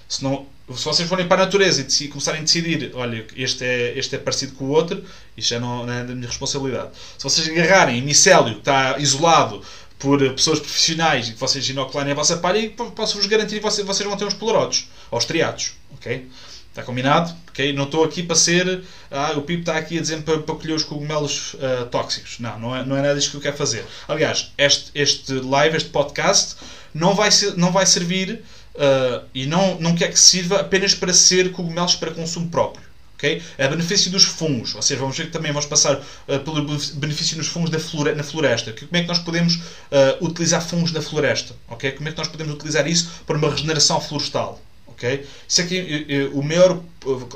Se, 0.09 0.24
não, 0.24 0.46
se 0.74 0.85
vocês 0.85 1.09
forem 1.09 1.26
para 1.26 1.42
a 1.42 1.44
natureza 1.44 1.87
e 2.00 2.09
começarem 2.09 2.40
a 2.40 2.44
decidir, 2.44 2.90
olha, 2.94 3.24
este 3.37 3.64
é, 3.64 3.96
este 3.96 4.16
é 4.16 4.18
parecido 4.18 4.53
com 4.55 4.64
o 4.64 4.70
outro, 4.70 5.05
isso 5.37 5.50
já 5.50 5.61
não, 5.61 5.87
não 5.87 5.92
é 5.92 6.05
da 6.05 6.14
minha 6.14 6.26
responsabilidade. 6.26 6.90
Se 7.16 7.22
vocês 7.22 7.48
agarrarem 7.48 7.98
em 7.98 8.03
micélio 8.03 8.55
que 8.55 8.61
está 8.61 8.98
isolado 8.98 9.62
por 10.00 10.18
pessoas 10.35 10.59
profissionais 10.59 11.29
e 11.29 11.33
que 11.33 11.38
vocês 11.38 11.68
inocularem 11.68 12.12
a 12.12 12.16
vossa 12.16 12.38
palha, 12.38 12.68
posso-vos 12.96 13.26
garantir 13.26 13.57
que 13.57 13.62
vocês, 13.62 13.87
vocês 13.87 14.09
vão 14.09 14.16
ter 14.16 14.24
uns 14.24 14.35
pleurotes, 14.35 14.88
aos 15.11 15.24
triados, 15.24 15.74
ok? 15.92 16.26
Está 16.70 16.85
combinado? 16.85 17.35
Okay? 17.50 17.72
Não 17.72 17.85
estou 17.85 18.04
aqui 18.04 18.22
para 18.22 18.37
ser. 18.37 18.83
Ah, 19.11 19.33
o 19.37 19.42
Pipo 19.42 19.61
está 19.61 19.76
aqui 19.76 19.98
a 19.98 20.00
dizer 20.00 20.22
para, 20.22 20.38
para 20.38 20.54
colher 20.54 20.74
os 20.74 20.85
cogumelos 20.85 21.54
uh, 21.54 21.87
tóxicos. 21.90 22.38
Não, 22.38 22.59
não 22.61 22.76
é, 22.76 22.85
não 22.87 22.96
é 22.96 23.02
nada 23.02 23.16
disso 23.16 23.33
que 23.33 23.37
eu 23.37 23.40
quero 23.40 23.56
fazer. 23.56 23.85
Aliás, 24.06 24.52
este, 24.56 24.90
este 24.94 25.33
live, 25.33 25.76
este 25.76 25.90
podcast, 25.90 26.56
não 26.94 27.14
vai, 27.14 27.30
ser, 27.33 27.56
não 27.56 27.72
vai 27.72 27.85
servir 27.87 28.44
uh, 28.74 29.24
e 29.35 29.46
não, 29.46 29.80
não 29.80 29.96
quer 29.96 30.11
que 30.11 30.18
sirva 30.18 30.61
apenas 30.61 30.94
para 30.94 31.12
ser 31.12 31.50
cogumelos 31.50 31.96
para 31.96 32.12
consumo 32.12 32.48
próprio. 32.48 32.88
Okay? 33.16 33.42
A 33.59 33.68
benefício 33.68 34.11
dos 34.11 34.24
fungos, 34.24 34.74
ou 34.74 34.80
seja, 34.80 34.98
vamos 34.98 35.18
ver 35.18 35.26
que 35.26 35.33
também 35.33 35.52
vamos 35.52 35.66
passar 35.66 35.96
uh, 35.96 36.38
pelo 36.38 36.64
benefício 36.94 37.37
nos 37.37 37.48
fungos 37.48 37.68
da 37.68 37.78
flore 37.78 38.14
na 38.14 38.22
floresta. 38.22 38.72
como 38.72 38.96
é 38.96 39.02
que 39.02 39.09
nós 39.09 39.18
podemos 39.18 39.56
uh, 39.56 40.24
utilizar 40.24 40.62
fungos 40.62 40.92
da 40.92 41.02
floresta? 41.02 41.54
Okay? 41.68 41.92
Como 41.92 42.09
é 42.09 42.12
que 42.12 42.18
nós 42.18 42.28
podemos 42.28 42.54
utilizar 42.54 42.87
isso 42.87 43.11
para 43.26 43.37
uma 43.37 43.50
regeneração 43.50 44.00
florestal? 44.00 44.59
Okay? 45.00 45.26
Isso 45.48 45.62
aqui, 45.62 46.30
o 46.34 46.42
maior, 46.42 46.78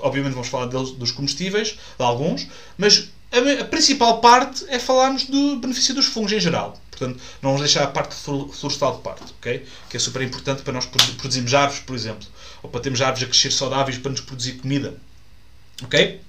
obviamente 0.03 0.35
vamos 0.35 0.48
falar 0.48 0.66
deles, 0.66 0.90
dos 0.90 1.11
comestíveis, 1.11 1.79
de 1.98 2.05
alguns, 2.05 2.46
mas 2.77 3.09
a, 3.33 3.62
a, 3.62 3.64
principal 3.64 4.20
parte 4.20 4.66
é 4.68 4.79
falarmos 4.79 5.24
do 5.24 5.57
benefício 5.57 5.94
dos 5.94 6.05
fungos 6.05 6.31
em 6.31 6.38
geral. 6.38 6.79
Portanto, 6.90 7.18
não 7.40 7.50
vamos 7.50 7.62
deixar 7.62 7.85
a 7.85 7.87
parte 7.87 8.14
florestal 8.14 8.96
de 8.96 9.03
parte, 9.03 9.33
ok? 9.38 9.66
Que 9.88 9.96
é 9.96 10.00
super 10.00 10.20
importante 10.20 10.62
para 10.62 10.74
nós 10.74 10.85
produzirmos 10.85 11.55
árvores, 11.55 11.83
por 11.83 11.96
exemplo, 11.96 12.29
ou 12.62 12.68
para 12.68 12.83
termos 12.83 13.00
árvores 13.00 13.24
a 13.24 13.27
crescer 13.27 13.50
saudáveis 13.50 13.96
para 13.96 14.11
nos 14.11 14.20
produzir 14.20 14.53
comida, 14.53 14.94
ok? 15.83 16.20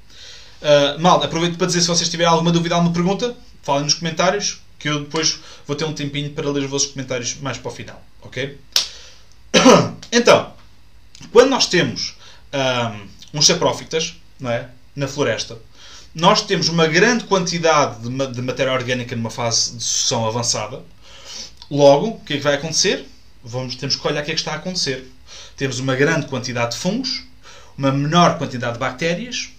Uh, 0.62 1.00
mal, 1.02 1.22
aproveito 1.22 1.58
para 1.58 1.68
dizer 1.68 1.82
se 1.82 1.88
vocês 1.88 2.10
tiverem 2.10 2.32
alguma 2.32 2.52
dúvida, 2.52 2.76
alguma 2.76 2.94
pergunta, 2.94 3.36
falem 3.62 3.84
nos 3.84 3.94
comentários, 3.94 4.62
que 4.80 4.88
eu 4.88 5.02
depois 5.02 5.38
vou 5.68 5.76
ter 5.76 5.84
um 5.84 5.94
tempinho 5.94 6.32
para 6.32 6.50
ler 6.50 6.64
os 6.64 6.70
vossos 6.70 6.92
comentários 6.92 7.36
mais 7.42 7.58
para 7.58 7.70
o 7.70 7.76
final, 7.76 8.02
ok? 8.22 8.58
Então, 10.12 10.55
quando 11.32 11.50
nós 11.50 11.68
temos 11.68 12.16
um, 12.54 13.40
uns 13.40 13.46
saprófitas 13.46 14.16
não 14.40 14.50
é? 14.50 14.70
na 14.96 15.08
floresta. 15.08 15.58
Nós 16.14 16.42
temos 16.42 16.70
uma 16.70 16.88
grande 16.88 17.26
quantidade 17.26 18.00
de, 18.02 18.28
de 18.28 18.42
matéria 18.42 18.72
orgânica 18.72 19.16
numa 19.16 19.30
fase 19.30 19.76
de 19.76 19.84
sucção 19.84 20.26
avançada. 20.26 20.82
Logo, 21.70 22.08
o 22.08 22.20
que 22.22 22.34
é 22.34 22.38
que 22.38 22.44
vai 22.44 22.56
acontecer? 22.56 23.06
Vamos, 23.44 23.76
temos 23.76 23.96
que 23.96 24.08
olhar 24.08 24.22
o 24.22 24.26
que 24.26 24.32
é 24.32 24.34
que 24.34 24.40
está 24.40 24.54
a 24.54 24.56
acontecer. 24.56 25.12
Temos 25.58 25.80
uma 25.80 25.96
grande 25.96 26.28
quantidade 26.28 26.72
de 26.72 26.78
fungos, 26.78 27.24
uma 27.78 27.92
menor 27.92 28.38
quantidade 28.38 28.74
de 28.74 28.80
bactérias 28.80 29.50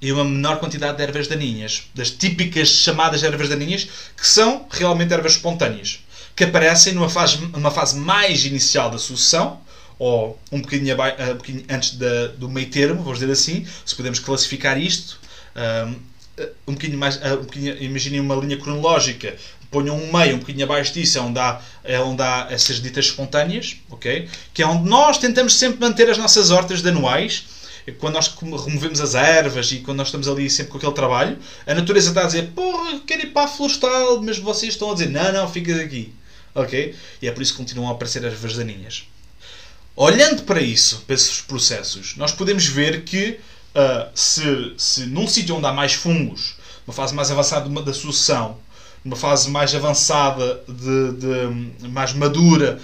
e 0.00 0.12
uma 0.12 0.24
menor 0.24 0.58
quantidade 0.58 0.98
de 0.98 1.02
ervas 1.02 1.26
daninhas. 1.26 1.84
Das 1.94 2.10
típicas 2.10 2.68
chamadas 2.68 3.22
ervas 3.22 3.48
daninhas, 3.48 3.88
que 4.16 4.26
são 4.26 4.66
realmente 4.70 5.14
ervas 5.14 5.32
espontâneas, 5.32 6.00
que 6.36 6.44
aparecem 6.44 6.92
numa 6.92 7.08
fase, 7.08 7.38
numa 7.38 7.70
fase 7.70 7.96
mais 7.96 8.44
inicial 8.44 8.90
da 8.90 8.98
sucessão, 8.98 9.60
ou 9.98 10.38
um 10.50 10.60
bocadinho, 10.60 10.90
eh, 11.00 11.32
um 11.32 11.36
bocadinho 11.36 11.64
antes 11.68 11.96
da, 11.96 12.28
do 12.28 12.48
meio 12.48 12.68
termo, 12.68 13.02
vamos 13.02 13.18
dizer 13.18 13.32
assim, 13.32 13.66
se 13.84 13.94
podemos 13.94 14.18
classificar 14.18 14.80
isto. 14.80 15.20
Um, 15.56 15.96
eh, 16.36 16.50
um 16.66 16.72
bocadinho 16.74 16.98
mais, 16.98 17.16
um 17.16 17.36
bocadinho, 17.36 17.82
imaginem 17.82 18.20
uma 18.20 18.34
linha 18.34 18.56
cronológica, 18.56 19.36
ponham 19.70 19.96
um 19.96 20.12
meio, 20.16 20.36
um 20.36 20.38
bocadinho 20.38 20.64
abaixo 20.64 20.92
disso, 20.94 21.18
é 21.18 21.20
onde 21.20 21.38
há, 21.38 21.60
é 21.82 22.00
onde 22.00 22.22
há 22.22 22.48
essas 22.50 22.80
ditas 22.80 23.06
espontâneas, 23.06 23.76
ok? 23.90 24.28
Que 24.52 24.62
é 24.62 24.66
onde 24.66 24.88
nós 24.88 25.18
tentamos 25.18 25.54
sempre 25.54 25.80
manter 25.80 26.08
as 26.08 26.18
nossas 26.18 26.50
hortas 26.50 26.82
de 26.82 26.88
anuais, 26.88 27.44
quando 27.98 28.14
nós 28.14 28.28
removemos 28.28 29.00
as 29.00 29.14
ervas 29.14 29.70
e 29.72 29.80
quando 29.80 29.98
nós 29.98 30.08
estamos 30.08 30.26
ali 30.26 30.48
sempre 30.48 30.72
com 30.72 30.78
aquele 30.78 30.92
trabalho, 30.92 31.38
a 31.66 31.74
natureza 31.74 32.08
está 32.08 32.22
a 32.22 32.26
dizer, 32.26 32.50
porra, 32.54 33.00
quero 33.06 33.22
ir 33.22 33.32
para 33.32 33.44
a 33.44 33.48
florestal, 33.48 34.22
mas 34.22 34.38
vocês 34.38 34.72
estão 34.72 34.90
a 34.90 34.94
dizer, 34.94 35.10
não, 35.10 35.32
não, 35.32 35.48
fica 35.50 35.74
aqui. 35.76 36.12
Ok? 36.54 36.94
E 37.20 37.28
é 37.28 37.32
por 37.32 37.42
isso 37.42 37.52
que 37.52 37.58
continuam 37.58 37.88
a 37.90 37.92
aparecer 37.92 38.24
ervas 38.24 38.56
daninhas. 38.56 39.06
Olhando 39.96 40.42
para 40.42 40.60
isso, 40.60 41.02
para 41.06 41.14
esses 41.14 41.40
processos, 41.40 42.16
nós 42.16 42.32
podemos 42.32 42.66
ver 42.66 43.04
que 43.04 43.38
uh, 43.74 44.10
se, 44.12 44.74
se 44.76 45.06
num 45.06 45.28
sítio 45.28 45.54
onde 45.54 45.66
há 45.66 45.72
mais 45.72 45.94
fungos, 45.94 46.56
uma 46.86 46.92
fase 46.92 47.14
mais 47.14 47.30
avançada 47.30 47.68
da 47.68 47.94
sucessão, 47.94 48.58
uma 49.04 49.14
fase 49.14 49.50
mais 49.50 49.74
avançada, 49.74 50.64
de, 50.66 51.80
de 51.80 51.88
mais 51.88 52.12
madura 52.14 52.80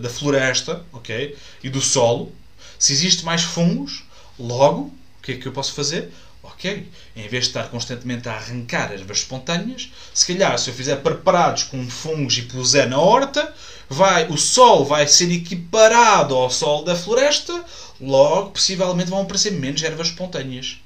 da 0.00 0.08
floresta 0.08 0.82
ok? 0.92 1.36
e 1.62 1.68
do 1.68 1.80
solo, 1.80 2.32
se 2.78 2.92
existe 2.92 3.24
mais 3.24 3.42
fungos, 3.42 4.04
logo, 4.38 4.82
o 5.18 5.22
que 5.22 5.32
é 5.32 5.36
que 5.36 5.46
eu 5.46 5.52
posso 5.52 5.74
fazer? 5.74 6.12
Ok, 6.46 6.88
em 7.16 7.28
vez 7.28 7.44
de 7.44 7.50
estar 7.50 7.68
constantemente 7.70 8.28
a 8.28 8.34
arrancar 8.34 8.92
ervas 8.92 9.18
espontâneas, 9.18 9.90
se 10.14 10.26
calhar 10.26 10.56
se 10.58 10.70
eu 10.70 10.74
fizer 10.74 10.96
preparados 10.96 11.64
com 11.64 11.88
fungos 11.90 12.38
e 12.38 12.42
puser 12.42 12.88
na 12.88 12.98
horta, 12.98 13.52
vai, 13.88 14.28
o 14.28 14.36
sol 14.36 14.84
vai 14.84 15.08
ser 15.08 15.30
equiparado 15.32 16.34
ao 16.34 16.48
sol 16.48 16.84
da 16.84 16.94
floresta, 16.94 17.64
logo 18.00 18.50
possivelmente 18.50 19.10
vão 19.10 19.22
aparecer 19.22 19.52
menos 19.52 19.82
ervas 19.82 20.08
espontâneas. 20.08 20.78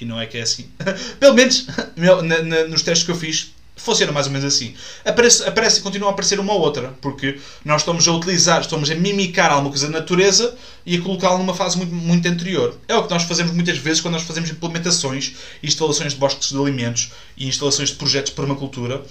E 0.00 0.06
não 0.06 0.18
é 0.18 0.26
que 0.26 0.38
é 0.38 0.42
assim. 0.42 0.70
Pelo 1.20 1.34
menos 1.34 1.66
nos 2.70 2.82
testes 2.82 3.04
que 3.04 3.12
eu 3.12 3.16
fiz, 3.16 3.52
funciona 3.82 4.12
mais 4.12 4.26
ou 4.26 4.32
menos 4.32 4.46
assim. 4.46 4.74
Aparece, 5.04 5.44
aparece 5.44 5.80
continua 5.80 6.08
a 6.08 6.12
aparecer 6.12 6.38
uma 6.38 6.52
ou 6.52 6.60
outra, 6.60 6.94
porque 7.00 7.38
nós 7.64 7.82
estamos 7.82 8.06
a 8.06 8.12
utilizar, 8.12 8.60
estamos 8.60 8.90
a 8.90 8.94
mimicar 8.94 9.50
alguma 9.50 9.70
coisa 9.70 9.88
da 9.88 9.98
natureza 9.98 10.54
e 10.84 10.96
a 10.96 11.00
colocá-la 11.00 11.38
numa 11.38 11.54
fase 11.54 11.76
muito, 11.76 11.94
muito 11.94 12.28
anterior. 12.28 12.76
É 12.86 12.94
o 12.94 13.04
que 13.04 13.10
nós 13.10 13.22
fazemos 13.24 13.52
muitas 13.52 13.78
vezes 13.78 14.00
quando 14.00 14.14
nós 14.14 14.22
fazemos 14.22 14.50
implementações 14.50 15.34
instalações 15.62 16.12
de 16.12 16.18
bosques 16.18 16.50
de 16.50 16.58
alimentos 16.58 17.12
e 17.36 17.46
instalações 17.48 17.90
de 17.90 17.96
projetos 17.96 18.30
de 18.30 18.36
permacultura. 18.36 19.02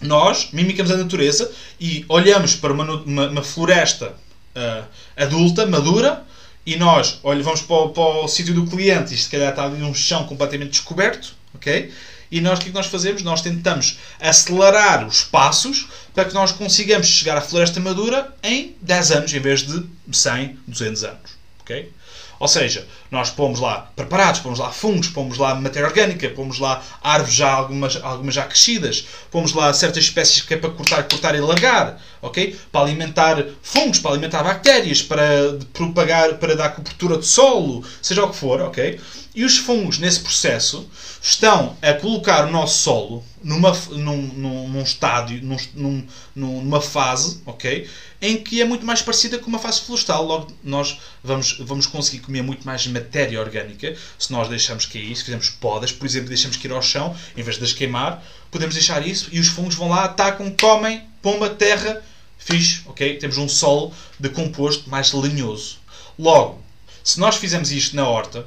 Nós 0.00 0.50
mimicamos 0.52 0.92
a 0.92 0.96
natureza 0.96 1.50
e 1.80 2.04
olhamos 2.08 2.54
para 2.54 2.72
uma, 2.72 2.84
uma, 2.84 3.28
uma 3.28 3.42
floresta 3.42 4.14
uh, 4.54 4.84
adulta, 5.16 5.66
madura, 5.66 6.24
e 6.64 6.76
nós 6.76 7.18
olha, 7.22 7.42
vamos 7.42 7.62
para 7.62 7.76
o, 7.76 7.88
para 7.90 8.02
o 8.24 8.28
sítio 8.28 8.54
do 8.54 8.66
cliente 8.66 9.14
e 9.14 9.16
se 9.16 9.28
calhar 9.28 9.50
está 9.50 9.64
ali 9.64 9.82
um 9.82 9.94
chão 9.94 10.24
completamente 10.24 10.70
descoberto, 10.70 11.34
ok? 11.54 11.90
E 12.30 12.40
nós 12.40 12.58
o 12.58 12.62
que, 12.62 12.68
é 12.68 12.70
que 12.70 12.76
nós 12.76 12.86
fazemos? 12.86 13.22
Nós 13.22 13.42
tentamos 13.42 13.98
acelerar 14.20 15.06
os 15.06 15.22
passos 15.22 15.88
para 16.14 16.24
que 16.24 16.34
nós 16.34 16.52
consigamos 16.52 17.06
chegar 17.06 17.36
à 17.36 17.40
floresta 17.40 17.80
madura 17.80 18.34
em 18.42 18.76
10 18.82 19.10
anos 19.12 19.34
em 19.34 19.40
vez 19.40 19.62
de 19.62 19.84
100, 20.10 20.58
200 20.66 21.04
anos. 21.04 21.30
ok? 21.60 21.92
Ou 22.40 22.46
seja, 22.46 22.86
nós 23.10 23.30
pomos 23.30 23.58
lá 23.58 23.90
preparados, 23.96 24.40
pomos 24.40 24.60
lá 24.60 24.70
fungos, 24.70 25.08
pomos 25.08 25.38
lá 25.38 25.56
matéria 25.56 25.88
orgânica, 25.88 26.28
pomos 26.30 26.58
lá 26.60 26.82
árvores 27.02 27.34
já 27.34 27.50
algumas, 27.50 27.96
algumas 27.96 28.34
já 28.34 28.44
crescidas, 28.44 29.06
pomos 29.30 29.52
lá 29.52 29.72
certas 29.74 30.04
espécies 30.04 30.42
que 30.42 30.54
é 30.54 30.56
para 30.56 30.70
cortar, 30.70 31.02
cortar 31.08 31.34
e 31.34 31.40
largar, 31.40 32.00
ok? 32.22 32.56
Para 32.70 32.82
alimentar 32.82 33.44
fungos, 33.60 33.98
para 33.98 34.12
alimentar 34.12 34.44
bactérias, 34.44 35.02
para 35.02 35.58
propagar, 35.72 36.34
para 36.34 36.54
dar 36.54 36.70
cobertura 36.70 37.18
de 37.18 37.26
solo, 37.26 37.84
seja 38.00 38.24
o 38.24 38.30
que 38.30 38.36
for, 38.36 38.60
ok? 38.60 39.00
E 39.38 39.44
os 39.44 39.56
fungos, 39.56 40.00
nesse 40.00 40.18
processo, 40.18 40.90
estão 41.22 41.76
a 41.80 41.92
colocar 41.92 42.48
o 42.48 42.50
nosso 42.50 42.82
solo 42.82 43.24
numa, 43.40 43.70
num, 43.90 44.16
num, 44.16 44.68
num 44.68 44.82
estádio, 44.82 45.40
num, 45.74 46.04
numa 46.34 46.80
fase, 46.80 47.40
ok? 47.46 47.88
Em 48.20 48.42
que 48.42 48.60
é 48.60 48.64
muito 48.64 48.84
mais 48.84 49.00
parecida 49.00 49.38
com 49.38 49.46
uma 49.46 49.60
fase 49.60 49.82
florestal. 49.82 50.24
Logo, 50.24 50.52
nós 50.64 50.98
vamos, 51.22 51.56
vamos 51.60 51.86
conseguir 51.86 52.18
comer 52.18 52.42
muito 52.42 52.66
mais 52.66 52.84
matéria 52.88 53.38
orgânica 53.38 53.96
se 54.18 54.32
nós 54.32 54.48
deixamos 54.48 54.86
cair, 54.86 55.14
se 55.14 55.22
fizermos 55.22 55.50
podas, 55.50 55.92
por 55.92 56.04
exemplo, 56.04 56.30
deixamos 56.30 56.56
cair 56.56 56.72
ao 56.72 56.82
chão, 56.82 57.16
em 57.36 57.42
vez 57.44 57.58
de 57.58 57.62
as 57.62 57.72
queimar, 57.72 58.20
podemos 58.50 58.74
deixar 58.74 59.06
isso 59.06 59.28
e 59.30 59.38
os 59.38 59.46
fungos 59.46 59.76
vão 59.76 59.88
lá, 59.88 60.02
atacam, 60.02 60.52
comem, 60.60 61.04
pomba, 61.22 61.48
terra, 61.48 62.02
fixe, 62.40 62.82
ok? 62.86 63.16
Temos 63.18 63.38
um 63.38 63.48
solo 63.48 63.94
de 64.18 64.30
composto 64.30 64.90
mais 64.90 65.12
lenhoso. 65.12 65.78
Logo, 66.18 66.60
se 67.04 67.20
nós 67.20 67.36
fizermos 67.36 67.70
isto 67.70 67.94
na 67.94 68.04
horta, 68.04 68.44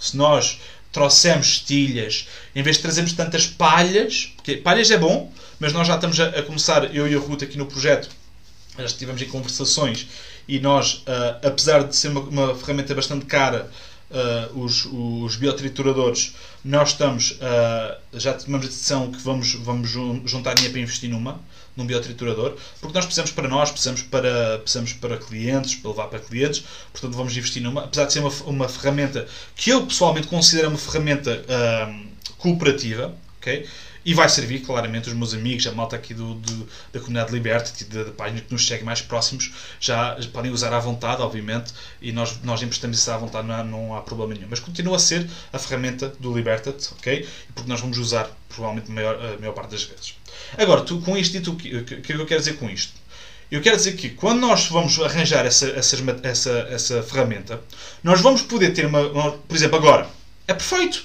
se 0.00 0.16
nós 0.16 0.60
trouxemos 0.92 1.46
estilhas, 1.46 2.26
em 2.54 2.62
vez 2.62 2.76
de 2.76 2.82
trazermos 2.82 3.12
tantas 3.12 3.46
palhas, 3.46 4.32
porque 4.36 4.56
palhas 4.56 4.90
é 4.90 4.98
bom, 4.98 5.32
mas 5.58 5.72
nós 5.72 5.86
já 5.86 5.94
estamos 5.94 6.18
a, 6.18 6.28
a 6.28 6.42
começar, 6.42 6.94
eu 6.94 7.06
e 7.06 7.14
a 7.14 7.18
Ruth 7.18 7.42
aqui 7.42 7.56
no 7.56 7.66
projeto, 7.66 8.08
já 8.76 8.84
estivemos 8.84 9.20
em 9.22 9.26
conversações 9.26 10.06
e 10.48 10.58
nós, 10.58 11.04
uh, 11.06 11.46
apesar 11.46 11.84
de 11.84 11.94
ser 11.94 12.08
uma, 12.08 12.20
uma 12.20 12.54
ferramenta 12.56 12.94
bastante 12.94 13.26
cara, 13.26 13.70
uh, 14.10 14.58
os, 14.60 14.84
os 14.86 15.36
biotrituradores, 15.36 16.34
nós 16.64 16.90
estamos, 16.90 17.32
uh, 17.32 18.18
já 18.18 18.34
tomamos 18.34 18.66
a 18.66 18.68
decisão 18.68 19.12
que 19.12 19.22
vamos, 19.22 19.54
vamos 19.54 19.90
juntar 20.28 20.54
dinheiro 20.54 20.72
para 20.72 20.82
investir 20.82 21.08
numa 21.08 21.40
num 21.80 21.86
biotriturador, 21.86 22.56
porque 22.80 22.94
nós 22.94 23.04
precisamos 23.04 23.32
para 23.32 23.48
nós, 23.48 23.70
precisamos 23.70 24.02
para, 24.02 24.58
precisamos 24.58 24.92
para 24.92 25.16
clientes, 25.16 25.74
para 25.74 25.90
levar 25.90 26.06
para 26.08 26.18
clientes, 26.18 26.62
portanto 26.92 27.16
vamos 27.16 27.36
investir 27.36 27.62
numa, 27.62 27.84
apesar 27.84 28.04
de 28.04 28.12
ser 28.12 28.20
uma, 28.20 28.30
uma 28.44 28.68
ferramenta 28.68 29.26
que 29.56 29.70
eu 29.70 29.86
pessoalmente 29.86 30.28
considero 30.28 30.68
uma 30.68 30.78
ferramenta 30.78 31.42
uh, 31.48 32.34
cooperativa, 32.38 33.14
ok? 33.38 33.66
E 34.04 34.14
vai 34.14 34.28
servir, 34.28 34.60
claramente, 34.60 35.08
os 35.08 35.14
meus 35.14 35.34
amigos, 35.34 35.66
a 35.66 35.72
malta 35.72 35.96
aqui 35.96 36.14
do, 36.14 36.34
do 36.34 36.68
da 36.92 37.00
comunidade 37.00 37.32
Liberty, 37.32 37.84
da, 37.84 38.04
da, 38.04 38.12
página 38.12 38.40
que 38.40 38.52
nos 38.52 38.66
segue 38.66 38.82
mais 38.82 39.02
próximos, 39.02 39.52
já 39.78 40.16
podem 40.32 40.50
usar 40.50 40.72
à 40.72 40.80
vontade, 40.80 41.20
obviamente, 41.20 41.72
e 42.00 42.10
nós, 42.10 42.40
nós 42.42 42.62
emprestamos 42.62 42.98
isso 42.98 43.10
à 43.10 43.18
vontade, 43.18 43.46
não 43.46 43.54
há, 43.54 43.64
não 43.64 43.96
há 43.96 44.00
problema 44.00 44.34
nenhum. 44.34 44.48
Mas 44.48 44.60
continua 44.60 44.96
a 44.96 44.98
ser 44.98 45.28
a 45.52 45.58
ferramenta 45.58 46.08
do 46.18 46.34
Liberty, 46.34 46.70
ok? 46.92 47.28
Porque 47.54 47.68
nós 47.68 47.80
vamos 47.80 47.98
usar, 47.98 48.30
provavelmente, 48.48 48.90
a 48.90 48.94
maior, 48.94 49.16
a 49.16 49.38
maior 49.38 49.52
parte 49.52 49.70
das 49.72 49.84
vezes. 49.84 50.14
Agora, 50.56 50.80
tu, 50.80 51.00
com 51.00 51.16
isto, 51.16 51.50
o 51.50 51.56
que, 51.56 51.82
que 51.82 52.12
eu 52.12 52.26
quero 52.26 52.40
dizer 52.40 52.54
com 52.54 52.70
isto? 52.70 52.94
Eu 53.50 53.60
quero 53.60 53.76
dizer 53.76 53.96
que 53.96 54.10
quando 54.10 54.40
nós 54.40 54.68
vamos 54.68 54.98
arranjar 55.00 55.44
essa, 55.44 55.68
essa, 55.70 55.96
essa, 56.22 56.50
essa 56.70 57.02
ferramenta, 57.02 57.60
nós 58.02 58.20
vamos 58.20 58.42
poder 58.42 58.72
ter 58.72 58.86
uma, 58.86 59.00
uma, 59.08 59.32
Por 59.32 59.56
exemplo, 59.56 59.76
agora, 59.76 60.08
é 60.46 60.54
perfeito. 60.54 61.04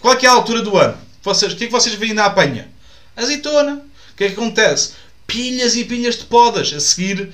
Qual 0.00 0.14
é, 0.14 0.24
é 0.24 0.28
a 0.28 0.32
altura 0.32 0.62
do 0.62 0.78
ano? 0.78 1.07
Vocês, 1.22 1.52
o 1.52 1.56
que 1.56 1.64
é 1.64 1.66
que 1.66 1.72
vocês 1.72 1.94
veem 1.94 2.14
na 2.14 2.26
apanha? 2.26 2.68
Azeitona. 3.16 3.84
O 4.12 4.16
que 4.16 4.24
é 4.24 4.28
que 4.28 4.34
acontece? 4.34 4.92
Pilhas 5.26 5.76
e 5.76 5.84
pilhas 5.84 6.16
de 6.16 6.24
podas 6.24 6.72
a 6.72 6.80
seguir 6.80 7.20
uh, 7.22 7.32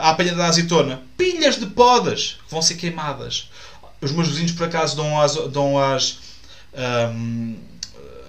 à 0.00 0.10
apanha 0.10 0.34
da 0.34 0.46
azeitona. 0.46 1.02
Pilhas 1.16 1.58
de 1.58 1.66
podas 1.66 2.38
que 2.44 2.50
vão 2.50 2.62
ser 2.62 2.74
queimadas. 2.76 3.50
Os 4.00 4.12
meus 4.12 4.28
vizinhos, 4.28 4.52
por 4.52 4.66
acaso, 4.66 4.96
dão 4.96 5.20
as. 5.20 5.34
Dão 5.52 5.78
as 5.78 6.18
um, 6.74 7.56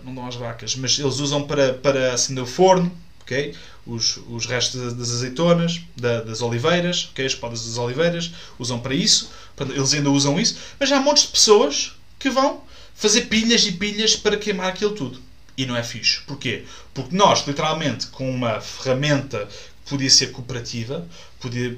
não 0.03 0.13
dão 0.13 0.27
às 0.27 0.35
vacas, 0.35 0.75
mas 0.75 0.99
eles 0.99 1.19
usam 1.19 1.43
para, 1.47 1.73
para 1.73 2.13
acender 2.13 2.43
o 2.43 2.47
forno, 2.47 2.95
ok? 3.21 3.55
Os, 3.85 4.19
os 4.29 4.45
restos 4.45 4.93
das 4.93 5.09
azeitonas, 5.11 5.81
da, 5.97 6.21
das 6.21 6.41
oliveiras, 6.41 7.09
ok? 7.11 7.25
As 7.25 7.33
podas 7.33 7.65
das 7.65 7.77
oliveiras, 7.77 8.31
usam 8.59 8.79
para 8.79 8.93
isso, 8.93 9.31
eles 9.59 9.93
ainda 9.93 10.11
usam 10.11 10.39
isso, 10.39 10.57
mas 10.79 10.91
há 10.91 10.99
montes 10.99 11.23
de 11.23 11.29
pessoas 11.29 11.93
que 12.19 12.29
vão 12.29 12.61
fazer 12.95 13.23
pilhas 13.23 13.65
e 13.67 13.73
pilhas 13.73 14.15
para 14.15 14.37
queimar 14.37 14.69
aquilo 14.69 14.95
tudo. 14.95 15.21
E 15.57 15.65
não 15.65 15.75
é 15.75 15.83
fixe. 15.83 16.21
Porquê? 16.25 16.63
Porque 16.93 17.15
nós, 17.15 17.45
literalmente, 17.45 18.07
com 18.07 18.29
uma 18.29 18.59
ferramenta 18.59 19.47
que 19.85 19.91
podia 19.91 20.09
ser 20.09 20.31
cooperativa, 20.31 21.07
podia, 21.39 21.77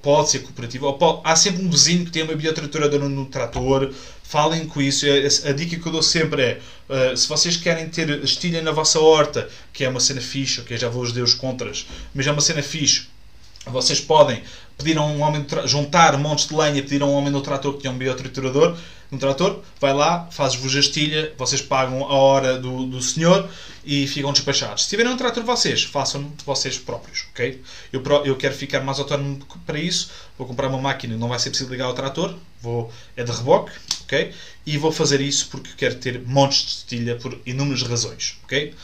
pode 0.00 0.30
ser 0.30 0.38
cooperativa, 0.40 0.86
ou 0.86 0.94
pode, 0.94 1.20
há 1.24 1.34
sempre 1.34 1.62
um 1.62 1.68
vizinho 1.68 2.04
que 2.04 2.10
tem 2.10 2.22
uma 2.22 2.34
biotrituradora 2.34 3.08
no 3.08 3.26
trator, 3.26 3.92
falem 4.22 4.66
com 4.66 4.80
isso. 4.80 5.04
É, 5.06 5.26
a 5.48 5.52
dica 5.52 5.76
que 5.76 5.86
eu 5.86 5.92
dou 5.92 6.02
sempre 6.02 6.42
é: 6.42 6.60
uh, 6.88 7.16
se 7.16 7.28
vocês 7.28 7.56
querem 7.56 7.88
ter 7.88 8.22
estilha 8.22 8.62
na 8.62 8.70
vossa 8.70 9.00
horta, 9.00 9.48
que 9.72 9.84
é 9.84 9.88
uma 9.88 10.00
cena 10.00 10.20
fixe, 10.20 10.60
ok, 10.60 10.76
já 10.76 10.88
vou 10.88 11.02
os 11.02 11.12
deus 11.12 11.34
contras, 11.34 11.86
mas 12.14 12.26
é 12.26 12.30
uma 12.30 12.40
cena 12.40 12.62
fixe, 12.62 13.08
Vocês 13.70 14.00
podem 14.00 14.42
pedir 14.76 14.96
a 14.96 15.02
um 15.02 15.20
homem 15.22 15.44
juntar 15.66 16.16
montes 16.18 16.46
de 16.46 16.54
lenha, 16.54 16.82
pedir 16.82 17.02
a 17.02 17.06
um 17.06 17.12
homem 17.12 17.32
do 17.32 17.40
trator 17.40 17.74
que 17.74 17.82
tem 17.82 17.90
um 17.90 17.98
biotriturador 17.98 18.76
no 19.10 19.18
trator, 19.18 19.62
vai 19.80 19.92
lá, 19.94 20.28
faz-vos 20.30 20.76
a 20.76 20.80
estilha, 20.80 21.32
vocês 21.38 21.62
pagam 21.62 22.04
a 22.04 22.12
hora 22.12 22.58
do, 22.58 22.84
do 22.84 23.00
senhor 23.00 23.48
e 23.84 24.06
ficam 24.06 24.32
despachados. 24.32 24.84
Se 24.84 24.90
tiverem 24.90 25.10
um 25.10 25.16
trator 25.16 25.42
vocês, 25.44 25.82
façam 25.84 26.30
vocês 26.44 26.76
próprios, 26.76 27.24
ok? 27.30 27.62
Eu, 27.90 28.02
eu 28.24 28.36
quero 28.36 28.54
ficar 28.54 28.80
mais 28.80 28.98
autónomo 28.98 29.38
para 29.64 29.78
isso, 29.78 30.10
vou 30.36 30.46
comprar 30.46 30.68
uma 30.68 30.78
máquina, 30.78 31.16
não 31.16 31.28
vai 31.28 31.38
ser 31.38 31.50
preciso 31.50 31.70
ligar 31.70 31.86
ao 31.86 31.94
trator, 31.94 32.36
vou, 32.60 32.92
é 33.16 33.24
de 33.24 33.32
reboque, 33.32 33.72
ok? 34.02 34.32
E 34.66 34.76
vou 34.76 34.92
fazer 34.92 35.22
isso 35.22 35.48
porque 35.50 35.70
quero 35.76 35.94
ter 35.94 36.20
montes 36.26 36.64
de 36.64 36.70
estilha 36.70 37.16
por 37.16 37.38
inúmeras 37.46 37.82
razões, 37.82 38.38
ok? 38.44 38.74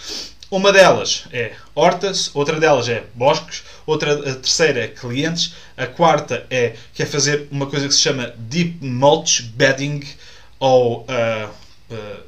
Uma 0.50 0.72
delas 0.72 1.24
é 1.33 1.52
hortas, 1.74 2.30
outra 2.35 2.61
delas 2.61 2.88
é 2.88 3.04
bosques, 3.14 3.64
outra 3.87 4.12
a 4.12 4.35
terceira 4.35 4.85
é 4.85 4.88
clientes, 4.88 5.54
a 5.76 5.87
quarta 5.87 6.46
é 6.50 6.74
quer 6.92 7.07
fazer 7.07 7.48
uma 7.50 7.66
coisa 7.66 7.88
que 7.88 7.94
se 7.94 8.00
chama 8.00 8.35
deep 8.37 8.85
mulch 8.85 9.42
bedding 9.42 10.02
ou 10.61 11.00
uh, 11.02 11.50
uh, 11.90 12.22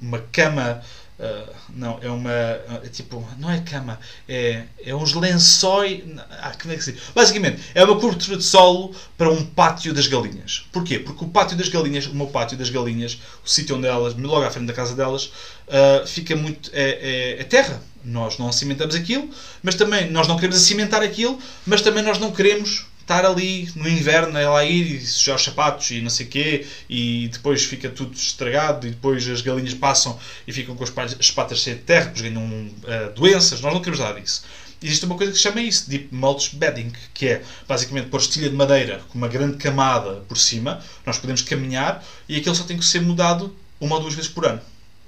uma 0.00 0.20
cama 0.32 0.82
Uh, 1.18 1.50
não, 1.70 1.98
é 2.02 2.10
uma. 2.10 2.30
É 2.30 2.88
tipo. 2.92 3.26
Não 3.38 3.50
é 3.50 3.60
cama, 3.60 3.98
é, 4.28 4.64
é 4.84 4.94
uns 4.94 5.14
lençóis. 5.14 6.02
Ah, 6.30 6.52
como 6.60 6.74
é 6.74 6.76
que 6.76 6.84
se 6.84 6.92
diz? 6.92 7.02
Basicamente, 7.14 7.62
é 7.74 7.82
uma 7.82 7.98
cobertura 7.98 8.36
de 8.36 8.44
solo 8.44 8.94
para 9.16 9.30
um 9.30 9.42
pátio 9.42 9.94
das 9.94 10.06
galinhas. 10.06 10.66
Porquê? 10.70 10.98
Porque 10.98 11.24
o 11.24 11.28
pátio 11.28 11.56
das 11.56 11.70
galinhas, 11.70 12.06
o 12.06 12.14
meu 12.14 12.26
pátio 12.26 12.58
das 12.58 12.68
galinhas, 12.68 13.18
o 13.42 13.48
sítio 13.48 13.76
onde 13.76 13.86
elas, 13.86 14.14
logo 14.14 14.44
à 14.44 14.50
frente 14.50 14.66
da 14.66 14.74
casa 14.74 14.94
delas, 14.94 15.32
uh, 15.68 16.06
fica 16.06 16.36
muito. 16.36 16.70
É, 16.74 17.36
é, 17.36 17.40
é 17.40 17.44
terra. 17.44 17.80
Nós 18.04 18.36
não 18.38 18.52
cimentamos 18.52 18.94
aquilo, 18.94 19.30
mas 19.62 19.74
também 19.74 20.10
nós 20.10 20.28
não 20.28 20.36
queremos 20.36 20.60
cimentar 20.60 21.02
aquilo, 21.02 21.38
mas 21.66 21.80
também 21.80 22.04
nós 22.04 22.18
não 22.18 22.30
queremos 22.30 22.86
estar 23.06 23.24
ali 23.24 23.70
no 23.76 23.88
inverno, 23.88 24.36
é 24.36 24.48
lá 24.48 24.64
ir 24.64 24.96
e 24.96 25.00
sujar 25.06 25.36
os 25.36 25.44
sapatos 25.44 25.92
e 25.92 26.00
não 26.00 26.10
sei 26.10 26.26
o 26.26 26.28
quê, 26.28 26.66
e 26.90 27.28
depois 27.32 27.62
fica 27.62 27.88
tudo 27.88 28.12
estragado, 28.14 28.84
e 28.84 28.90
depois 28.90 29.26
as 29.28 29.40
galinhas 29.40 29.74
passam 29.74 30.18
e 30.46 30.52
ficam 30.52 30.74
com 30.74 30.82
as 30.82 30.90
patas 30.90 31.60
cheias 31.60 31.78
de 31.78 31.84
terra, 31.84 32.06
depois 32.06 32.22
ganham 32.22 32.44
uh, 32.44 33.12
doenças. 33.14 33.60
Nós 33.60 33.72
não 33.72 33.80
queremos 33.80 34.00
nada 34.00 34.20
disso. 34.20 34.44
Existe 34.82 35.06
uma 35.06 35.16
coisa 35.16 35.32
que 35.32 35.38
se 35.38 35.44
chama 35.44 35.60
isso, 35.60 35.88
Deep 35.88 36.12
Mulch 36.12 36.56
Bedding, 36.56 36.92
que 37.14 37.28
é 37.28 37.42
basicamente 37.66 38.08
pôr 38.08 38.20
estilha 38.20 38.50
de 38.50 38.56
madeira 38.56 39.00
com 39.08 39.16
uma 39.16 39.28
grande 39.28 39.56
camada 39.56 40.16
por 40.28 40.36
cima, 40.36 40.82
nós 41.06 41.16
podemos 41.16 41.42
caminhar 41.42 42.04
e 42.28 42.36
aquilo 42.36 42.54
só 42.54 42.64
tem 42.64 42.76
que 42.76 42.84
ser 42.84 43.00
mudado 43.00 43.56
uma 43.80 43.94
ou 43.96 44.02
duas 44.02 44.14
vezes 44.14 44.30
por 44.30 44.44
ano. 44.44 44.60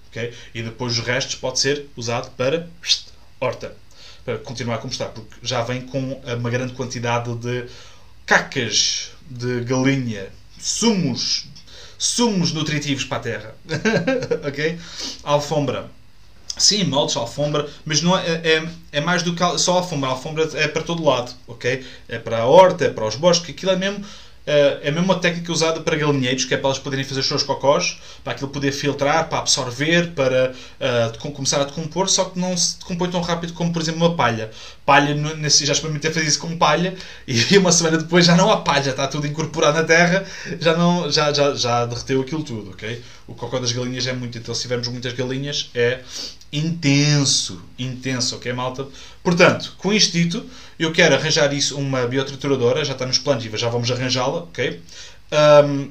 Okay? 0.08 0.32
E 0.54 0.62
depois 0.62 0.96
os 0.96 1.04
restos 1.04 1.34
pode 1.34 1.58
ser 1.58 1.86
usado 1.96 2.30
para 2.30 2.68
horta 3.40 3.76
continuar 4.36 4.78
como 4.78 4.92
está, 4.92 5.06
porque 5.06 5.34
já 5.42 5.62
vem 5.62 5.82
com 5.82 6.20
uma 6.38 6.50
grande 6.50 6.74
quantidade 6.74 7.34
de 7.36 7.66
cacas 8.26 9.12
de 9.28 9.60
galinha, 9.60 10.26
sumos, 10.58 11.46
sumos 11.96 12.52
nutritivos 12.52 13.04
para 13.04 13.16
a 13.18 13.20
terra. 13.20 13.54
ok? 14.46 14.78
Alfombra. 15.22 15.90
Sim, 16.58 16.84
moldes, 16.84 17.16
alfombra, 17.16 17.68
mas 17.84 18.02
não 18.02 18.18
é, 18.18 18.26
é, 18.26 18.68
é, 18.92 19.00
mais 19.00 19.22
do 19.22 19.34
que 19.34 19.58
só 19.58 19.78
alfombra. 19.78 20.08
A 20.08 20.12
alfombra 20.12 20.50
é 20.54 20.66
para 20.66 20.82
todo 20.82 21.04
lado, 21.04 21.32
ok? 21.46 21.86
É 22.08 22.18
para 22.18 22.40
a 22.40 22.46
horta, 22.46 22.84
é 22.84 22.90
para 22.90 23.06
os 23.06 23.14
bosques, 23.14 23.50
aquilo 23.50 23.72
é 23.72 23.76
mesmo 23.76 24.04
é 24.82 24.90
mesmo 24.90 25.04
uma 25.04 25.18
técnica 25.18 25.52
usada 25.52 25.80
para 25.80 25.94
galinheiros, 25.94 26.44
que 26.46 26.54
é 26.54 26.56
para 26.56 26.68
elas 26.68 26.78
poderem 26.78 27.04
fazer 27.04 27.20
os 27.20 27.26
seus 27.26 27.42
cocós, 27.42 28.00
para 28.24 28.32
aquilo 28.32 28.48
poder 28.48 28.72
filtrar, 28.72 29.28
para 29.28 29.38
absorver, 29.38 30.12
para 30.14 30.52
uh, 30.80 31.32
começar 31.32 31.60
a 31.60 31.64
decompor, 31.64 32.08
só 32.08 32.24
que 32.24 32.38
não 32.38 32.56
se 32.56 32.78
decompõe 32.78 33.10
tão 33.10 33.20
rápido 33.20 33.52
como, 33.52 33.72
por 33.72 33.82
exemplo, 33.82 34.00
uma 34.00 34.16
palha. 34.16 34.50
Palha, 34.86 35.14
nesse, 35.14 35.66
já 35.66 35.74
experimentei 35.74 36.10
fazer 36.10 36.26
isso 36.26 36.38
com 36.38 36.56
palha, 36.56 36.94
e 37.28 37.58
uma 37.58 37.70
semana 37.70 37.98
depois 37.98 38.24
já 38.24 38.34
não 38.34 38.50
há 38.50 38.56
palha, 38.58 38.90
está 38.90 39.06
tudo 39.06 39.26
incorporado 39.26 39.76
na 39.76 39.84
terra, 39.84 40.24
já, 40.58 40.74
não, 40.74 41.10
já, 41.10 41.32
já, 41.32 41.54
já 41.54 41.84
derreteu 41.84 42.22
aquilo 42.22 42.42
tudo, 42.42 42.70
ok? 42.70 43.02
O 43.26 43.34
cocó 43.34 43.58
das 43.58 43.72
galinhas 43.72 44.06
é 44.06 44.14
muito, 44.14 44.38
então 44.38 44.54
se 44.54 44.62
tivermos 44.62 44.88
muitas 44.88 45.12
galinhas, 45.12 45.70
é 45.74 46.00
intenso, 46.52 47.62
intenso, 47.78 48.36
ok, 48.36 48.52
malta? 48.52 48.86
Portanto, 49.22 49.74
com 49.78 49.92
isto 49.92 50.12
dito, 50.12 50.48
eu 50.78 50.92
quero 50.92 51.14
arranjar 51.14 51.52
isso, 51.52 51.76
uma 51.76 52.06
biotrituradora, 52.06 52.84
já 52.84 52.92
está 52.92 53.04
nos 53.04 53.18
planos 53.18 53.44
já 53.44 53.68
vamos 53.68 53.90
arranjá-la, 53.90 54.44
ok? 54.44 54.80
Um, 55.64 55.90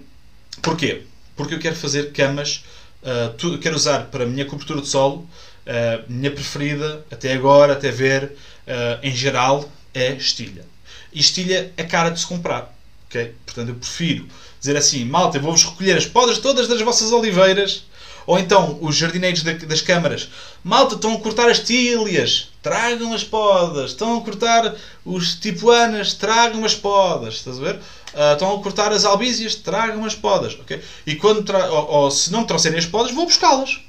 porquê? 0.62 1.04
Porque 1.36 1.54
eu 1.54 1.60
quero 1.60 1.76
fazer 1.76 2.12
camas, 2.12 2.64
uh, 3.04 3.60
quero 3.60 3.76
usar 3.76 4.06
para 4.06 4.24
a 4.24 4.28
minha 4.28 4.46
cobertura 4.46 4.82
de 4.82 4.88
solo, 4.88 5.18
uh, 5.18 6.04
minha 6.08 6.32
preferida, 6.32 7.06
até 7.12 7.34
agora, 7.34 7.74
até 7.74 7.92
ver, 7.92 8.24
uh, 8.24 9.00
em 9.04 9.16
geral, 9.16 9.70
é 9.94 10.14
estilha. 10.14 10.66
E 11.14 11.20
estilha 11.20 11.72
é 11.78 11.84
cara 11.84 12.10
de 12.10 12.20
se 12.20 12.26
comprar, 12.26 12.76
ok? 13.08 13.36
Portanto, 13.46 13.70
eu 13.70 13.76
prefiro 13.76 14.28
dizer 14.60 14.76
assim, 14.76 15.06
malta, 15.06 15.40
vou-vos 15.40 15.64
recolher 15.64 15.98
as 15.98 16.06
podas 16.06 16.40
todas 16.40 16.68
das 16.68 16.82
vossas 16.82 17.12
oliveiras, 17.12 17.84
ou 18.28 18.38
então, 18.38 18.78
os 18.82 18.98
jardineiros 18.98 19.42
das 19.42 19.80
câmaras. 19.80 20.28
Malta, 20.62 20.96
estão 20.96 21.14
a 21.14 21.20
cortar 21.20 21.50
as 21.50 21.62
tílias. 21.62 22.50
Tragam 22.62 23.14
as 23.14 23.24
podas. 23.24 23.92
Estão 23.92 24.18
a 24.18 24.22
cortar 24.22 24.76
os 25.06 25.36
tipuanas. 25.36 26.14
Tragam 26.14 26.66
as 26.66 26.76
podas. 26.76 27.36
Estás 27.36 27.58
a 27.58 27.62
ver? 27.62 27.76
Uh, 27.76 28.34
estão 28.34 28.54
a 28.54 28.62
cortar 28.62 28.92
as 28.92 29.06
albízias. 29.06 29.56
Tragam 29.56 30.04
as 30.04 30.14
podas. 30.14 30.56
Okay? 30.60 30.82
E 31.06 31.16
quando 31.16 31.50
ou, 31.72 31.88
ou, 31.90 32.12
se 32.12 32.30
não 32.30 32.44
trouxerem 32.44 32.78
as 32.78 32.86
podas, 32.86 33.14
vou 33.14 33.26
buscá-las. 33.26 33.80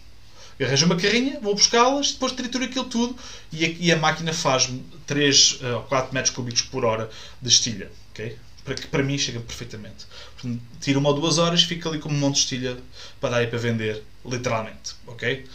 Arranjo 0.61 0.87
uma 0.87 0.97
carrinha, 0.97 1.39
vou 1.41 1.55
buscá-las, 1.55 2.13
depois 2.13 2.33
trituro 2.33 2.65
aquilo 2.65 2.85
tudo 2.85 3.17
e 3.53 3.65
a, 3.65 3.69
e 3.69 3.93
a 3.93 3.97
máquina 3.97 4.33
faz 4.33 4.69
3 5.07 5.61
ou 5.63 5.81
uh, 5.81 5.83
4 5.85 6.13
metros 6.13 6.35
cúbicos 6.35 6.63
por 6.63 6.85
hora 6.85 7.11
de 7.43 7.49
estilha. 7.49 7.91
Okay? 8.13 8.37
Para 8.69 8.75
que 8.75 8.87
para 8.87 9.03
mim 9.03 9.17
chega 9.17 9.41
perfeitamente. 9.41 10.07
tiro 10.81 11.01
uma 11.01 11.09
ou 11.09 11.15
duas 11.15 11.39
horas, 11.39 11.63
fica 11.63 11.89
ali 11.89 11.99
como 11.99 12.15
um 12.15 12.19
monte 12.19 12.35
de 12.35 12.41
estilha 12.41 12.77
para 13.21 13.31
dar 13.31 13.37
aí 13.39 13.47
para 13.47 13.59
vender, 13.59 14.03
literalmente. 14.25 14.95
Ok? 15.07 15.47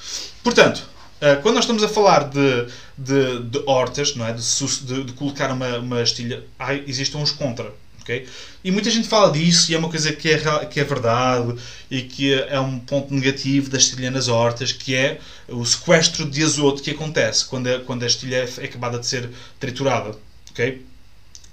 Portanto, 0.44 0.84
eh, 1.22 1.36
quando 1.36 1.56
nós 1.56 1.64
estamos 1.64 1.84
a 1.84 1.88
falar 1.88 2.30
de, 2.30 2.68
de, 2.98 3.44
de 3.44 3.64
hortas, 3.66 4.16
não 4.16 4.26
é? 4.26 4.34
de, 4.34 5.04
de, 5.04 5.14
colocar 5.14 5.52
uma, 5.52 5.78
uma 5.78 6.02
estilha, 6.02 6.44
há, 6.58 6.74
existem 6.74 7.22
uns 7.22 7.32
contra. 7.32 7.72
Okay? 8.02 8.28
E 8.64 8.72
muita 8.72 8.90
gente 8.90 9.08
fala 9.08 9.32
disso 9.32 9.72
e 9.72 9.76
é 9.76 9.78
uma 9.78 9.90
coisa 9.90 10.12
que 10.12 10.30
é, 10.30 10.66
que 10.66 10.80
é 10.80 10.84
verdade 10.84 11.56
e 11.90 12.02
que 12.02 12.34
é 12.34 12.60
um 12.60 12.78
ponto 12.78 13.14
negativo 13.14 13.70
da 13.70 13.78
estilha 13.78 14.12
nas 14.12 14.28
hortas, 14.28 14.74
que 14.74 14.96
é 14.96 15.20
o 15.48 15.64
sequestro 15.66 16.30
de 16.30 16.44
azoto 16.44 16.82
que 16.82 16.92
acontece 16.92 17.46
quando 17.46 17.68
a, 17.68 17.80
quando 17.80 18.04
a 18.04 18.08
estilha 18.08 18.38
é 18.60 18.66
acabada 18.66 19.00
de 19.00 19.06
ser 19.06 19.30
triturada. 19.60 20.18
Okay? 20.52 20.86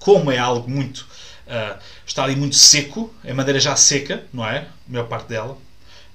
Como 0.01 0.33
é 0.33 0.39
algo 0.39 0.69
muito 0.69 1.07
Uh, 1.51 1.77
está 2.07 2.23
ali 2.23 2.37
muito 2.37 2.55
seco, 2.55 3.13
é 3.25 3.33
madeira 3.33 3.59
já 3.59 3.75
seca, 3.75 4.25
não 4.33 4.47
é? 4.47 4.59
A 4.59 4.67
maior 4.87 5.09
parte 5.09 5.29
dela. 5.29 5.59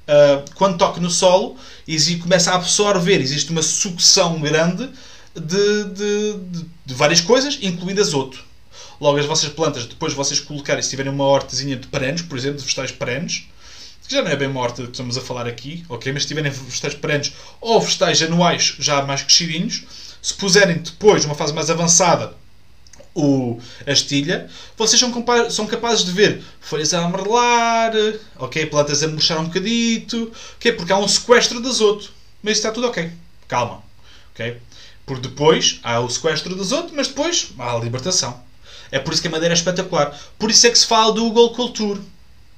Uh, 0.07 0.49
quando 0.55 0.77
toca 0.77 1.01
no 1.01 1.09
solo, 1.09 1.57
começa 2.21 2.51
a 2.51 2.55
absorver, 2.55 3.19
existe 3.19 3.51
uma 3.51 3.61
sucção 3.61 4.39
grande 4.39 4.89
de, 5.35 5.83
de, 5.83 6.33
de, 6.37 6.65
de 6.85 6.93
várias 6.93 7.19
coisas, 7.19 7.59
incluindo 7.61 7.99
azoto. 7.99 8.41
Logo, 9.01 9.19
as 9.19 9.25
vossas 9.25 9.49
plantas, 9.49 9.85
depois 9.85 10.13
de 10.13 10.17
vocês 10.17 10.39
colocarem, 10.39 10.81
se 10.81 10.89
tiverem 10.89 11.11
uma 11.11 11.25
hortazinha 11.25 11.75
de 11.75 11.87
perenes, 11.87 12.21
por 12.21 12.37
exemplo, 12.37 12.59
de 12.59 12.63
vegetais 12.63 12.91
perenes, 12.91 13.49
que 14.07 14.13
já 14.13 14.21
não 14.21 14.31
é 14.31 14.37
bem 14.37 14.47
uma 14.47 14.61
horta 14.61 14.83
que 14.83 14.91
estamos 14.91 15.17
a 15.17 15.21
falar 15.21 15.47
aqui, 15.47 15.83
ok? 15.89 16.13
Mas 16.13 16.23
se 16.23 16.29
tiverem 16.29 16.49
vegetais 16.49 16.93
perenes 16.93 17.33
ou 17.59 17.81
vegetais 17.81 18.21
anuais 18.21 18.75
já 18.79 19.01
mais 19.01 19.21
crescidinhos, 19.21 19.83
se 20.21 20.33
puserem 20.35 20.77
depois, 20.77 21.25
numa 21.25 21.35
fase 21.35 21.53
mais 21.53 21.69
avançada, 21.69 22.33
o, 23.15 23.57
a 23.87 23.91
estilha, 23.93 24.49
vocês 24.77 24.99
são, 24.99 25.25
são 25.49 25.65
capazes 25.65 26.03
de 26.03 26.11
ver 26.11 26.43
folhas 26.59 26.93
a 26.93 27.05
amarelar, 27.05 27.93
ok? 28.37 28.65
Plantas 28.65 29.01
a 29.01 29.07
murchar 29.07 29.39
um 29.39 29.45
bocadito, 29.45 30.31
ok? 30.57 30.73
Porque 30.73 30.91
há 30.91 30.97
um 30.97 31.07
sequestro 31.07 31.61
de 31.61 31.67
azoto. 31.69 32.11
Mas 32.43 32.57
está 32.57 32.71
tudo 32.71 32.87
ok. 32.87 33.09
Calma, 33.47 33.81
ok? 34.33 34.57
Por 35.05 35.19
depois 35.19 35.79
há 35.81 35.99
o 36.01 36.09
sequestro 36.09 36.53
de 36.53 36.61
azoto, 36.61 36.93
mas 36.93 37.07
depois 37.07 37.47
há 37.57 37.73
a 37.73 37.79
libertação. 37.79 38.43
É 38.91 38.99
por 38.99 39.13
isso 39.13 39.21
que 39.21 39.29
a 39.29 39.31
madeira 39.31 39.53
é 39.53 39.57
espetacular. 39.57 40.19
Por 40.37 40.51
isso 40.51 40.67
é 40.67 40.69
que 40.69 40.77
se 40.77 40.85
fala 40.85 41.13
do 41.13 41.23
Google 41.23 41.51
Culture. 41.51 42.01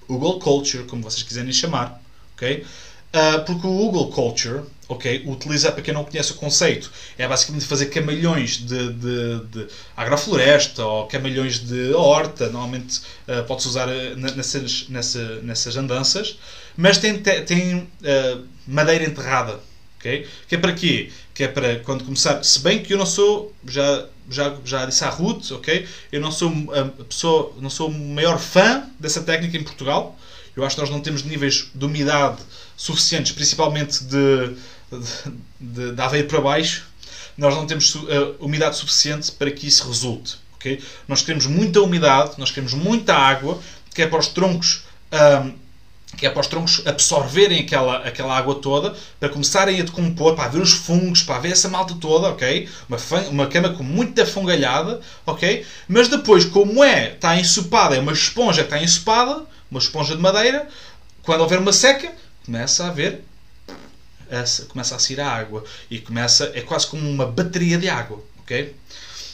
Google 0.08 0.40
Culture, 0.40 0.86
como 0.86 1.04
vocês 1.04 1.24
quiserem 1.24 1.54
chamar, 1.54 2.02
ok? 2.36 2.66
Uh, 3.14 3.46
porque 3.46 3.68
o 3.68 3.72
Google 3.72 4.10
Culture 4.10 4.64
ok? 4.88 5.24
Utilizar, 5.26 5.74
para 5.74 5.82
quem 5.82 5.94
não 5.94 6.04
conhece 6.04 6.32
o 6.32 6.36
conceito, 6.36 6.92
é 7.18 7.28
basicamente 7.28 7.66
fazer 7.66 7.88
camalhões 7.88 8.58
de, 8.58 8.94
de, 8.94 9.40
de 9.52 9.68
agrofloresta 9.96 10.86
ou 10.86 11.08
camalhões 11.08 11.60
de 11.60 11.94
horta, 11.94 12.46
normalmente 12.46 13.02
uh, 13.28 13.44
pode-se 13.46 13.68
usar 13.68 13.88
uh, 13.88 14.16
nessas, 14.16 14.88
nessa, 14.90 15.42
nessas 15.42 15.76
andanças, 15.76 16.40
mas 16.76 16.98
tem, 16.98 17.20
tem 17.20 17.76
uh, 17.80 18.44
madeira 18.66 19.04
enterrada, 19.04 19.60
ok? 19.98 20.26
Que 20.48 20.56
é 20.56 20.58
para 20.58 20.74
quê? 20.74 21.12
Que 21.34 21.44
é 21.44 21.48
para 21.48 21.80
quando 21.80 22.06
começar, 22.06 22.44
se 22.44 22.60
bem 22.60 22.82
que 22.82 22.94
eu 22.94 22.98
não 22.98 23.06
sou, 23.06 23.54
já, 23.68 24.06
já, 24.30 24.56
já 24.64 24.86
disse 24.86 25.04
à 25.04 25.10
Ruth, 25.10 25.52
ok? 25.52 25.86
Eu 26.12 26.22
não 26.22 26.32
sou 26.32 26.52
a 26.74 27.04
pessoa, 27.04 27.54
não 27.60 27.70
sou 27.70 27.90
o 27.90 27.94
maior 27.94 28.40
fã 28.40 28.90
dessa 29.00 29.22
técnica 29.22 29.58
em 29.58 29.64
Portugal, 29.64 30.18
eu 30.56 30.66
acho 30.66 30.76
que 30.76 30.82
nós 30.82 30.90
não 30.90 31.00
temos 31.00 31.24
níveis 31.24 31.70
de 31.74 31.86
umidade 31.86 32.42
suficientes, 32.76 33.32
principalmente 33.32 34.04
de 34.04 34.56
de, 35.60 35.92
de 35.92 36.24
para 36.24 36.42
baixo, 36.42 36.88
nós 37.38 37.54
não 37.54 37.68
temos 37.68 37.94
uh, 37.96 38.36
umidade 38.40 38.78
suficiente 38.78 39.32
para 39.32 39.52
que 39.52 39.68
isso 39.68 39.88
resulte. 39.88 40.38
Okay? 40.56 40.82
Nós 41.08 41.22
queremos 41.22 41.46
muita 41.46 41.82
umidade, 41.82 42.34
nós 42.38 42.52
queremos 42.52 42.74
muita 42.74 43.14
água, 43.16 43.60
que 43.94 44.02
é 44.02 44.08
para 44.08 44.20
os 44.20 44.28
troncos. 44.28 44.84
Um, 45.12 45.68
que 46.16 46.26
é 46.26 46.30
para 46.30 46.40
os 46.40 46.48
troncos 46.48 46.82
absorverem 46.88 47.60
aquela, 47.60 47.98
aquela 47.98 48.36
água 48.36 48.56
toda, 48.56 48.96
para 49.20 49.30
começarem 49.30 49.80
a 49.80 49.84
decompor, 49.84 50.36
para 50.36 50.48
ver 50.50 50.62
os 50.62 50.72
fungos, 50.72 51.22
para 51.22 51.40
ver 51.40 51.52
essa 51.52 51.68
malta 51.68 51.96
toda, 52.00 52.30
ok? 52.30 52.68
Uma, 52.88 52.98
uma 53.30 53.48
cama 53.48 53.70
com 53.72 53.84
muita 53.84 54.26
fungalhada, 54.26 55.02
ok? 55.26 55.66
Mas 55.88 56.08
depois, 56.08 56.46
como 56.46 56.84
é, 56.84 57.14
está 57.14 57.38
ensopada, 57.38 57.96
é 57.96 58.00
uma 58.00 58.14
esponja 58.14 58.64
que 58.64 58.74
está 58.74 58.82
ensopada, 58.82 59.46
uma 59.70 59.80
esponja 59.80 60.16
de 60.16 60.22
madeira, 60.22 60.68
quando 61.22 61.42
houver 61.42 61.60
uma 61.60 61.74
seca, 61.74 62.12
começa 62.46 62.86
a 62.86 62.88
haver, 62.88 63.24
essa, 64.30 64.66
começa 64.66 64.96
a 64.96 65.00
sair 65.00 65.20
a 65.20 65.30
água, 65.30 65.64
e 65.90 66.00
começa, 66.00 66.52
é 66.54 66.62
quase 66.62 66.88
como 66.88 67.10
uma 67.10 67.26
bateria 67.26 67.78
de 67.78 67.90
água, 67.90 68.24
ok? 68.40 68.76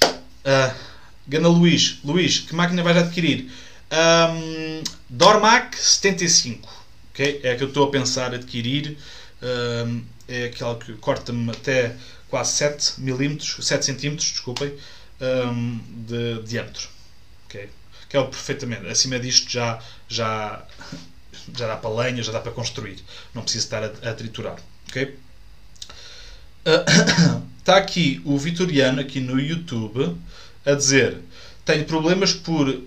Uh, 0.02 0.94
Gana 1.28 1.48
Luís, 1.48 2.00
Luís, 2.04 2.39
que 2.39 2.54
máquina 2.54 2.84
vais 2.84 2.98
adquirir? 2.98 3.50
Um, 3.91 4.84
Dormac 5.10 5.78
75. 5.78 6.70
Okay? 7.12 7.39
É 7.44 7.52
a 7.52 7.56
que 7.56 7.64
eu 7.64 7.70
estou 7.70 7.88
a 7.88 7.91
pensar 7.91 8.34
adquirir. 8.34 8.98
Um, 9.41 10.04
é 10.28 10.46
aquela 10.46 10.76
que 10.78 10.94
corta-me 10.94 11.52
até 11.52 11.96
quase 12.30 12.54
7 12.54 13.00
milímetros, 13.02 13.66
7 13.66 13.86
centímetros, 13.86 14.32
desculpem, 14.32 14.74
um, 15.22 15.80
de 16.08 16.41
diâmetro. 16.44 16.89
Okay? 17.46 17.70
Que 18.10 18.18
é 18.18 18.20
o 18.20 18.28
perfeitamente. 18.28 18.88
Acima 18.88 19.20
disto 19.20 19.50
já, 19.50 19.80
já, 20.10 20.66
já 21.56 21.68
dá 21.68 21.78
para 21.78 21.89
lenha, 21.89 22.22
já 22.22 22.32
dá 22.32 22.41
para 22.41 22.52
construir. 22.52 22.98
Não 23.34 23.44
preciso 23.44 23.66
estar 23.66 23.84
a, 23.84 24.10
a 24.10 24.14
triturar. 24.14 24.58
Uh, 25.02 27.41
está 27.60 27.78
aqui 27.78 28.22
o 28.26 28.38
Vitoriano, 28.38 29.02
aqui 29.02 29.20
no 29.20 29.39
YouTube, 29.39 30.16
a 30.66 30.74
dizer 30.74 31.18
tenho 31.66 31.86
problemas 31.86 32.34
por 32.34 32.68
uh, 32.68 32.84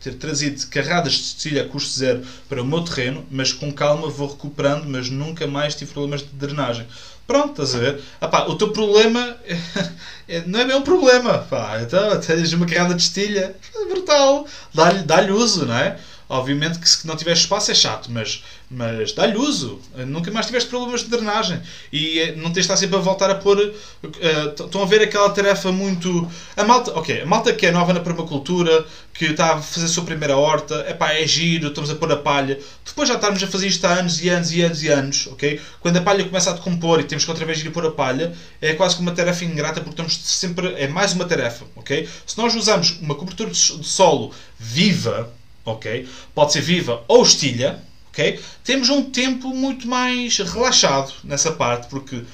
ter 0.00 0.14
trazido 0.14 0.66
carradas 0.66 1.12
de 1.12 1.22
cestilha 1.22 1.62
a 1.62 1.68
custo 1.68 1.98
zero 1.98 2.22
para 2.48 2.62
o 2.62 2.66
meu 2.66 2.82
terreno, 2.82 3.24
mas 3.30 3.52
com 3.52 3.72
calma 3.72 4.08
vou 4.08 4.28
recuperando, 4.28 4.86
mas 4.86 5.08
nunca 5.08 5.46
mais 5.46 5.76
tive 5.76 5.92
problemas 5.92 6.22
de 6.22 6.28
drenagem. 6.32 6.84
Pronto, 7.28 7.62
estás 7.62 7.74
a 7.74 7.78
ver? 7.78 8.02
Ah, 8.20 8.48
o 8.48 8.56
teu 8.56 8.70
problema 8.70 9.36
é, 10.26 10.42
não 10.46 10.58
é 10.58 10.64
bem 10.64 10.76
um 10.76 10.82
problema. 10.82 11.38
Pá. 11.38 11.80
Então, 11.82 12.18
tens 12.20 12.52
uma 12.54 12.66
carrada 12.66 12.94
de 12.94 13.02
cestilha, 13.02 13.54
é 13.76 13.84
brutal. 13.84 14.46
Dá-lhe 14.74 15.02
dá 15.02 15.20
uso, 15.32 15.66
não 15.66 15.76
é? 15.76 15.98
Obviamente 16.28 16.78
que 16.78 16.88
se 16.88 17.06
não 17.06 17.16
tiver 17.16 17.32
espaço 17.32 17.70
é 17.70 17.74
chato, 17.74 18.10
mas, 18.10 18.44
mas 18.70 19.12
dá-lhe 19.12 19.38
uso. 19.38 19.80
Nunca 20.06 20.30
mais 20.30 20.44
tiveste 20.44 20.68
problemas 20.68 21.00
de 21.00 21.08
drenagem. 21.08 21.58
E 21.90 22.18
eh, 22.18 22.32
não 22.36 22.44
tens 22.44 22.52
de 22.52 22.60
estar 22.60 22.76
sempre 22.76 22.96
a 22.96 23.00
voltar 23.00 23.30
a 23.30 23.36
pôr. 23.36 23.58
Uh, 23.58 24.64
estão 24.64 24.82
a 24.82 24.84
ver 24.84 25.00
aquela 25.00 25.30
tarefa 25.30 25.72
muito. 25.72 26.28
A 26.54 26.64
malta, 26.64 26.92
ok, 26.98 27.22
a 27.22 27.26
malta 27.26 27.54
que 27.54 27.64
é 27.64 27.72
nova 27.72 27.94
na 27.94 28.00
permacultura, 28.00 28.84
que 29.14 29.24
está 29.24 29.54
a 29.54 29.62
fazer 29.62 29.86
a 29.86 29.88
sua 29.88 30.04
primeira 30.04 30.36
horta, 30.36 30.84
epá, 30.86 31.14
é 31.14 31.26
giro, 31.26 31.68
estamos 31.68 31.90
a 31.90 31.94
pôr 31.94 32.12
a 32.12 32.16
palha. 32.16 32.58
Depois 32.84 33.08
já 33.08 33.14
estamos 33.14 33.42
a 33.42 33.46
fazer 33.46 33.66
isto 33.66 33.86
há 33.86 33.94
anos 33.94 34.22
e 34.22 34.28
anos 34.28 34.52
e 34.52 34.60
anos 34.60 34.82
e 34.82 34.88
anos, 34.88 35.26
ok? 35.28 35.58
Quando 35.80 35.96
a 35.96 36.02
palha 36.02 36.24
começa 36.24 36.50
a 36.50 36.52
decompor 36.52 37.00
e 37.00 37.04
temos 37.04 37.24
que 37.24 37.30
outra 37.30 37.46
vez 37.46 37.58
ir 37.64 37.70
pôr 37.70 37.86
a 37.86 37.90
palha, 37.90 38.34
é 38.60 38.74
quase 38.74 38.96
como 38.96 39.08
uma 39.08 39.16
tarefa 39.16 39.46
ingrata 39.46 39.80
porque 39.80 39.90
estamos 39.90 40.18
sempre. 40.18 40.74
É 40.74 40.86
mais 40.88 41.14
uma 41.14 41.24
tarefa, 41.24 41.64
ok? 41.74 42.06
Se 42.26 42.36
nós 42.36 42.54
usamos 42.54 42.98
uma 43.00 43.14
cobertura 43.14 43.50
de 43.50 43.56
solo 43.56 44.30
viva, 44.58 45.32
ok? 45.70 46.08
Pode 46.34 46.52
ser 46.52 46.60
viva 46.60 47.04
ou 47.08 47.22
estilha, 47.22 47.82
ok? 48.08 48.40
Temos 48.64 48.88
um 48.88 49.10
tempo 49.10 49.48
muito 49.54 49.86
mais 49.86 50.38
relaxado 50.38 51.12
nessa 51.24 51.52
parte, 51.52 51.88
porque 51.88 52.16
uh, 52.16 52.26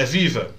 a 0.00 0.04
viva 0.04 0.50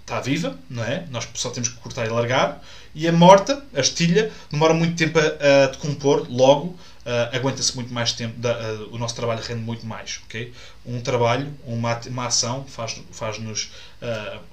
está 0.00 0.20
viva, 0.20 0.58
não 0.68 0.84
é? 0.84 1.06
Nós 1.10 1.28
só 1.34 1.50
temos 1.50 1.68
que 1.68 1.76
cortar 1.76 2.06
e 2.06 2.08
largar, 2.08 2.62
e 2.94 3.06
a 3.06 3.12
morta, 3.12 3.64
a 3.74 3.80
estilha, 3.80 4.32
demora 4.50 4.74
muito 4.74 4.96
tempo 4.96 5.18
a, 5.18 5.64
a 5.64 5.66
decompor, 5.68 6.26
logo 6.28 6.66
uh, 6.66 7.36
aguenta-se 7.36 7.74
muito 7.76 7.92
mais 7.94 8.12
tempo, 8.12 8.38
da, 8.38 8.52
uh, 8.58 8.94
o 8.94 8.98
nosso 8.98 9.14
trabalho 9.14 9.40
rende 9.42 9.60
muito 9.60 9.86
mais, 9.86 10.20
ok? 10.24 10.52
Um 10.84 11.00
trabalho, 11.00 11.52
uma, 11.64 12.00
uma 12.08 12.26
ação 12.26 12.64
faz-nos 12.66 13.04
faz 13.12 13.38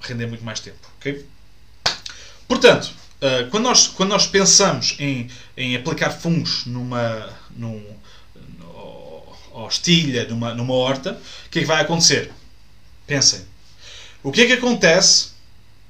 render 0.00 0.26
muito 0.26 0.44
mais 0.44 0.60
tempo, 0.60 0.78
ok? 0.98 1.26
Portanto, 2.46 2.90
Uh, 3.20 3.50
quando, 3.50 3.64
nós, 3.64 3.88
quando 3.88 4.10
nós 4.10 4.26
pensamos 4.26 4.94
em, 4.98 5.28
em 5.56 5.74
aplicar 5.74 6.10
fungos 6.10 6.64
numa, 6.66 7.28
num, 7.50 7.84
ou 9.58 9.68
estilha 9.68 10.24
numa, 10.28 10.54
numa 10.54 10.74
horta, 10.74 11.20
o 11.46 11.50
que 11.50 11.58
é 11.58 11.62
que 11.62 11.68
vai 11.68 11.82
acontecer? 11.82 12.32
Pensem. 13.06 13.44
O 14.22 14.30
que 14.30 14.42
é 14.42 14.46
que 14.46 14.52
acontece 14.52 15.30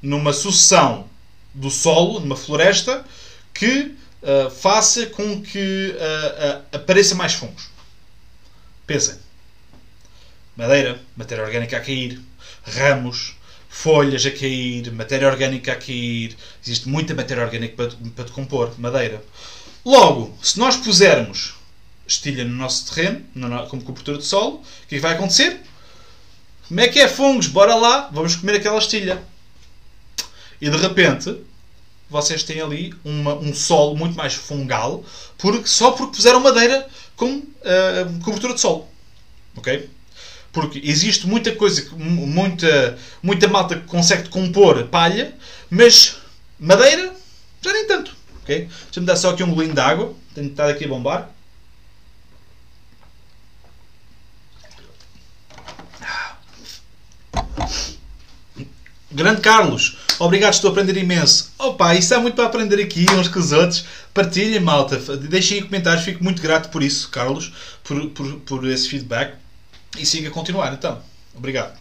numa 0.01 0.33
sucessão 0.33 1.09
do 1.53 1.70
solo, 1.70 2.20
numa 2.20 2.37
floresta, 2.37 3.05
que 3.53 3.95
uh, 4.22 4.51
faça 4.51 5.07
com 5.07 5.43
que 5.43 5.95
uh, 5.97 6.76
apareça 6.76 7.14
mais 7.14 7.35
fungos? 7.35 7.68
Pensem. 8.87 9.16
Madeira, 10.57 11.01
matéria 11.16 11.45
orgânica 11.45 11.76
a 11.76 11.81
cair, 11.81 12.20
ramos, 12.64 13.37
folhas 13.79 14.26
a 14.26 14.31
cair, 14.33 14.91
matéria 14.93 15.29
orgânica 15.29 15.70
a 15.72 15.76
cair, 15.76 16.37
existe 16.61 16.89
muita 16.89 17.14
matéria 17.14 17.45
orgânica 17.45 17.76
para, 17.76 17.97
para 18.11 18.24
decompor, 18.24 18.72
madeira. 18.76 19.22
Logo, 19.85 20.37
se 20.43 20.59
nós 20.59 20.76
pusermos 20.76 21.55
estilha 22.05 22.45
no 22.45 22.57
nosso 22.57 22.93
terreno, 22.93 23.24
como 23.68 23.85
cobertura 23.85 24.18
de 24.18 24.24
solo, 24.24 24.57
o 24.57 24.87
que, 24.89 24.97
é 24.97 24.99
que 24.99 25.01
vai 25.01 25.14
acontecer? 25.14 25.61
Como 26.66 26.81
é 26.81 26.89
que 26.89 26.99
é 26.99 27.07
fungos? 27.07 27.47
Bora 27.47 27.76
lá, 27.76 28.11
vamos 28.12 28.35
comer 28.35 28.57
aquela 28.57 28.79
estilha. 28.79 29.22
E 30.61 30.68
de 30.68 30.76
repente, 30.76 31.37
vocês 32.11 32.43
têm 32.43 32.61
ali 32.61 32.93
uma, 33.05 33.35
um 33.37 33.55
solo 33.55 33.97
muito 33.97 34.16
mais 34.16 34.35
fungal, 34.35 35.05
porque, 35.39 35.68
só 35.68 35.93
porque 35.93 36.16
puseram 36.16 36.41
madeira 36.41 36.89
como 37.14 37.37
uh, 37.39 38.24
cobertura 38.24 38.55
de 38.55 38.61
solo. 38.61 38.89
Ok? 39.57 39.89
Porque 40.53 40.80
existe 40.82 41.26
muita 41.26 41.55
coisa, 41.55 41.88
muita, 41.96 42.99
muita 43.22 43.49
malta 43.49 43.76
que 43.76 43.86
consegue 43.86 44.28
compor 44.28 44.84
palha, 44.84 45.34
mas 45.70 46.16
madeira 46.59 47.14
já 47.61 47.72
nem 47.72 47.86
tanto. 47.86 48.16
Okay? 48.42 48.68
Deixa-me 48.84 49.07
dar 49.07 49.16
só 49.16 49.30
aqui 49.30 49.42
um 49.42 49.55
golinho 49.55 49.74
de 49.74 49.80
água. 49.80 50.14
Tenho 50.34 50.46
de 50.46 50.53
estar 50.53 50.68
aqui 50.68 50.84
a 50.84 50.88
bombar. 50.88 51.30
Grande 59.11 59.40
Carlos, 59.40 59.99
obrigado, 60.18 60.53
estou 60.53 60.68
a 60.68 60.72
aprender 60.72 60.96
imenso. 60.96 61.53
Opa, 61.59 61.94
isso 61.94 62.14
há 62.14 62.20
muito 62.20 62.34
para 62.34 62.44
aprender 62.44 62.80
aqui 62.80 63.07
uns 63.18 63.26
com 63.26 63.38
os 63.38 63.53
outros. 63.53 63.84
Partilhem, 64.14 64.61
malta. 64.61 64.96
Deixem 65.16 65.59
aí 65.59 65.64
comentários, 65.64 66.05
fico 66.05 66.22
muito 66.22 66.40
grato 66.40 66.70
por 66.70 66.82
isso, 66.82 67.09
Carlos, 67.09 67.53
por, 67.82 68.11
por, 68.11 68.32
por 68.40 68.68
esse 68.68 68.88
feedback 68.88 69.34
e 69.99 70.07
siga 70.07 70.28
a 70.28 70.32
continuar. 70.32 70.72
Então, 70.72 71.01
obrigado. 71.34 71.76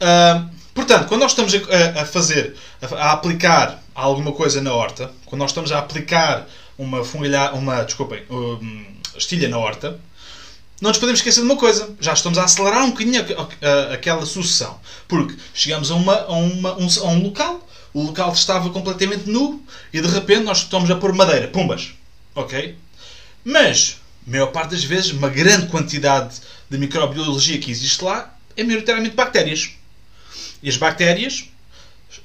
Uh, 0.00 0.48
portanto, 0.74 1.06
quando 1.08 1.20
nós 1.20 1.32
estamos 1.32 1.54
a, 1.54 2.02
a 2.02 2.04
fazer, 2.04 2.56
a, 2.80 2.94
a, 2.94 3.12
aplicar 3.12 3.82
alguma 3.94 4.32
coisa 4.32 4.60
na 4.60 4.72
horta, 4.72 5.10
quando 5.26 5.40
nós 5.40 5.50
estamos 5.50 5.70
a 5.70 5.78
aplicar 5.78 6.48
uma 6.76 7.04
fungalha, 7.04 7.52
uma, 7.52 7.82
desculpem, 7.82 8.22
um, 8.30 8.84
estilha 9.16 9.48
na 9.48 9.58
horta, 9.58 10.00
não 10.80 10.88
nos 10.90 10.98
podemos 10.98 11.20
esquecer 11.20 11.40
de 11.40 11.46
uma 11.46 11.56
coisa. 11.56 11.94
Já 12.00 12.12
estamos 12.12 12.36
a 12.38 12.44
acelerar 12.44 12.82
um 12.84 12.90
bocadinho 12.90 13.24
aquela 13.94 14.26
sucessão. 14.26 14.80
Porque 15.06 15.36
chegamos 15.54 15.92
a, 15.92 15.94
uma, 15.94 16.14
a, 16.22 16.32
uma, 16.32 16.76
um, 16.76 16.86
a 16.86 17.08
um 17.08 17.22
local, 17.22 17.68
o 17.94 18.02
local 18.02 18.32
estava 18.32 18.68
completamente 18.70 19.30
nu 19.30 19.62
e 19.92 20.00
de 20.00 20.08
repente 20.08 20.42
nós 20.42 20.58
estamos 20.58 20.90
a 20.90 20.96
pôr 20.96 21.12
madeira. 21.12 21.46
Pumbas. 21.46 21.92
Ok? 22.34 22.76
Mas, 23.44 24.00
maior 24.26 24.46
parte 24.48 24.70
das 24.70 24.84
vezes, 24.84 25.10
uma 25.10 25.28
grande 25.28 25.66
quantidade 25.66 26.40
de 26.68 26.78
microbiologia 26.78 27.58
que 27.58 27.70
existe 27.70 28.02
lá 28.02 28.34
é 28.56 28.62
maioritariamente 28.62 29.14
bactérias. 29.14 29.70
E 30.62 30.68
as 30.68 30.76
bactérias 30.76 31.48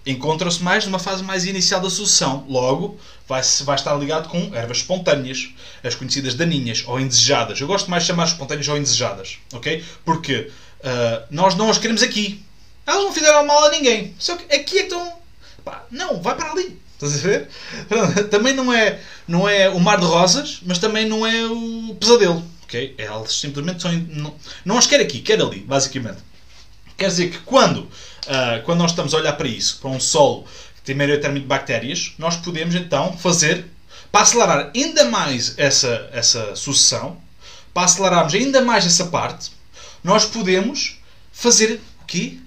encontram-se 0.05 0.61
mais 0.61 0.85
numa 0.85 0.99
fase 0.99 1.23
mais 1.23 1.45
inicial 1.45 1.81
da 1.81 1.89
sucessão. 1.89 2.45
Logo, 2.47 2.99
vai, 3.27 3.41
vai 3.63 3.75
estar 3.75 3.95
ligado 3.95 4.29
com 4.29 4.53
ervas 4.55 4.77
espontâneas, 4.77 5.49
as 5.83 5.95
conhecidas 5.95 6.33
daninhas 6.33 6.83
ou 6.87 6.99
indesejadas. 6.99 7.59
Eu 7.59 7.67
gosto 7.67 7.89
mais 7.89 8.03
de 8.03 8.07
chamar 8.07 8.25
espontâneas 8.25 8.67
ou 8.67 8.77
indesejadas, 8.77 9.37
ok? 9.53 9.83
Porque 10.05 10.51
uh, 10.79 11.25
nós 11.29 11.55
não 11.55 11.69
as 11.69 11.77
queremos 11.77 12.03
aqui. 12.03 12.43
Elas 12.85 13.03
não 13.03 13.13
fizeram 13.13 13.45
mal 13.45 13.65
a 13.65 13.71
ninguém. 13.71 14.15
Só 14.17 14.37
que 14.37 14.55
aqui 14.55 14.79
é 14.79 14.83
estão. 14.83 15.17
Pá, 15.63 15.85
não, 15.91 16.21
vai 16.21 16.35
para 16.35 16.51
ali. 16.51 16.79
Estás 16.97 17.13
a 17.13 17.27
ver? 17.27 17.49
Também 18.31 18.53
não 18.53 18.73
é, 18.73 18.99
não 19.27 19.47
é 19.47 19.69
o 19.69 19.79
mar 19.79 19.99
de 19.99 20.05
rosas, 20.05 20.59
mas 20.65 20.79
também 20.79 21.07
não 21.07 21.25
é 21.25 21.45
o 21.45 21.95
pesadelo. 21.99 22.43
Okay? 22.63 22.95
Elas 22.97 23.33
simplesmente 23.33 23.81
são, 23.83 23.91
não, 23.93 24.33
não 24.65 24.77
as 24.77 24.87
quer 24.87 24.99
aqui, 24.99 25.19
quer 25.21 25.39
ali, 25.39 25.59
basicamente. 25.59 26.17
Quer 26.97 27.07
dizer 27.07 27.29
que 27.29 27.37
quando, 27.39 27.81
uh, 27.81 28.63
quando 28.65 28.79
nós 28.79 28.91
estamos 28.91 29.13
a 29.13 29.17
olhar 29.17 29.33
para 29.33 29.47
isso, 29.47 29.77
para 29.79 29.91
um 29.91 29.99
solo 29.99 30.43
que 30.75 30.81
tem 30.83 30.95
maioritariamente 30.95 31.43
de 31.43 31.47
bactérias, 31.47 32.13
nós 32.17 32.35
podemos 32.37 32.73
então 32.73 33.15
fazer, 33.15 33.65
para 34.11 34.21
acelerar 34.21 34.71
ainda 34.75 35.05
mais 35.05 35.53
essa, 35.57 36.09
essa 36.11 36.55
sucessão, 36.55 37.17
para 37.73 37.83
acelerarmos 37.83 38.33
ainda 38.33 38.61
mais 38.61 38.87
essa 38.87 39.05
parte, 39.05 39.51
nós 40.03 40.25
podemos 40.25 40.99
fazer 41.31 41.79
o 42.01 42.05
quê? 42.07 42.39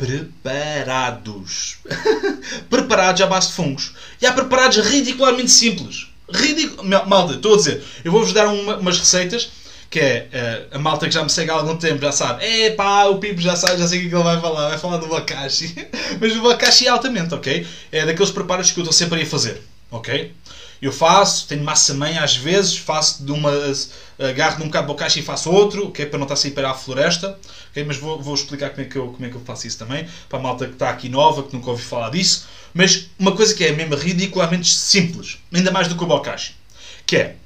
Preparados. 0.00 1.78
preparados 2.70 3.20
à 3.20 3.26
base 3.26 3.48
de 3.48 3.54
fungos. 3.54 3.92
E 4.20 4.26
há 4.26 4.32
preparados 4.32 4.78
ridiculamente 4.78 5.50
simples. 5.50 6.08
Ridículo. 6.32 6.88
Malta, 7.06 7.34
estou 7.34 7.54
a 7.54 7.56
dizer, 7.56 7.84
eu 8.04 8.10
vou-vos 8.10 8.32
dar 8.32 8.46
uma, 8.48 8.76
umas 8.76 8.98
receitas 8.98 9.50
que 9.90 9.98
é 9.98 10.68
uh, 10.72 10.76
a 10.76 10.78
malta 10.78 11.06
que 11.06 11.12
já 11.12 11.22
me 11.24 11.28
segue 11.28 11.50
há 11.50 11.54
algum 11.54 11.76
tempo 11.76 12.00
já 12.00 12.12
sabe, 12.12 12.44
é 12.44 12.70
pá, 12.70 13.06
o 13.06 13.18
Pipo 13.18 13.40
já 13.40 13.56
sabe, 13.56 13.76
já 13.76 13.88
sei 13.88 13.98
o 13.98 14.08
que 14.08 14.14
é 14.14 14.18
ele 14.18 14.22
vai 14.22 14.40
falar, 14.40 14.68
vai 14.68 14.78
falar 14.78 14.98
do 14.98 15.08
Bakashi. 15.08 15.74
Mas 16.20 16.36
o 16.36 16.42
Bakashi 16.42 16.86
é 16.86 16.90
altamente, 16.90 17.34
ok? 17.34 17.66
É 17.90 18.06
daqueles 18.06 18.30
preparos 18.30 18.70
que 18.70 18.78
eu 18.78 18.84
estou 18.84 18.92
sempre 18.92 19.18
a 19.18 19.22
ir 19.22 19.26
fazer, 19.26 19.60
ok? 19.90 20.32
Eu 20.80 20.92
faço, 20.92 21.46
tenho 21.46 21.62
massa 21.62 21.92
mãe 21.92 22.16
às 22.16 22.34
vezes, 22.34 22.76
faço 22.76 23.22
de 23.22 23.30
uma. 23.30 23.52
agarro 24.18 24.60
num 24.60 24.66
bocado 24.66 24.86
de 24.86 24.92
bocacha 24.92 25.18
e 25.18 25.22
faço 25.22 25.50
outro, 25.50 25.88
ok? 25.88 26.06
Para 26.06 26.18
não 26.18 26.24
estar 26.24 26.36
sempre 26.36 26.64
a 26.64 26.72
floresta, 26.72 27.38
ok? 27.70 27.84
Mas 27.84 27.98
vou, 27.98 28.20
vou 28.20 28.34
explicar 28.34 28.70
como 28.70 28.82
é, 28.82 28.84
que 28.86 28.96
eu, 28.96 29.08
como 29.08 29.26
é 29.26 29.28
que 29.28 29.36
eu 29.36 29.40
faço 29.42 29.66
isso 29.66 29.78
também, 29.78 30.08
para 30.28 30.38
a 30.38 30.42
malta 30.42 30.66
que 30.66 30.72
está 30.72 30.88
aqui 30.88 31.08
nova, 31.08 31.42
que 31.42 31.54
nunca 31.54 31.70
ouviu 31.70 31.84
falar 31.84 32.10
disso. 32.10 32.46
Mas 32.72 33.10
uma 33.18 33.36
coisa 33.36 33.54
que 33.54 33.64
é 33.64 33.72
mesmo 33.72 33.94
ridiculamente 33.94 34.70
simples, 34.70 35.38
ainda 35.52 35.70
mais 35.70 35.86
do 35.86 35.96
que 35.96 36.04
o 36.04 36.06
bocashi, 36.06 36.54
que 37.04 37.16
é. 37.16 37.36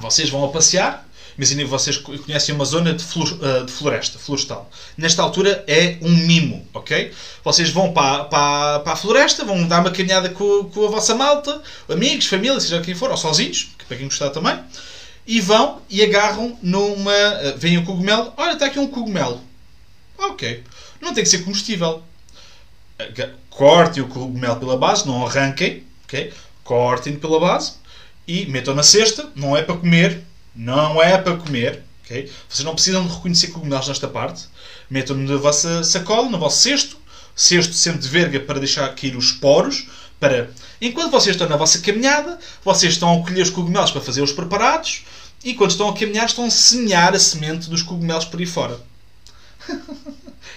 Vocês 0.00 0.28
vão 0.30 0.44
a 0.44 0.48
passear, 0.48 1.08
Imaginem, 1.40 1.64
vocês 1.64 1.96
conhecem 1.96 2.54
uma 2.54 2.66
zona 2.66 2.92
de, 2.92 3.02
eh, 3.02 3.66
floresta, 3.66 4.18
florestal. 4.18 4.70
Nesta 4.94 5.22
altura 5.22 5.64
é 5.66 5.96
um 6.02 6.14
mimo, 6.14 6.68
ok? 6.74 7.14
Vocês 7.42 7.70
vão 7.70 7.94
para, 7.94 8.24
para, 8.24 8.80
para 8.80 8.92
a 8.92 8.96
floresta, 8.96 9.42
vão 9.42 9.66
dar 9.66 9.80
uma 9.80 9.90
caminhada 9.90 10.28
com, 10.28 10.64
com 10.64 10.84
a 10.84 10.90
vossa 10.90 11.14
malta, 11.14 11.62
amigos, 11.88 12.26
família, 12.26 12.60
seja 12.60 12.82
quem 12.82 12.94
for, 12.94 13.10
ou 13.10 13.16
sozinhos, 13.16 13.70
para 13.88 13.96
quem 13.96 14.06
gostar 14.06 14.28
também, 14.28 14.62
e 15.26 15.40
vão 15.40 15.80
e 15.88 16.02
agarram 16.02 16.58
numa. 16.62 17.10
Eh, 17.10 17.54
vem 17.56 17.78
o 17.78 17.86
cogumelo, 17.86 18.34
olha, 18.36 18.52
está 18.52 18.66
aqui 18.66 18.78
um 18.78 18.88
cogumelo. 18.88 19.40
Ok. 20.18 20.62
Não 21.00 21.14
tem 21.14 21.24
que 21.24 21.30
ser 21.30 21.38
comestível. 21.38 22.02
Cortem 23.48 24.02
o 24.02 24.08
cogumelo 24.08 24.56
pela 24.56 24.76
base, 24.76 25.06
não 25.06 25.24
arranquem, 25.26 25.84
ok? 26.04 26.34
Cortem 26.62 27.16
pela 27.16 27.40
base 27.40 27.76
e 28.28 28.44
metam 28.44 28.74
na 28.74 28.82
cesta, 28.82 29.30
não 29.34 29.56
é 29.56 29.62
para 29.62 29.78
comer, 29.78 30.22
não 30.54 31.02
é 31.02 31.16
para 31.18 31.36
comer. 31.36 31.82
Okay? 32.04 32.30
Vocês 32.48 32.64
não 32.64 32.74
precisam 32.74 33.06
de 33.06 33.14
reconhecer 33.14 33.48
cogumelos 33.48 33.88
nesta 33.88 34.08
parte. 34.08 34.48
Metam-no 34.88 35.32
na 35.32 35.38
vossa 35.38 35.84
sacola, 35.84 36.28
no 36.28 36.38
vosso 36.38 36.62
cesto. 36.62 36.98
Cesto 37.34 37.72
sempre 37.74 38.00
de 38.00 38.08
verga 38.08 38.40
para 38.40 38.58
deixar 38.58 38.94
cair 38.94 39.16
os 39.16 39.32
poros. 39.32 39.86
Para... 40.18 40.50
Enquanto 40.80 41.12
vocês 41.12 41.34
estão 41.34 41.48
na 41.48 41.56
vossa 41.56 41.80
caminhada, 41.80 42.38
vocês 42.64 42.94
estão 42.94 43.20
a 43.20 43.24
colher 43.24 43.42
os 43.42 43.50
cogumelos 43.50 43.90
para 43.90 44.00
fazer 44.00 44.22
os 44.22 44.32
preparados. 44.32 45.04
E 45.42 45.54
quando 45.54 45.70
estão 45.70 45.88
a 45.88 45.96
caminhar, 45.96 46.26
estão 46.26 46.44
a 46.44 46.50
semear 46.50 47.14
a 47.14 47.18
semente 47.18 47.70
dos 47.70 47.82
cogumelos 47.82 48.26
por 48.26 48.40
aí 48.40 48.46
fora. 48.46 48.78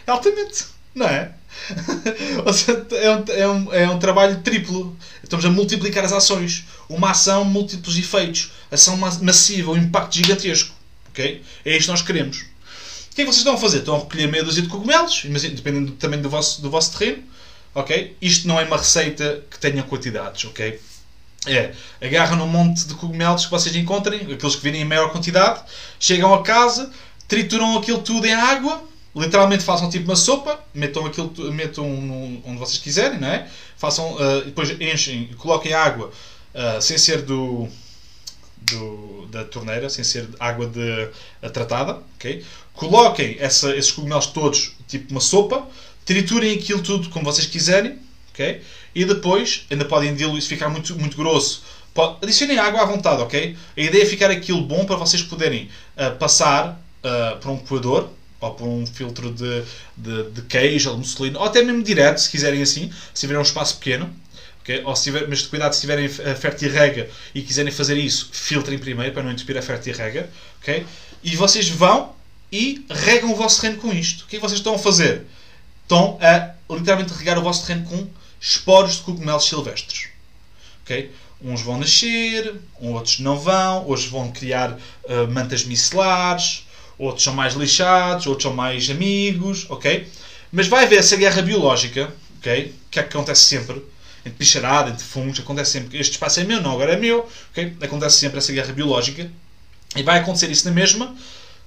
Altamente, 0.07 0.65
não 0.93 1.07
é? 1.07 1.31
É 2.91 3.09
um, 3.11 3.23
é, 3.27 3.47
um, 3.47 3.73
é 3.73 3.89
um 3.89 3.99
trabalho 3.99 4.41
triplo. 4.41 4.97
Estamos 5.33 5.45
a 5.47 5.49
multiplicar 5.49 6.05
as 6.05 6.11
ações. 6.11 6.63
Uma 6.87 7.09
ação, 7.09 7.43
múltiplos 7.43 7.97
efeitos. 7.97 8.51
Ação 8.69 8.95
massiva, 8.95 9.71
um 9.71 9.77
impacto 9.77 10.15
gigantesco. 10.15 10.75
Okay? 11.09 11.41
É 11.65 11.71
isto 11.71 11.85
que 11.85 11.91
nós 11.91 12.03
queremos. 12.03 12.37
O 12.37 13.15
que 13.15 13.21
é 13.21 13.25
que 13.25 13.31
vocês 13.31 13.37
estão 13.37 13.55
a 13.55 13.57
fazer? 13.57 13.79
Estão 13.79 13.95
a 13.95 13.99
recolher 13.99 14.27
meia 14.27 14.43
dúzia 14.43 14.61
de 14.61 14.69
cogumelos, 14.69 15.23
dependendo 15.25 15.93
também 15.93 16.21
do 16.21 16.29
vosso, 16.29 16.61
do 16.61 16.69
vosso 16.69 16.95
terreno. 16.95 17.23
Okay? 17.73 18.15
Isto 18.21 18.47
não 18.47 18.59
é 18.59 18.63
uma 18.63 18.77
receita 18.77 19.43
que 19.49 19.57
tenha 19.57 19.81
quantidades. 19.81 20.45
Okay? 20.45 20.79
É, 21.47 21.73
agarram 21.99 22.45
um 22.45 22.47
monte 22.47 22.85
de 22.85 22.93
cogumelos 22.93 23.45
que 23.45 23.51
vocês 23.51 23.75
encontrem, 23.75 24.31
aqueles 24.31 24.55
que 24.55 24.61
virem 24.61 24.81
em 24.81 24.85
maior 24.85 25.11
quantidade, 25.11 25.63
chegam 25.99 26.31
a 26.31 26.43
casa, 26.43 26.91
trituram 27.27 27.75
aquilo 27.75 28.03
tudo 28.03 28.27
em 28.27 28.33
água, 28.35 28.83
literalmente 29.15 29.63
façam 29.63 29.89
tipo 29.89 30.05
uma 30.05 30.15
sopa, 30.15 30.59
metam 30.73 31.05
aquilo, 31.05 31.31
metam 31.51 31.85
onde 32.45 32.57
vocês 32.57 32.79
quiserem, 32.79 33.19
não 33.19 33.27
é? 33.27 33.47
Façam, 33.77 34.13
uh, 34.15 34.43
depois 34.45 34.69
enchem, 34.81 35.29
coloquem 35.37 35.73
água 35.73 36.11
uh, 36.53 36.81
sem 36.81 36.97
ser 36.97 37.21
do, 37.21 37.67
do, 38.61 39.27
da 39.27 39.43
torneira, 39.43 39.89
sem 39.89 40.03
ser 40.03 40.27
água 40.39 40.65
de, 40.65 41.09
uh, 41.43 41.49
tratada, 41.51 42.01
ok? 42.15 42.43
Coloquem 42.73 43.37
essa, 43.39 43.75
esses 43.75 43.91
cogumelos 43.91 44.27
todos 44.27 44.71
tipo 44.87 45.11
uma 45.11 45.21
sopa, 45.21 45.67
triturem 46.05 46.57
aquilo 46.57 46.81
tudo 46.81 47.09
como 47.09 47.25
vocês 47.25 47.45
quiserem, 47.45 47.99
ok? 48.31 48.61
E 48.95 49.05
depois 49.05 49.65
ainda 49.69 49.85
podem 49.85 50.15
diluir, 50.15 50.41
se 50.41 50.47
ficar 50.47 50.69
muito, 50.69 50.97
muito 50.97 51.15
grosso, 51.15 51.63
pode, 51.93 52.17
adicionem 52.23 52.57
água 52.57 52.81
à 52.81 52.85
vontade, 52.85 53.21
ok? 53.21 53.55
A 53.77 53.81
ideia 53.81 54.01
é 54.01 54.05
ficar 54.07 54.31
aquilo 54.31 54.61
bom 54.61 54.85
para 54.85 54.95
vocês 54.95 55.21
poderem 55.21 55.69
passar 56.19 56.79
para 57.01 57.51
um 57.51 57.57
coador, 57.57 58.07
ou 58.43 58.53
por 58.53 58.67
um 58.67 58.85
filtro 58.85 59.31
de, 59.31 59.63
de, 59.95 60.31
de 60.31 60.41
queijo 60.43 60.89
ou 60.89 60.95
de 60.95 61.01
mussolino, 61.01 61.39
ou 61.39 61.45
até 61.45 61.61
mesmo 61.63 61.81
direto, 61.81 62.19
se 62.19 62.29
quiserem 62.29 62.61
assim, 62.61 62.91
se 63.13 63.21
tiverem 63.21 63.39
um 63.39 63.43
espaço 63.43 63.77
pequeno. 63.77 64.13
Okay? 64.61 64.81
Ou 64.83 64.95
se 64.95 65.03
tiver, 65.03 65.27
mas 65.27 65.41
cuidado 65.43 65.73
se 65.73 65.81
tiverem 65.81 66.05
a 66.05 66.35
fertirrega 66.35 67.09
e 67.33 67.41
quiserem 67.41 67.71
fazer 67.71 67.97
isso, 67.97 68.29
filtrem 68.31 68.77
primeiro 68.77 69.13
para 69.13 69.23
não 69.23 69.31
entupir 69.31 69.57
a 69.57 69.61
fertirrega. 69.61 70.29
Okay? 70.61 70.85
E 71.23 71.35
vocês 71.35 71.69
vão 71.69 72.13
e 72.51 72.85
regam 72.89 73.31
o 73.31 73.35
vosso 73.35 73.61
terreno 73.61 73.79
com 73.79 73.91
isto. 73.93 74.23
O 74.23 74.27
que 74.27 74.35
é 74.35 74.39
que 74.39 74.45
vocês 74.45 74.59
estão 74.59 74.75
a 74.75 74.79
fazer? 74.79 75.23
Estão 75.83 76.17
a 76.21 76.53
literalmente 76.73 77.13
regar 77.13 77.37
o 77.37 77.41
vosso 77.41 77.65
terreno 77.65 77.85
com 77.87 78.07
esporos 78.39 78.97
de 78.97 79.01
cogumelos 79.01 79.45
silvestres. 79.45 80.09
Okay? 80.83 81.11
Uns 81.41 81.61
vão 81.61 81.77
nascer, 81.77 82.55
outros 82.79 83.19
não 83.19 83.37
vão, 83.37 83.85
outros 83.85 84.05
vão 84.05 84.31
criar 84.31 84.71
uh, 84.71 85.29
mantas 85.29 85.65
micelares, 85.65 86.65
outros 86.97 87.23
são 87.23 87.33
mais 87.33 87.53
lixados, 87.53 88.27
outros 88.27 88.43
são 88.43 88.53
mais 88.53 88.89
amigos, 88.89 89.65
ok? 89.69 90.07
Mas 90.51 90.67
vai 90.67 90.85
haver 90.85 90.99
essa 90.99 91.15
guerra 91.15 91.41
biológica, 91.41 92.13
ok? 92.37 92.73
Que 92.91 92.99
é 92.99 93.03
que 93.03 93.09
acontece 93.15 93.43
sempre, 93.43 93.83
entre 94.25 94.37
bicharada, 94.37 94.91
entre 94.91 95.03
fungos, 95.03 95.39
acontece 95.39 95.71
sempre. 95.71 95.99
Este 95.99 96.13
espaço 96.13 96.39
é 96.39 96.43
meu, 96.43 96.61
não, 96.61 96.73
agora 96.73 96.93
é 96.93 96.97
meu, 96.97 97.27
ok? 97.51 97.75
Acontece 97.81 98.17
sempre 98.17 98.37
essa 98.37 98.53
guerra 98.53 98.71
biológica. 98.71 99.29
E 99.95 100.03
vai 100.03 100.19
acontecer 100.19 100.49
isso 100.49 100.65
na 100.65 100.71
mesma, 100.71 101.15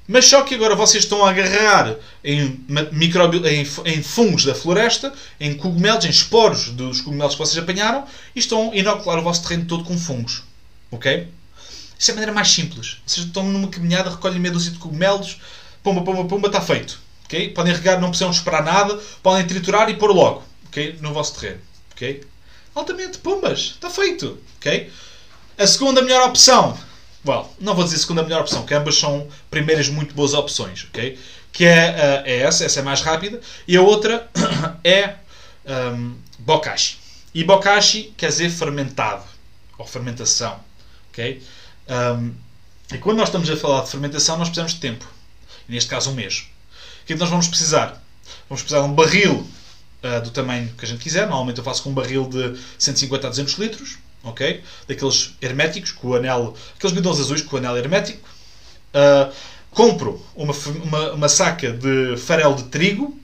mas 0.08 0.26
só 0.26 0.42
que 0.42 0.54
agora 0.54 0.76
vocês 0.76 1.04
estão 1.04 1.24
a 1.24 1.30
agarrar 1.30 1.96
em, 2.22 2.60
microbi... 2.92 3.38
em, 3.48 3.66
em 3.84 4.02
fungos 4.02 4.44
da 4.44 4.54
floresta, 4.54 5.12
em 5.40 5.54
cogumelos, 5.54 6.04
em 6.04 6.10
esporos 6.10 6.70
dos 6.70 7.00
cogumelos 7.00 7.34
que 7.34 7.38
vocês 7.40 7.58
apanharam, 7.58 8.04
e 8.34 8.38
estão 8.38 8.70
a 8.70 8.76
inocular 8.76 9.18
o 9.18 9.22
vosso 9.22 9.42
terreno 9.42 9.64
todo 9.66 9.84
com 9.84 9.98
fungos. 9.98 10.42
Ok? 10.90 11.28
Isso 11.98 12.10
é 12.10 12.12
a 12.12 12.14
maneira 12.14 12.32
mais 12.32 12.48
simples. 12.48 12.98
Vocês 13.06 13.26
estão 13.26 13.44
numa 13.44 13.68
caminhada, 13.68 14.10
recolhem 14.10 14.38
meia 14.38 14.52
dúzia 14.52 14.70
de 14.70 14.78
cogumelos, 14.78 15.38
pumba, 15.82 16.02
pumba, 16.02 16.24
pumba, 16.24 16.48
está 16.48 16.60
feito. 16.60 16.98
Okay? 17.24 17.50
Podem 17.50 17.72
regar, 17.72 18.00
não 18.00 18.08
precisam 18.08 18.30
esperar 18.30 18.62
nada, 18.62 19.00
podem 19.22 19.46
triturar 19.46 19.88
e 19.90 19.96
pôr 19.96 20.10
logo 20.12 20.44
okay? 20.66 20.96
no 21.00 21.12
vosso 21.12 21.38
terreno. 21.38 21.60
Okay? 21.92 22.22
Altamente, 22.74 23.18
pumbas, 23.18 23.60
está 23.60 23.88
feito. 23.88 24.38
Okay? 24.58 24.90
A 25.58 25.66
segunda 25.66 26.02
melhor 26.02 26.28
opção, 26.28 26.78
well, 27.26 27.50
não 27.58 27.74
vou 27.74 27.84
dizer 27.84 27.98
segunda 27.98 28.22
melhor 28.22 28.42
opção, 28.42 28.66
que 28.66 28.74
ambas 28.74 28.96
são 28.96 29.26
primeiras 29.50 29.88
muito 29.88 30.14
boas 30.14 30.34
opções. 30.34 30.86
Okay? 30.90 31.18
Que 31.52 31.64
é, 31.64 31.90
uh, 31.90 32.28
é 32.28 32.38
essa, 32.40 32.64
essa 32.64 32.80
é 32.80 32.82
mais 32.82 33.00
rápida, 33.00 33.40
e 33.66 33.76
a 33.76 33.80
outra 33.80 34.28
é 34.84 35.14
um, 35.66 36.14
bokashi. 36.38 36.98
E 37.34 37.42
bokashi 37.42 38.14
quer 38.16 38.28
dizer 38.28 38.50
fermentado, 38.50 39.24
ou 39.78 39.86
fermentação. 39.86 40.60
Okay? 41.10 41.42
Um, 41.88 42.32
e 42.92 42.98
quando 42.98 43.18
nós 43.18 43.28
estamos 43.28 43.50
a 43.50 43.56
falar 43.56 43.84
de 43.84 43.90
fermentação, 43.90 44.36
nós 44.36 44.48
precisamos 44.48 44.74
de 44.74 44.80
tempo. 44.80 45.06
Neste 45.68 45.90
caso, 45.90 46.10
um 46.10 46.14
mês. 46.14 46.48
O 47.02 47.06
que 47.06 47.12
é 47.12 47.16
que 47.16 47.20
nós 47.20 47.30
vamos 47.30 47.48
precisar? 47.48 48.02
Vamos 48.48 48.62
precisar 48.62 48.82
de 48.82 48.88
um 48.88 48.94
barril 48.94 49.46
uh, 50.02 50.20
do 50.22 50.30
tamanho 50.30 50.72
que 50.76 50.84
a 50.84 50.88
gente 50.88 51.02
quiser. 51.02 51.22
Normalmente 51.22 51.58
eu 51.58 51.64
faço 51.64 51.82
com 51.82 51.90
um 51.90 51.94
barril 51.94 52.28
de 52.28 52.58
150 52.78 53.26
a 53.26 53.30
200 53.30 53.54
litros. 53.54 53.98
Ok? 54.22 54.62
Daqueles 54.88 55.34
herméticos, 55.40 55.92
com 55.92 56.08
o 56.08 56.14
anel. 56.14 56.56
Aqueles 56.76 56.94
bidões 56.94 57.20
azuis 57.20 57.42
com 57.42 57.56
o 57.56 57.58
anel 57.58 57.76
hermético. 57.76 58.28
Uh, 58.88 59.32
compro 59.70 60.24
uma, 60.34 60.54
uma, 60.82 61.12
uma, 61.12 61.28
saca 61.28 61.72
de 61.72 62.16
farelo 62.16 62.56
de 62.56 62.64
trigo. 62.64 63.18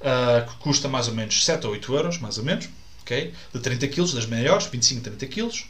Uh, 0.00 0.50
que 0.50 0.56
custa 0.58 0.88
mais 0.88 1.06
ou 1.06 1.14
menos 1.14 1.44
7 1.44 1.66
ou 1.66 1.72
8 1.72 1.94
euros, 1.94 2.18
mais 2.18 2.36
ou 2.36 2.44
menos. 2.44 2.68
ok? 3.02 3.32
De 3.54 3.60
30 3.60 3.88
kg, 3.88 4.14
das 4.14 4.26
maiores, 4.26 4.66
25 4.66 5.00
a 5.00 5.12
30 5.12 5.26
kg. 5.26 5.64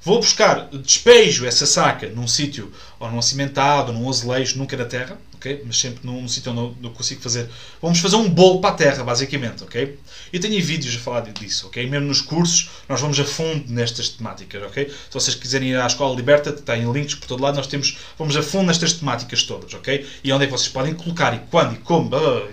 Vou 0.00 0.20
buscar, 0.20 0.68
despejo 0.70 1.44
essa 1.44 1.66
saca 1.66 2.08
num 2.08 2.26
sítio, 2.26 2.72
ou 3.00 3.10
num 3.10 3.20
cimentado, 3.20 3.92
num 3.92 4.08
azulejo, 4.08 4.56
nunca 4.56 4.76
na 4.76 4.84
terra, 4.84 5.18
ok? 5.34 5.62
Mas 5.64 5.78
sempre 5.78 6.06
num, 6.06 6.22
num 6.22 6.28
sítio 6.28 6.52
onde 6.52 6.86
eu 6.86 6.90
consigo 6.90 7.20
fazer. 7.20 7.48
Vamos 7.82 7.98
fazer 7.98 8.16
um 8.16 8.28
bolo 8.28 8.60
para 8.60 8.70
a 8.70 8.74
terra, 8.74 9.02
basicamente, 9.02 9.64
ok? 9.64 9.98
Eu 10.32 10.40
tenho 10.40 10.62
vídeos 10.62 10.94
a 10.94 10.98
falar 10.98 11.20
disso, 11.22 11.66
ok? 11.66 11.84
Mesmo 11.88 12.06
nos 12.06 12.20
cursos, 12.20 12.70
nós 12.88 13.00
vamos 13.00 13.18
a 13.18 13.24
fundo 13.24 13.64
nestas 13.72 14.08
temáticas, 14.08 14.62
ok? 14.62 14.88
Se 14.88 15.14
vocês 15.14 15.34
quiserem 15.34 15.70
ir 15.70 15.80
à 15.80 15.86
Escola 15.86 16.14
Liberta, 16.14 16.52
tem 16.52 16.90
links 16.92 17.14
por 17.14 17.26
todo 17.26 17.42
lado, 17.42 17.56
nós 17.56 17.66
temos, 17.66 17.98
vamos 18.16 18.36
a 18.36 18.42
fundo 18.42 18.66
nestas 18.66 18.92
temáticas 18.92 19.42
todas, 19.42 19.74
ok? 19.74 20.06
E 20.22 20.32
onde 20.32 20.44
é 20.44 20.46
que 20.46 20.52
vocês 20.52 20.68
podem 20.68 20.94
colocar, 20.94 21.34
e 21.34 21.40
quando, 21.50 21.74
e 21.74 21.78
como, 21.78 22.10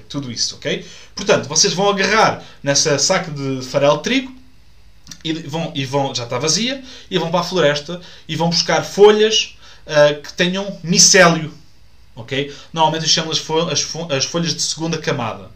tudo 0.09 0.31
isso, 0.31 0.55
ok? 0.55 0.83
Portanto, 1.15 1.47
vocês 1.47 1.73
vão 1.73 1.89
agarrar 1.89 2.43
nessa 2.63 2.97
saca 2.97 3.29
de 3.29 3.61
farelo 3.65 3.97
de 3.97 4.03
trigo, 4.03 4.44
e 5.25 5.33
vão, 5.33 5.71
e 5.73 5.83
vão, 5.83 6.13
já 6.13 6.23
está 6.23 6.37
vazia, 6.37 6.83
e 7.09 7.17
vão 7.17 7.31
para 7.31 7.39
a 7.39 7.43
floresta 7.43 7.99
e 8.27 8.35
vão 8.35 8.49
buscar 8.49 8.83
folhas 8.83 9.57
uh, 9.87 10.21
que 10.21 10.31
tenham 10.33 10.79
micélio. 10.83 11.51
ok 12.15 12.53
Normalmente 12.71 13.07
chamam 13.07 13.31
as, 13.31 13.39
fo 13.39 13.59
as, 13.61 13.81
fo 13.81 14.07
as 14.11 14.25
folhas 14.25 14.53
de 14.53 14.61
segunda 14.61 14.99
camada. 14.99 15.49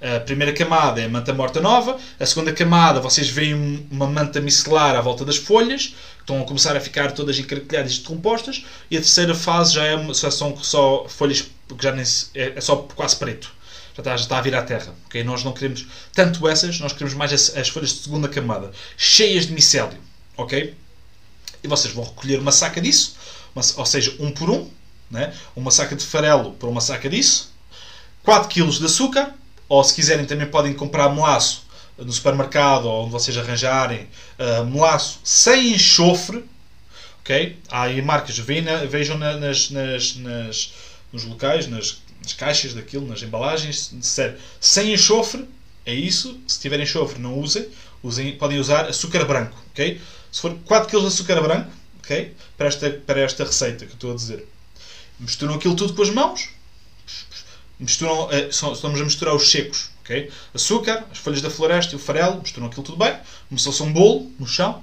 A 0.00 0.18
primeira 0.18 0.50
camada 0.54 0.98
é 0.98 1.04
a 1.04 1.08
manta 1.10 1.34
morta 1.34 1.60
nova, 1.60 1.98
a 2.18 2.24
segunda 2.24 2.54
camada 2.54 3.00
vocês 3.00 3.28
veem 3.28 3.86
uma 3.90 4.06
manta 4.06 4.40
micelar 4.40 4.96
à 4.96 5.00
volta 5.02 5.26
das 5.26 5.36
folhas, 5.36 5.88
que 5.88 6.22
estão 6.22 6.40
a 6.40 6.44
começar 6.46 6.74
a 6.74 6.80
ficar 6.80 7.12
todas 7.12 7.38
encaracolhadas 7.38 7.92
e 7.92 7.98
decompostas, 8.00 8.64
e 8.90 8.96
a 8.96 9.00
terceira 9.00 9.34
fase 9.34 9.74
já, 9.74 9.84
é, 9.84 10.14
já 10.14 10.30
são 10.30 10.56
só 10.56 11.06
folhas 11.06 11.42
que 11.42 11.82
já 11.82 11.92
nem 11.92 12.02
é, 12.34 12.52
é, 12.56 12.60
só 12.62 12.76
quase 12.76 13.16
preto. 13.16 13.52
Está, 14.00 14.16
já 14.16 14.22
está 14.24 14.38
a 14.38 14.40
vir 14.40 14.54
à 14.54 14.62
terra. 14.62 14.94
Okay? 15.06 15.22
Nós 15.22 15.44
não 15.44 15.52
queremos 15.52 15.86
tanto 16.12 16.46
essas, 16.48 16.78
nós 16.80 16.92
queremos 16.92 17.14
mais 17.14 17.32
as, 17.32 17.56
as 17.56 17.68
folhas 17.68 17.90
de 17.90 18.02
segunda 18.02 18.28
camada, 18.28 18.70
cheias 18.96 19.46
de 19.46 19.52
micélio. 19.52 19.98
ok? 20.36 20.74
E 21.62 21.68
vocês 21.68 21.92
vão 21.92 22.04
recolher 22.04 22.38
uma 22.38 22.52
saca 22.52 22.80
disso, 22.80 23.16
uma, 23.54 23.62
ou 23.76 23.86
seja, 23.86 24.14
um 24.18 24.30
por 24.30 24.50
um, 24.50 24.68
né? 25.10 25.34
uma 25.54 25.70
saca 25.70 25.94
de 25.94 26.04
farelo 26.04 26.52
por 26.52 26.68
uma 26.68 26.80
saca 26.80 27.08
disso, 27.08 27.52
4 28.22 28.48
kg 28.48 28.70
de 28.78 28.84
açúcar, 28.84 29.34
ou 29.68 29.84
se 29.84 29.94
quiserem 29.94 30.24
também 30.24 30.46
podem 30.46 30.72
comprar 30.72 31.08
melaço 31.10 31.66
no 31.96 32.12
supermercado 32.12 32.86
ou 32.86 33.02
onde 33.04 33.12
vocês 33.12 33.36
arranjarem 33.36 34.08
uh, 34.38 34.64
melaço 34.64 35.20
sem 35.22 35.74
enxofre. 35.74 36.44
ok? 37.20 37.58
Há 37.68 37.82
aí 37.82 38.00
marcas, 38.02 38.38
vejam 38.38 39.18
nas, 39.18 39.70
nas, 39.70 40.16
nas, 40.16 40.72
nos 41.12 41.24
locais, 41.24 41.66
nas, 41.66 42.00
nas, 42.22 42.32
caixas 42.32 42.74
daquilo, 42.74 43.06
nas 43.06 43.22
embalagens, 43.22 43.90
disser 43.92 44.38
sem 44.60 44.92
enxofre, 44.92 45.46
é 45.84 45.94
isso. 45.94 46.38
Se 46.46 46.60
tiverem 46.60 46.84
enxofre, 46.84 47.18
não 47.18 47.38
usem. 47.38 47.68
usem 48.02 48.36
podem 48.36 48.58
usar 48.58 48.86
açúcar 48.86 49.24
branco. 49.24 49.56
ok? 49.70 50.00
Se 50.30 50.40
for 50.40 50.56
4 50.64 50.88
kg 50.88 51.00
de 51.00 51.06
açúcar 51.06 51.40
branco, 51.40 51.70
ok? 51.98 52.34
Para 52.56 52.68
esta, 52.68 52.90
para 52.90 53.20
esta 53.20 53.44
receita 53.44 53.86
que 53.86 53.94
estou 53.94 54.12
a 54.12 54.14
dizer. 54.14 54.46
Misturam 55.18 55.54
aquilo 55.54 55.74
tudo 55.74 55.92
com 55.94 56.02
as 56.02 56.10
mãos. 56.10 56.48
Misturam, 57.78 58.26
uh, 58.26 58.48
estamos 58.48 59.00
a 59.00 59.04
misturar 59.04 59.34
os 59.34 59.50
secos. 59.50 59.90
ok? 60.02 60.30
Açúcar, 60.54 61.04
as 61.10 61.18
folhas 61.18 61.42
da 61.42 61.50
floresta 61.50 61.94
e 61.94 61.96
o 61.96 61.98
farelo. 61.98 62.40
Misturam 62.40 62.66
aquilo 62.66 62.82
tudo 62.82 62.98
bem. 62.98 63.16
Como 63.48 63.58
se 63.58 63.64
fosse 63.64 63.82
um 63.82 63.92
bolo 63.92 64.30
no 64.38 64.46
chão. 64.46 64.82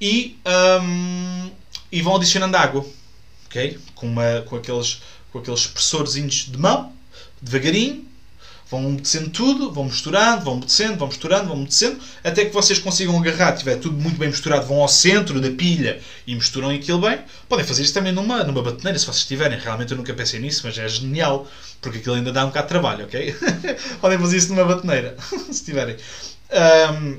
E, 0.00 0.38
um, 0.82 1.50
e 1.92 2.02
vão 2.02 2.16
adicionando 2.16 2.56
água. 2.56 2.84
ok? 3.46 3.78
Com, 3.94 4.06
uma, 4.06 4.42
com, 4.42 4.56
aqueles, 4.56 5.02
com 5.32 5.38
aqueles 5.38 5.60
expressorzinhos 5.60 6.46
de 6.50 6.58
mão. 6.58 6.92
Devagarinho 7.40 8.10
Vão 8.70 8.86
umedecendo 8.86 9.30
tudo, 9.30 9.72
vão 9.72 9.86
misturando, 9.86 10.44
vão 10.44 10.54
umedecendo, 10.54 10.96
vão 10.96 11.08
misturando, 11.08 11.48
vão 11.48 11.56
umedecendo, 11.56 11.98
até 12.22 12.44
que 12.44 12.54
vocês 12.54 12.78
consigam 12.78 13.18
agarrar, 13.18 13.56
tiver 13.56 13.74
tudo 13.76 14.00
muito 14.00 14.16
bem 14.16 14.28
misturado, 14.28 14.64
vão 14.64 14.80
ao 14.80 14.86
centro 14.86 15.40
da 15.40 15.50
pilha 15.50 16.00
e 16.24 16.36
misturam 16.36 16.70
aquilo 16.70 17.00
bem. 17.00 17.18
Podem 17.48 17.66
fazer 17.66 17.82
isso 17.82 17.92
também 17.92 18.12
numa, 18.12 18.44
numa 18.44 18.62
bateneira, 18.62 18.96
se 18.96 19.06
vocês 19.06 19.24
tiverem. 19.24 19.58
Realmente 19.58 19.90
eu 19.90 19.96
nunca 19.96 20.14
pensei 20.14 20.38
nisso, 20.38 20.60
mas 20.64 20.78
é 20.78 20.88
genial, 20.88 21.48
porque 21.80 21.98
aquilo 21.98 22.14
ainda 22.14 22.30
dá 22.30 22.44
um 22.44 22.48
bocado 22.48 22.66
de 22.66 22.68
trabalho, 22.68 23.04
ok? 23.06 23.34
Podem 24.00 24.18
fazer 24.20 24.36
isso 24.36 24.54
numa 24.54 24.64
bateneira, 24.64 25.16
se 25.50 25.64
tiverem. 25.64 25.96
Um, 26.92 27.18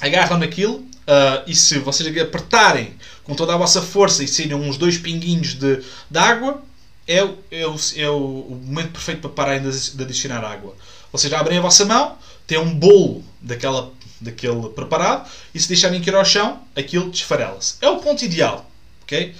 agarram 0.00 0.36
naquilo 0.38 0.78
uh, 0.78 1.44
e 1.46 1.54
se 1.54 1.78
vocês 1.78 2.08
apertarem 2.18 2.94
com 3.22 3.36
toda 3.36 3.54
a 3.54 3.56
vossa 3.56 3.80
força 3.80 4.24
e 4.24 4.26
saírem 4.26 4.56
uns 4.56 4.76
dois 4.76 4.98
pinguinhos 4.98 5.54
de, 5.54 5.80
de 6.10 6.18
água, 6.18 6.60
é, 7.08 7.26
é, 7.50 7.66
o, 7.66 7.76
é 7.96 8.10
o 8.10 8.60
momento 8.62 8.92
perfeito 8.92 9.22
para 9.22 9.30
pararem 9.30 9.62
de, 9.62 9.90
de 9.96 10.02
adicionar 10.02 10.44
água. 10.44 10.76
Vocês 11.10 11.32
abrem 11.32 11.56
a 11.56 11.62
vossa 11.62 11.86
mão, 11.86 12.18
têm 12.46 12.58
um 12.58 12.74
bolo 12.74 13.24
daquela, 13.40 13.90
daquele 14.20 14.68
preparado 14.68 15.28
e 15.54 15.58
se 15.58 15.68
deixarem 15.68 16.02
cair 16.02 16.14
ao 16.14 16.24
chão, 16.24 16.62
aquilo 16.76 17.10
desfarela-se. 17.10 17.76
É 17.80 17.88
o 17.88 17.96
ponto 17.96 18.22
ideal. 18.22 18.70
ok? 19.02 19.34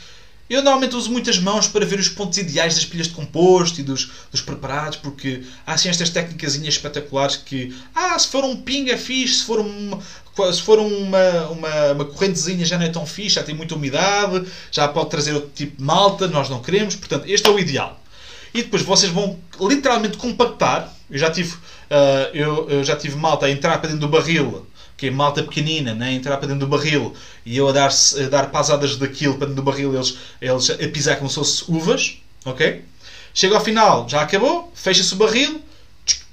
Eu 0.48 0.62
normalmente 0.62 0.96
uso 0.96 1.12
muitas 1.12 1.38
mãos 1.38 1.68
para 1.68 1.84
ver 1.84 2.00
os 2.00 2.08
pontos 2.08 2.38
ideais 2.38 2.74
das 2.74 2.86
pilhas 2.86 3.06
de 3.06 3.12
composto 3.12 3.80
e 3.80 3.82
dos, 3.82 4.10
dos 4.32 4.40
preparados, 4.40 4.96
porque 4.96 5.42
há 5.66 5.74
assim 5.74 5.90
estas 5.90 6.08
técnicas 6.08 6.54
espetaculares 6.54 7.36
que, 7.36 7.76
ah, 7.94 8.18
se 8.18 8.28
for 8.28 8.44
um 8.44 8.56
ping 8.56 8.88
é 8.88 8.96
fixe, 8.96 9.40
se 9.40 9.44
for, 9.44 9.60
um, 9.60 10.00
se 10.53 10.62
for 10.62 10.78
uma, 10.78 11.49
uma, 11.49 11.93
uma 11.93 12.05
correntezinha 12.05 12.64
já 12.64 12.78
não 12.78 12.86
é 12.86 12.89
tão 12.89 13.07
fixe, 13.07 13.36
já 13.36 13.43
tem 13.43 13.55
muita 13.55 13.74
umidade, 13.74 14.47
já 14.70 14.89
pode 14.89 15.11
trazer 15.11 15.34
outro 15.34 15.51
tipo 15.55 15.76
de 15.76 15.82
malta, 15.82 16.26
nós 16.28 16.49
não 16.49 16.61
queremos, 16.61 16.97
portanto, 16.97 17.24
este 17.26 17.47
é 17.47 17.51
o 17.51 17.59
ideal. 17.59 18.01
E 18.55 18.62
depois 18.62 18.82
vocês 18.82 19.12
vão 19.12 19.39
literalmente 19.61 20.16
compactar. 20.16 20.93
Eu 21.11 21.18
já 21.18 21.30
tive, 21.30 21.53
uh, 21.55 22.34
eu, 22.34 22.68
eu 22.70 22.84
já 22.84 22.97
tive 22.97 23.16
malta 23.16 23.47
a 23.47 23.51
entrar 23.51 23.78
para 23.78 23.91
dentro 23.91 24.07
do 24.07 24.09
barril 24.09 24.66
que 24.99 25.07
é 25.07 25.11
malta 25.12 25.45
pequenina, 25.45 25.95
né? 25.95 26.12
entrar 26.12 26.36
para 26.39 26.49
dentro 26.49 26.66
do 26.66 26.76
barril 26.76 27.14
e 27.47 27.57
eu 27.57 27.68
a 27.68 27.72
dar, 27.72 27.89
a 27.89 28.28
dar 28.28 28.51
pasadas 28.51 28.97
daquilo 28.97 29.34
para 29.34 29.47
dentro 29.47 29.62
do 29.62 29.64
barril, 29.64 29.95
eles, 29.95 30.18
eles 30.43 30.70
a 30.70 30.89
pisar 30.89 31.16
como 31.16 31.30
se 31.30 31.36
fosse 31.36 31.64
uvas, 31.68 32.18
ok? 32.45 32.82
Chega 33.32 33.55
ao 33.55 33.64
final, 33.64 34.09
já 34.09 34.22
acabou, 34.22 34.72
fecha-se 34.74 35.14
o 35.14 35.16
barril, 35.16 35.62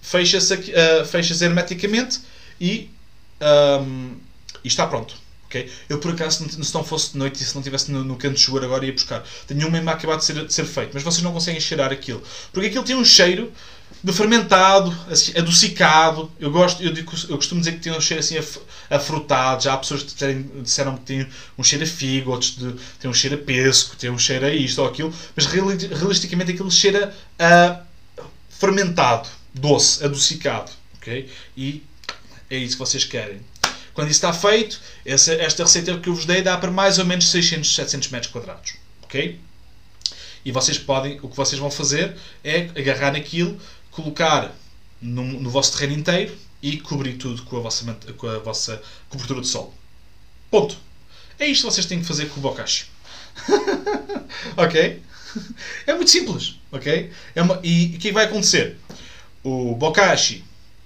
fecha-se 0.02 0.54
uh, 0.56 1.06
fecha 1.06 1.46
hermeticamente 1.46 2.22
e, 2.60 2.90
um, 3.42 4.16
e 4.64 4.68
está 4.68 4.88
pronto. 4.88 5.16
Okay? 5.48 5.72
Eu, 5.88 6.00
por 6.00 6.12
acaso, 6.12 6.48
se 6.50 6.74
não 6.74 6.84
fosse 6.84 7.14
de 7.14 7.18
noite 7.18 7.42
e 7.42 7.46
se 7.46 7.54
não 7.54 7.62
estivesse 7.62 7.92
no, 7.92 8.04
no 8.04 8.16
canto 8.16 8.36
de 8.36 8.42
chuva 8.42 8.64
agora, 8.64 8.86
ia 8.86 8.92
buscar. 8.92 9.24
Tenho 9.48 9.68
um 9.68 9.72
mesmo 9.72 9.90
acabado 9.90 10.20
de 10.20 10.26
ser, 10.26 10.46
de 10.46 10.54
ser 10.54 10.66
feito, 10.66 10.92
mas 10.94 11.04
vocês 11.04 11.24
não 11.24 11.32
conseguem 11.32 11.62
cheirar 11.62 11.92
aquilo. 11.92 12.22
Porque 12.52 12.68
aquilo 12.68 12.84
tem 12.84 12.96
um 12.96 13.06
cheiro 13.06 13.52
de 14.04 14.12
fermentado, 14.12 14.96
assim, 15.10 15.38
adocicado. 15.38 16.32
Eu, 16.40 16.52
gosto, 16.52 16.84
eu, 16.84 16.92
digo, 16.92 17.12
eu 17.30 17.38
costumo 17.38 17.62
dizer 17.62 17.74
que 17.74 17.80
tem 17.80 17.94
um 17.94 18.02
cheiro 18.02 18.20
assim 18.20 18.38
afrutado. 18.90 19.64
Já 19.64 19.74
há 19.74 19.78
pessoas 19.78 20.04
que 20.04 20.14
disseram, 20.14 20.42
disseram 20.62 20.98
que 20.98 21.04
tem 21.04 21.28
um 21.58 21.64
cheiro 21.64 21.84
a 21.84 21.88
figo, 21.88 22.32
outros 22.32 22.58
de, 22.58 22.74
tem 23.00 23.10
um 23.10 23.14
cheiro 23.14 23.36
a 23.36 23.40
pesco, 23.40 23.96
tem 23.96 24.10
um 24.10 24.20
cheiro 24.20 24.46
a 24.46 24.54
isto 24.54 24.82
ou 24.82 24.88
aquilo. 24.88 25.14
Mas 25.36 25.46
realisticamente 25.46 26.52
aquilo 26.52 26.70
cheira 26.70 27.16
a 27.40 27.82
fermentado, 28.50 29.30
doce, 29.54 30.04
adocicado. 30.04 30.72
Okay? 30.98 31.30
E 31.56 31.84
é 32.50 32.58
isso 32.58 32.76
que 32.76 32.80
vocês 32.80 33.04
querem. 33.04 33.42
Quando 33.94 34.10
isso 34.10 34.18
está 34.18 34.34
feito, 34.34 34.82
essa, 35.06 35.34
esta 35.36 35.64
receita 35.64 35.98
que 35.98 36.10
eu 36.10 36.16
vos 36.16 36.26
dei 36.26 36.42
dá 36.42 36.58
para 36.58 36.70
mais 36.70 37.00
ou 37.00 37.06
menos 37.06 37.30
600, 37.30 37.76
700 37.76 38.10
metros 38.10 38.32
quadrados. 38.32 38.74
Ok? 39.04 39.40
E 40.44 40.52
vocês 40.52 40.78
podem, 40.78 41.18
o 41.22 41.30
que 41.30 41.36
vocês 41.36 41.60
vão 41.60 41.72
fazer 41.72 42.16
é 42.44 42.70
agarrar 42.78 43.14
naquilo, 43.14 43.60
colocar 43.90 44.54
no, 45.02 45.24
no 45.24 45.50
vosso 45.50 45.76
terreno 45.76 45.94
inteiro 45.94 46.38
e 46.62 46.78
cobrir 46.78 47.14
tudo 47.14 47.44
com 47.44 47.58
a, 47.58 47.62
vossa, 47.62 47.98
com 48.18 48.28
a 48.28 48.40
vossa 48.40 48.82
cobertura 49.10 49.42
de 49.42 49.48
sol. 49.48 49.74
Ponto. 50.52 50.78
É 51.40 51.48
isto 51.48 51.66
que 51.66 51.74
vocês 51.74 51.86
têm 51.86 52.00
que 52.00 52.06
fazer 52.06 52.30
com 52.30 52.40
o 52.40 52.44
bocashi. 52.44 52.88
ok? 54.56 55.02
É 55.86 55.94
muito 55.94 56.10
simples. 56.10 56.56
Ok? 56.72 57.12
É 57.34 57.42
uma, 57.42 57.60
e 57.64 57.96
o 57.96 58.00
que 58.00 58.10
é 58.10 58.12
vai 58.12 58.26
acontecer? 58.26 58.78
O 59.44 59.76
bokashi, 59.76 60.44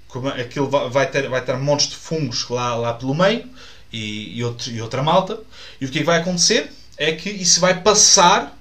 como 0.09 0.27
aquilo 0.27 0.67
vai 0.89 1.09
ter, 1.09 1.29
vai 1.29 1.41
ter 1.41 1.55
montes 1.57 1.87
de 1.87 1.95
fungos 1.95 2.49
lá, 2.49 2.75
lá 2.75 2.93
pelo 2.93 3.15
meio 3.15 3.47
e, 3.93 4.37
e, 4.37 4.43
outro, 4.43 4.69
e 4.69 4.81
outra 4.81 5.01
malta. 5.01 5.39
E 5.79 5.85
o 5.85 5.89
que 5.89 5.99
é 5.99 6.03
vai 6.03 6.19
acontecer 6.19 6.69
é 6.97 7.13
que 7.13 7.29
isso 7.29 7.61
vai 7.61 7.81
passar 7.81 8.57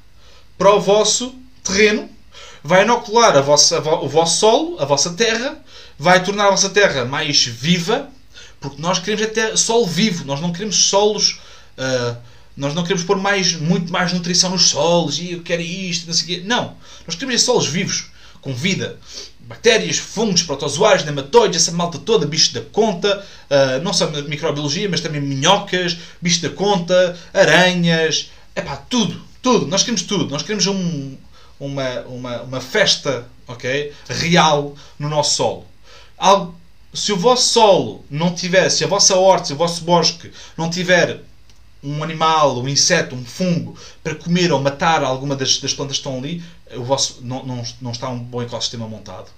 para 0.57 0.73
o 0.73 0.81
vosso 0.81 1.35
terreno 1.65 2.09
vai 2.63 2.83
inocular 2.83 3.37
a 3.37 3.41
vossa, 3.41 3.79
o 3.81 4.09
vosso 4.09 4.39
solo, 4.39 4.81
a 4.81 4.85
vossa 4.85 5.15
terra, 5.15 5.59
vai 5.99 6.23
tornar 6.23 6.49
a 6.49 6.51
vossa 6.51 6.71
terra 6.71 7.05
mais 7.05 7.45
viva, 7.45 8.09
porque 8.61 8.81
nós 8.81 8.99
queremos 8.99 9.25
até 9.25 9.57
solo 9.57 9.87
vivo, 9.87 10.25
nós 10.25 10.41
não 10.41 10.53
queremos 10.53 10.77
solos. 10.77 11.41
Uh, 11.79 12.17
nós 12.57 12.75
não 12.75 12.83
queremos 12.83 13.05
pôr 13.05 13.17
mais, 13.17 13.53
muito 13.53 13.93
mais 13.93 14.13
nutrição 14.13 14.51
nos 14.51 14.71
solos 14.71 15.21
e 15.21 15.35
eu 15.35 15.43
quero 15.43 15.63
isto, 15.63 16.09
não 16.09 16.13
sei 16.13 16.25
o 16.25 16.27
quê. 16.27 16.43
Não. 16.45 16.77
Nós 17.07 17.15
queremos 17.15 17.41
solos 17.43 17.69
vivos, 17.69 18.07
com 18.41 18.53
vida. 18.53 18.99
Bactérias, 19.49 19.97
fungos, 19.97 20.43
protozoários, 20.43 21.07
nematóides, 21.07 21.63
essa 21.63 21.73
malta 21.75 21.99
toda, 21.99 22.27
bichos 22.27 22.53
da 22.53 22.61
conta, 22.61 23.25
uh, 23.51 23.83
não 23.83 23.95
só 23.95 24.07
microbiologia, 24.11 24.91
mas 24.91 25.01
também 25.01 25.23
minhocas, 25.23 25.97
bichos 26.21 26.43
da 26.43 26.51
conta, 26.51 27.19
aranhas, 27.33 28.31
é 28.55 28.61
pá, 28.61 28.77
tudo, 28.77 29.23
tudo. 29.41 29.67
Nós 29.67 29.83
queremos 29.83 30.03
tudo. 30.03 30.29
Nós 30.31 30.43
queremos 30.43 30.67
um, 30.67 31.17
uma, 31.59 32.01
uma, 32.03 32.43
uma 32.43 32.61
festa 32.61 33.27
ok 33.47 33.91
real 34.07 34.77
no 34.99 35.09
nosso 35.09 35.37
solo. 35.37 35.67
Algo, 36.19 36.55
se 36.93 37.11
o 37.11 37.17
vosso 37.17 37.49
solo 37.49 38.05
não 38.11 38.35
tiver, 38.35 38.69
se 38.69 38.85
a 38.85 38.87
vossa 38.87 39.17
horta, 39.17 39.47
se 39.47 39.53
o 39.55 39.57
vosso 39.57 39.83
bosque 39.83 40.31
não 40.59 40.69
tiver 40.69 41.23
um 41.83 42.03
animal, 42.03 42.61
um 42.61 42.69
inseto, 42.69 43.15
um 43.15 43.25
fungo 43.25 43.79
para 44.03 44.15
comer 44.15 44.53
ou 44.53 44.61
matar 44.61 45.03
alguma 45.03 45.35
das, 45.35 45.59
das 45.59 45.73
plantas 45.73 45.97
que 45.97 46.01
estão 46.01 46.19
ali, 46.19 46.43
o 46.75 46.85
vosso 46.85 47.21
não, 47.23 47.47
não, 47.47 47.63
não 47.81 47.93
está 47.93 48.11
um 48.11 48.19
bom 48.19 48.43
ecossistema 48.43 48.87
montado. 48.87 49.38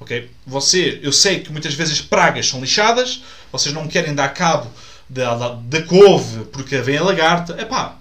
Ok 0.00 0.30
Você, 0.46 1.00
eu 1.02 1.12
sei 1.12 1.40
que 1.40 1.52
muitas 1.52 1.74
vezes 1.74 2.00
pragas 2.00 2.48
são 2.48 2.60
lixadas, 2.60 3.22
vocês 3.50 3.74
não 3.74 3.88
querem 3.88 4.14
dar 4.14 4.28
cabo 4.28 4.70
da, 5.08 5.34
da, 5.34 5.48
da 5.50 5.82
couve 5.82 6.44
porque 6.46 6.78
vem 6.78 6.96
a 6.96 7.02
lagarta. 7.02 7.60
Epá, 7.60 7.98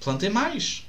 plantem 0.00 0.30
mais. 0.30 0.84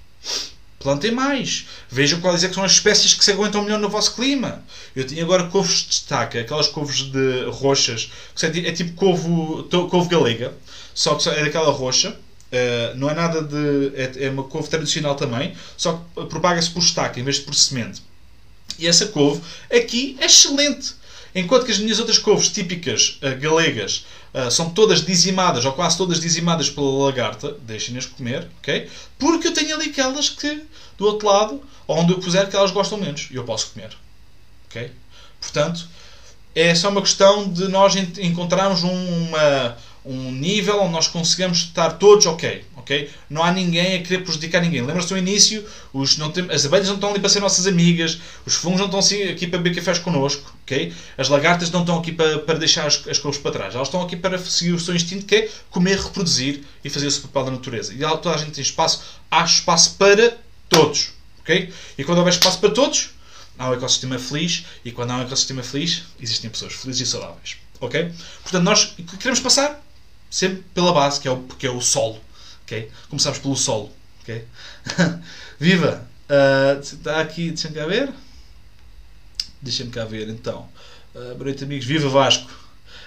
Plantem 0.80 1.12
mais. 1.12 1.68
Vejam 1.90 2.20
quais 2.22 2.44
é 2.44 2.52
são 2.52 2.64
as 2.64 2.74
espécies 2.74 3.14
que 3.14 3.24
se 3.24 3.32
aguentam 3.32 3.64
melhor 3.64 3.80
no 3.80 3.90
vosso 3.90 4.16
clima. 4.16 4.64
Eu 4.96 5.06
tenho 5.06 5.24
agora 5.24 5.48
couves 5.48 5.82
de 5.82 5.88
destaque, 5.90 6.40
aquelas 6.40 6.68
couves 6.68 7.04
de 7.04 7.46
roxas, 7.52 8.12
que 8.36 8.46
é 8.46 8.72
tipo 8.72 8.94
couve, 8.94 9.30
couve 9.90 10.10
galega, 10.10 10.54
só 10.94 11.16
que 11.16 11.30
é 11.30 11.44
daquela 11.44 11.72
roxa. 11.72 12.16
Uh, 12.52 12.98
não 12.98 13.10
é 13.10 13.14
nada 13.14 13.42
de. 13.42 13.94
É, 13.96 14.26
é, 14.26 14.30
uma 14.30 14.44
couve 14.44 14.70
tradicional 14.70 15.16
também, 15.16 15.56
só 15.78 16.04
que 16.16 16.26
propaga-se 16.26 16.70
por 16.70 16.82
estaca 16.82 17.18
em 17.18 17.24
vez 17.24 17.38
de 17.38 17.44
por 17.44 17.56
semente. 17.56 18.02
E 18.82 18.88
essa 18.88 19.06
couve 19.06 19.42
aqui 19.72 20.18
é 20.20 20.26
excelente. 20.26 20.96
enquanto 21.36 21.66
que 21.66 21.72
as 21.72 21.78
minhas 21.78 22.00
outras 22.00 22.18
couves 22.18 22.50
típicas 22.50 23.20
uh, 23.22 23.40
galegas 23.40 24.06
uh, 24.34 24.50
são 24.50 24.72
todas 24.72 25.06
dizimadas, 25.06 25.64
ou 25.64 25.72
quase 25.74 25.96
todas 25.96 26.20
dizimadas 26.20 26.68
pela 26.68 27.06
lagarta, 27.06 27.56
deixem-nas 27.62 28.08
comer, 28.08 28.50
ok? 28.58 28.90
Porque 29.20 29.48
eu 29.48 29.54
tenho 29.54 29.76
ali 29.76 29.90
aquelas 29.90 30.30
que, 30.30 30.64
do 30.98 31.06
outro 31.06 31.28
lado, 31.28 31.62
onde 31.88 32.12
eu 32.12 32.20
puser, 32.20 32.50
que 32.50 32.56
elas 32.56 32.72
gostam 32.72 32.98
menos, 32.98 33.30
e 33.30 33.36
eu 33.36 33.44
posso 33.44 33.72
comer, 33.72 33.96
ok? 34.68 34.92
Portanto, 35.40 35.88
é 36.56 36.74
só 36.74 36.90
uma 36.90 37.02
questão 37.02 37.48
de 37.48 37.68
nós 37.68 37.96
encontrarmos 37.96 38.82
uma, 38.82 39.78
um 40.04 40.32
nível 40.32 40.82
onde 40.82 40.92
nós 40.92 41.08
consigamos 41.08 41.60
estar 41.60 41.92
todos 41.92 42.26
ok. 42.26 42.66
Ok? 42.82 43.10
Não 43.30 43.44
há 43.44 43.52
ninguém 43.52 43.96
a 43.96 44.02
querer 44.02 44.24
prejudicar 44.24 44.62
ninguém. 44.62 44.82
Lembra-se 44.82 45.10
do 45.10 45.18
início? 45.18 45.66
Os, 45.94 46.18
não 46.18 46.32
tem, 46.32 46.50
as 46.52 46.66
abelhas 46.66 46.88
não 46.88 46.96
estão 46.96 47.10
ali 47.10 47.20
para 47.20 47.30
ser 47.30 47.40
nossas 47.40 47.66
amigas, 47.66 48.20
os 48.46 48.56
fungos 48.56 48.80
não 48.80 48.88
estão 48.88 49.00
aqui 49.32 49.48
para 49.48 49.60
beber 49.60 49.76
cafés 49.76 50.00
connosco, 50.00 50.54
ok? 50.64 50.94
as 51.18 51.30
lagartas 51.30 51.72
não 51.72 51.82
estão 51.82 52.00
aqui 52.00 52.12
para, 52.12 52.40
para 52.40 52.60
deixar 52.60 52.86
as, 52.86 53.02
as 53.08 53.20
para 53.38 53.52
trás. 53.52 53.76
Elas 53.76 53.88
estão 53.88 54.02
aqui 54.02 54.16
para 54.16 54.38
seguir 54.38 54.74
o 54.74 54.80
seu 54.80 54.96
instinto 54.96 55.26
que 55.26 55.36
é 55.36 55.50
comer, 55.70 55.98
reproduzir 56.00 56.64
e 56.84 56.90
fazer 56.90 57.08
o 57.08 57.12
seu 57.12 57.24
papel 57.24 57.46
da 57.46 57.52
natureza. 57.52 57.94
E 57.94 58.00
toda 58.00 58.34
a 58.34 58.38
gente 58.38 58.52
tem 58.52 58.62
espaço, 58.62 59.04
há 59.30 59.44
espaço 59.44 59.96
para 59.96 60.38
todos. 60.70 61.12
ok? 61.40 61.72
E 61.98 62.04
quando 62.04 62.18
houver 62.18 62.34
espaço 62.34 62.60
para 62.60 62.72
todos, 62.72 63.12
há 63.58 63.70
um 63.70 63.74
ecossistema 63.74 64.18
feliz 64.18 64.66
e 64.84 64.92
quando 64.92 65.12
há 65.12 65.18
um 65.18 65.22
ecossistema 65.22 65.64
feliz, 65.64 66.04
existem 66.20 66.50
pessoas 66.50 66.74
felizes 66.74 67.08
e 67.08 67.12
saudáveis. 67.12 67.58
Ok? 67.80 68.12
Portanto, 68.44 68.64
nós 68.64 68.96
queremos 69.20 69.40
passar 69.40 69.82
sempre 70.32 70.64
pela 70.74 70.94
base, 70.94 71.20
que 71.20 71.28
é 71.28 71.32
o, 71.32 71.38
que 71.42 71.68
é 71.68 71.70
o 71.70 71.82
solo. 71.82 72.20
Okay? 72.72 72.90
Começamos 73.10 73.40
pelo 73.40 73.58
solo. 73.58 73.92
Okay? 74.24 74.46
Viva! 75.60 76.08
Uh, 76.30 76.80
está 76.80 77.20
aqui, 77.20 77.50
deixa-me 77.50 77.76
cá 77.76 77.86
ver. 77.86 78.10
Deixa-me 79.62 79.92
cá 79.92 80.06
ver 80.06 80.30
então. 80.30 80.70
Uh, 81.14 81.36
boa 81.36 81.44
noite, 81.44 81.66
amigos. 81.66 81.86
Viva 81.86 82.08
Vasco! 82.08 82.50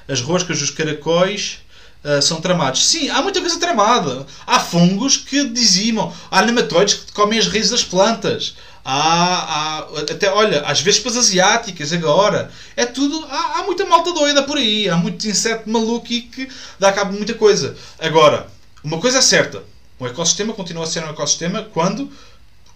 As 0.06 0.20
roscas 0.20 0.58
dos 0.58 0.68
caracóis 0.68 1.60
uh, 2.04 2.20
são 2.20 2.42
tramados. 2.42 2.84
Sim, 2.84 3.08
há 3.08 3.22
muita 3.22 3.40
coisa 3.40 3.58
tramada. 3.58 4.26
Há 4.46 4.60
fungos 4.60 5.16
que 5.16 5.48
dizimam. 5.48 6.14
Há 6.30 6.42
nematóides 6.42 6.96
que 6.96 7.12
comem 7.12 7.38
as 7.38 7.46
raízes 7.46 7.70
das 7.70 7.84
plantas. 7.84 8.54
Há, 8.84 8.98
há, 8.98 9.78
até, 10.00 10.30
olha, 10.30 10.60
às 10.66 10.82
vezes 10.82 11.00
para 11.00 11.12
as 11.12 11.16
asiáticas 11.16 11.90
agora. 11.90 12.50
É 12.76 12.84
tudo. 12.84 13.24
Há, 13.30 13.60
há, 13.60 13.62
muita 13.62 13.86
malta 13.86 14.12
doida 14.12 14.42
por 14.42 14.58
aí. 14.58 14.90
Há 14.90 14.96
muito 14.98 15.26
inseto 15.26 15.70
maluco 15.70 16.12
e 16.12 16.20
que 16.20 16.50
dá 16.78 16.92
cabo 16.92 17.12
de 17.12 17.16
muita 17.16 17.32
coisa. 17.32 17.74
Agora, 17.98 18.52
uma 18.84 19.00
coisa 19.00 19.18
é 19.18 19.22
certa: 19.22 19.64
o 19.98 20.06
ecossistema 20.06 20.52
continua 20.52 20.84
a 20.84 20.86
ser 20.86 21.02
um 21.02 21.08
ecossistema 21.08 21.62
quando 21.62 22.12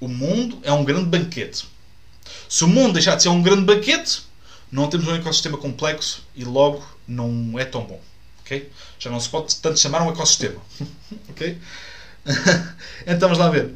o 0.00 0.08
mundo 0.08 0.58
é 0.62 0.72
um 0.72 0.84
grande 0.84 1.04
banquete. 1.04 1.66
Se 2.48 2.64
o 2.64 2.68
mundo 2.68 2.94
deixar 2.94 3.14
de 3.14 3.22
ser 3.22 3.28
um 3.28 3.42
grande 3.42 3.62
banquete, 3.62 4.22
não 4.72 4.88
temos 4.88 5.06
um 5.06 5.14
ecossistema 5.14 5.58
complexo 5.58 6.22
e 6.34 6.44
logo 6.44 6.84
não 7.06 7.58
é 7.58 7.64
tão 7.64 7.84
bom. 7.84 8.00
Okay? 8.40 8.70
Já 8.98 9.10
não 9.10 9.20
se 9.20 9.28
pode 9.28 9.54
tanto 9.56 9.78
chamar 9.78 10.02
um 10.02 10.10
ecossistema. 10.10 10.60
ok? 11.28 11.58
então 13.06 13.28
vamos 13.28 13.38
lá 13.38 13.50
ver. 13.50 13.74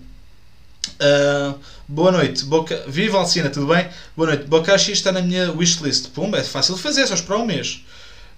Uh, 1.00 1.58
boa 1.86 2.10
noite. 2.10 2.44
Boca... 2.44 2.84
Viva 2.88 3.18
Alcina, 3.18 3.50
tudo 3.50 3.66
bem? 3.66 3.88
Boa 4.16 4.28
noite. 4.28 4.44
Bokashi 4.44 4.92
está 4.92 5.12
na 5.12 5.20
minha 5.20 5.52
wishlist. 5.52 6.08
Pumba, 6.08 6.38
é 6.38 6.44
fácil 6.44 6.74
de 6.74 6.82
fazer, 6.82 7.06
só 7.06 7.14
esperar 7.14 7.38
um 7.38 7.46
mês. 7.46 7.84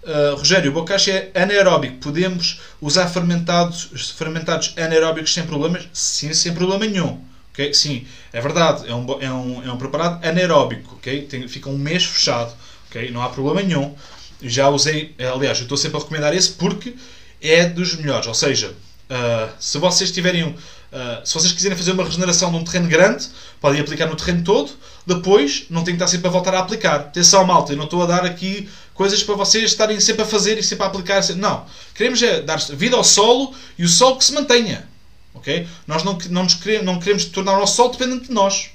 Uh, 0.05 0.37
Rogério, 0.37 0.71
o 0.71 0.75
bokashi 0.75 1.11
é 1.11 1.31
anaeróbico. 1.35 1.97
Podemos 1.97 2.61
usar 2.81 3.09
fermentados, 3.09 4.13
fermentados 4.17 4.75
anaeróbicos 4.77 5.33
sem 5.33 5.45
problemas? 5.47 5.89
Sim, 5.95 6.35
sem 6.35 6.53
problema 6.53 6.85
nenhum. 6.85 7.25
Okay? 7.53 7.73
Sim, 7.73 8.07
é 8.33 8.41
verdade. 8.41 8.87
É 8.87 8.95
um, 8.95 9.07
é 9.21 9.33
um, 9.33 9.69
é 9.69 9.73
um 9.73 9.79
preparado 9.79 10.25
anaeróbico. 10.27 10.97
Okay? 10.97 11.23
Tem, 11.23 11.49
fica 11.49 11.71
um 11.71 11.79
mês 11.79 12.05
fechado. 12.05 12.53
Okay? 12.91 13.11
Não 13.11 13.23
há 13.23 13.31
problema 13.31 13.63
nenhum. 13.63 13.95
Já 14.43 14.69
usei, 14.69 15.15
aliás, 15.19 15.59
eu 15.59 15.63
estou 15.63 15.79
sempre 15.79 15.97
a 15.97 16.01
recomendar 16.01 16.35
esse 16.35 16.51
porque 16.51 16.95
é 17.41 17.65
dos 17.65 17.97
melhores. 17.97 18.27
Ou 18.27 18.35
seja, 18.35 18.75
uh, 19.09 19.49
se 19.59 19.79
vocês 19.79 20.11
tiverem 20.11 20.55
Uh, 20.95 21.27
se 21.27 21.35
vocês 21.35 21.53
quiserem 21.53 21.77
fazer 21.77 21.91
uma 21.91 22.05
regeneração 22.05 22.53
num 22.53 22.63
terreno 22.63 22.87
grande, 22.87 23.27
podem 23.61 23.81
aplicar 23.81 24.07
no 24.07 24.15
terreno 24.15 24.45
todo. 24.45 24.71
Depois, 25.05 25.67
não 25.69 25.83
tem 25.83 25.97
que 25.97 25.97
estar 25.97 26.07
sempre 26.07 26.29
a 26.29 26.31
voltar 26.31 26.55
a 26.55 26.61
aplicar. 26.61 27.01
Atenção, 27.01 27.45
malta, 27.45 27.73
eu 27.73 27.77
não 27.77 27.87
estou 27.87 28.01
a 28.05 28.07
dar 28.07 28.25
aqui 28.25 28.69
coisas 28.95 29.23
para 29.23 29.35
vocês 29.35 29.65
estarem 29.65 30.01
sempre 30.01 30.23
a 30.23 30.27
fazer 30.27 30.57
e 30.59 30.63
sempre 30.63 30.85
a 30.85 30.87
aplicar. 30.87 31.23
Não. 31.37 31.67
Queremos 31.95 32.23
é 32.23 32.41
dar 32.41 32.59
vida 32.59 32.97
ao 32.97 33.05
solo 33.05 33.55
e 33.77 33.85
o 33.85 33.89
solo 33.89 34.17
que 34.17 34.25
se 34.25 34.33
mantenha. 34.33 34.89
ok? 35.35 35.69
Nós 35.87 36.03
não, 36.03 36.17
não, 36.31 36.45
nos 36.45 36.55
queremos, 36.55 36.87
não 36.87 36.99
queremos 36.99 37.27
tornar 37.27 37.55
o 37.55 37.61
nosso 37.61 37.77
solo 37.77 37.91
dependente 37.91 38.29
de 38.29 38.33
nós. 38.33 38.71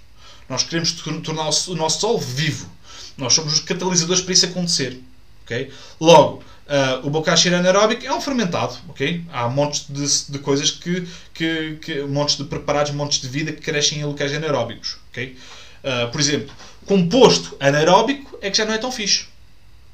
Nós 0.47 0.63
queremos 0.63 0.91
tornar 0.91 1.43
o 1.43 1.75
nosso 1.75 1.99
solo 1.99 2.19
vivo. 2.19 2.69
Nós 3.17 3.33
somos 3.33 3.53
os 3.53 3.59
catalisadores 3.59 4.21
para 4.21 4.33
isso 4.33 4.45
acontecer. 4.45 5.01
ok? 5.43 5.71
Logo, 5.99 6.43
Uh, 6.69 7.07
o 7.07 7.09
bokashi 7.09 7.51
anaeróbico 7.51 8.05
é 8.05 8.13
um 8.13 8.21
fermentado, 8.21 8.77
ok? 8.89 9.25
Há 9.33 9.49
montes 9.49 9.87
de, 9.89 10.31
de 10.31 10.37
coisas 10.37 10.69
que, 10.69 11.07
que, 11.33 11.79
que, 11.81 12.03
montes 12.03 12.37
de 12.37 12.43
preparados, 12.43 12.91
montes 12.91 13.19
de 13.19 13.27
vida 13.27 13.51
que 13.51 13.59
crescem 13.59 13.97
em 13.97 14.03
locais 14.03 14.31
anaeróbicos, 14.31 14.97
ok? 15.09 15.35
Uh, 15.83 16.11
por 16.11 16.21
exemplo, 16.21 16.53
composto 16.85 17.57
anaeróbico 17.59 18.37
é 18.39 18.51
que 18.51 18.57
já 18.59 18.65
não 18.65 18.73
é 18.75 18.77
tão 18.77 18.91
fixe. 18.91 19.25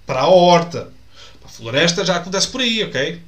Para 0.06 0.22
a 0.22 0.28
horta, 0.28 0.92
para 1.40 1.50
a 1.50 1.52
floresta 1.52 2.06
já 2.06 2.18
acontece 2.18 2.48
por 2.48 2.62
aí, 2.62 2.84
ok? 2.84 3.22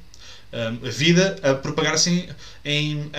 Uh, 0.53 0.88
a 0.88 0.89
vida 0.89 1.36
a 1.43 1.53
propagar-se 1.55 2.30
em, 2.63 3.11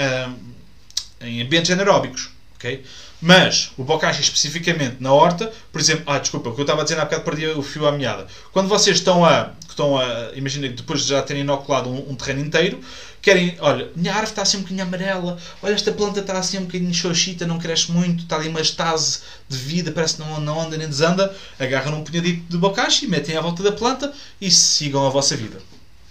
em 1.20 1.42
ambientes 1.42 1.70
anaeróbicos, 1.70 2.30
ok? 2.54 2.84
Mas 3.20 3.72
o 3.76 3.82
bokashi 3.82 4.20
especificamente 4.22 4.96
na 5.00 5.12
horta, 5.12 5.52
por 5.72 5.80
exemplo, 5.80 6.04
ah, 6.06 6.18
desculpa, 6.18 6.50
o 6.50 6.54
que 6.54 6.60
eu 6.60 6.62
estava 6.62 6.82
a 6.82 6.84
dizer 6.84 7.00
há 7.00 7.04
bocado 7.04 7.24
perdi 7.24 7.46
o 7.48 7.62
fio 7.62 7.86
à 7.86 7.92
meada. 7.92 8.28
Quando 8.52 8.68
vocês 8.68 8.98
estão 8.98 9.24
a, 9.24 9.50
estão 9.68 9.98
a 9.98 10.30
imagina 10.34 10.68
depois 10.68 11.02
de 11.02 11.08
já 11.08 11.22
terem 11.22 11.42
inoculado 11.42 11.90
um, 11.90 12.10
um, 12.10 12.14
terreno 12.14 12.40
inteiro, 12.40 12.80
querem, 13.20 13.56
olha, 13.58 13.90
minha 13.96 14.12
árvore 14.12 14.30
está 14.30 14.42
assim 14.42 14.58
um 14.58 14.60
bocadinho 14.60 14.84
amarela, 14.84 15.36
olha, 15.60 15.74
esta 15.74 15.90
planta 15.90 16.20
está 16.20 16.38
assim 16.38 16.58
um 16.58 16.66
bocadinho 16.66 16.94
xoxita, 16.94 17.44
não 17.44 17.58
cresce 17.58 17.90
muito, 17.90 18.22
está 18.22 18.36
ali 18.36 18.48
uma 18.48 18.60
estase 18.60 19.20
de 19.48 19.56
vida, 19.56 19.90
parece 19.90 20.14
que 20.14 20.20
não, 20.20 20.40
não 20.40 20.60
anda 20.60 20.76
nem 20.76 20.86
desanda, 20.86 21.34
agarram 21.58 21.98
um 21.98 22.04
punhadito 22.04 22.44
de 22.48 22.56
bokashi, 22.56 23.08
metem 23.08 23.36
à 23.36 23.40
volta 23.40 23.64
da 23.64 23.72
planta 23.72 24.12
e 24.40 24.48
sigam 24.48 25.04
a 25.04 25.10
vossa 25.10 25.36
vida. 25.36 25.60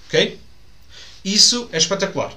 Ok? 0.07 0.37
Isso 1.23 1.69
é 1.71 1.77
espetacular. 1.77 2.33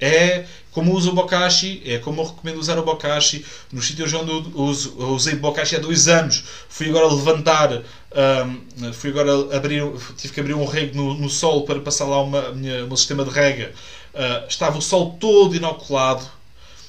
É 0.00 0.46
como 0.74 0.92
uso 0.92 1.10
o 1.10 1.14
Bokashi, 1.14 1.80
é 1.86 1.98
como 1.98 2.20
eu 2.20 2.26
recomendo 2.26 2.58
usar 2.58 2.76
o 2.78 2.82
Bokashi. 2.82 3.46
Nos 3.72 3.86
sítios 3.86 4.12
onde 4.12 4.30
eu, 4.30 4.44
uso, 4.56 4.96
eu 4.98 5.10
usei 5.10 5.36
Bokashi 5.36 5.76
há 5.76 5.78
dois 5.78 6.08
anos, 6.08 6.42
fui 6.68 6.88
agora 6.88 7.06
levantar, 7.06 7.70
um, 7.72 8.92
fui 8.92 9.10
agora 9.10 9.56
abrir, 9.56 9.84
tive 10.16 10.34
que 10.34 10.40
abrir 10.40 10.54
um 10.54 10.66
rego 10.66 10.96
no, 10.96 11.14
no 11.14 11.30
sol 11.30 11.64
para 11.64 11.78
passar 11.78 12.06
lá 12.06 12.20
uma, 12.20 12.50
minha, 12.50 12.84
o 12.84 12.88
meu 12.88 12.96
sistema 12.96 13.24
de 13.24 13.30
rega. 13.30 13.72
Uh, 14.12 14.48
estava 14.48 14.76
o 14.76 14.82
sol 14.82 15.16
todo 15.20 15.54
inoculado. 15.54 16.28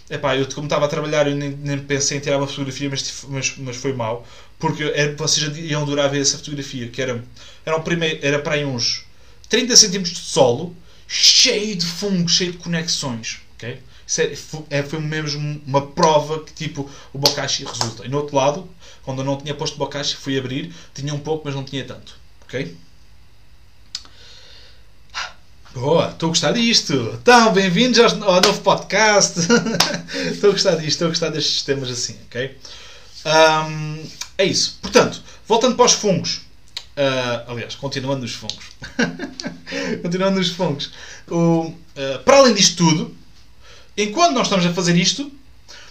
Epá, 0.10 0.36
eu 0.36 0.48
como 0.54 0.66
estava 0.66 0.86
a 0.86 0.88
trabalhar, 0.88 1.28
eu 1.28 1.36
nem, 1.36 1.50
nem 1.52 1.78
pensei 1.80 2.18
em 2.18 2.22
tirar 2.22 2.38
uma 2.38 2.48
fotografia, 2.48 2.90
mas, 2.90 3.24
mas, 3.28 3.54
mas 3.58 3.76
foi 3.76 3.94
mal. 3.94 4.26
Porque 4.58 4.84
era, 4.96 5.16
vocês 5.16 5.46
já 5.46 5.62
iam 5.62 5.84
adorar 5.84 6.10
ver 6.10 6.22
essa 6.22 6.38
fotografia, 6.40 6.88
que 6.90 7.02
era, 7.02 7.24
era, 7.64 7.78
um 7.78 7.82
primeiro, 7.82 8.20
era 8.24 8.40
para 8.40 8.56
aí 8.56 8.66
uns 8.66 9.06
30 9.48 9.76
cm 9.76 10.02
de 10.02 10.16
solo 10.16 10.76
cheio 11.08 11.76
de 11.76 11.86
fungos, 11.86 12.34
cheio 12.34 12.52
de 12.54 12.58
conexões. 12.58 13.45
Okay? 13.56 13.82
É, 14.18 14.80
é, 14.80 14.84
foi 14.84 15.00
mesmo 15.00 15.62
uma 15.66 15.88
prova 15.88 16.44
que 16.44 16.54
tipo 16.54 16.90
o 17.14 17.18
bokashi 17.18 17.66
resulta. 17.66 18.06
E 18.06 18.10
no 18.10 18.18
outro 18.18 18.36
lado, 18.36 18.70
quando 19.04 19.20
eu 19.22 19.26
não 19.26 19.38
tinha 19.38 19.56
posto 19.56 19.78
bokashi, 19.78 20.16
fui 20.16 20.38
abrir, 20.38 20.74
tinha 20.94 21.14
um 21.14 21.20
pouco, 21.20 21.44
mas 21.46 21.56
não 21.56 21.64
tinha 21.64 21.84
tanto. 21.86 22.16
Ok? 22.44 22.76
Boa, 25.76 26.10
estou 26.10 26.28
a 26.28 26.30
gostar 26.30 26.54
disto. 26.54 26.94
Então, 27.22 27.52
bem-vindos 27.52 28.00
ao 28.00 28.42
novo 28.42 28.62
podcast. 28.62 29.40
estou 30.32 30.52
a 30.52 30.54
gostar 30.54 30.76
disto, 30.76 30.88
estou 30.88 31.08
a 31.08 31.10
gostar 31.10 31.30
destes 31.32 31.64
temas 31.64 31.90
assim, 31.90 32.16
ok? 32.28 32.58
Um, 33.26 34.02
é 34.38 34.46
isso. 34.46 34.80
Portanto, 34.82 35.22
voltando 35.46 35.76
para 35.76 35.86
os 35.86 35.92
fungos. 35.92 36.38
Uh, 36.96 37.52
aliás, 37.52 37.76
continuando 37.76 38.22
nos 38.22 38.34
fungos. 38.34 38.68
continuando 40.02 40.38
nos 40.38 40.52
fungos. 40.52 40.92
O, 41.28 41.64
uh, 41.66 41.74
para 42.24 42.38
além 42.38 42.54
disto 42.54 42.78
tudo, 42.78 43.18
enquanto 43.98 44.34
nós 44.34 44.48
estamos 44.48 44.66
a 44.66 44.74
fazer 44.74 44.96
isto, 44.96 45.32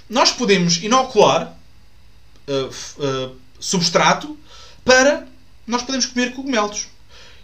nós 0.09 0.31
podemos 0.31 0.83
inocular 0.83 1.57
uh, 2.49 3.37
substrato 3.59 4.39
para 4.85 5.27
nós 5.67 5.83
podermos 5.83 6.07
comer 6.07 6.33
cogumelos. 6.35 6.89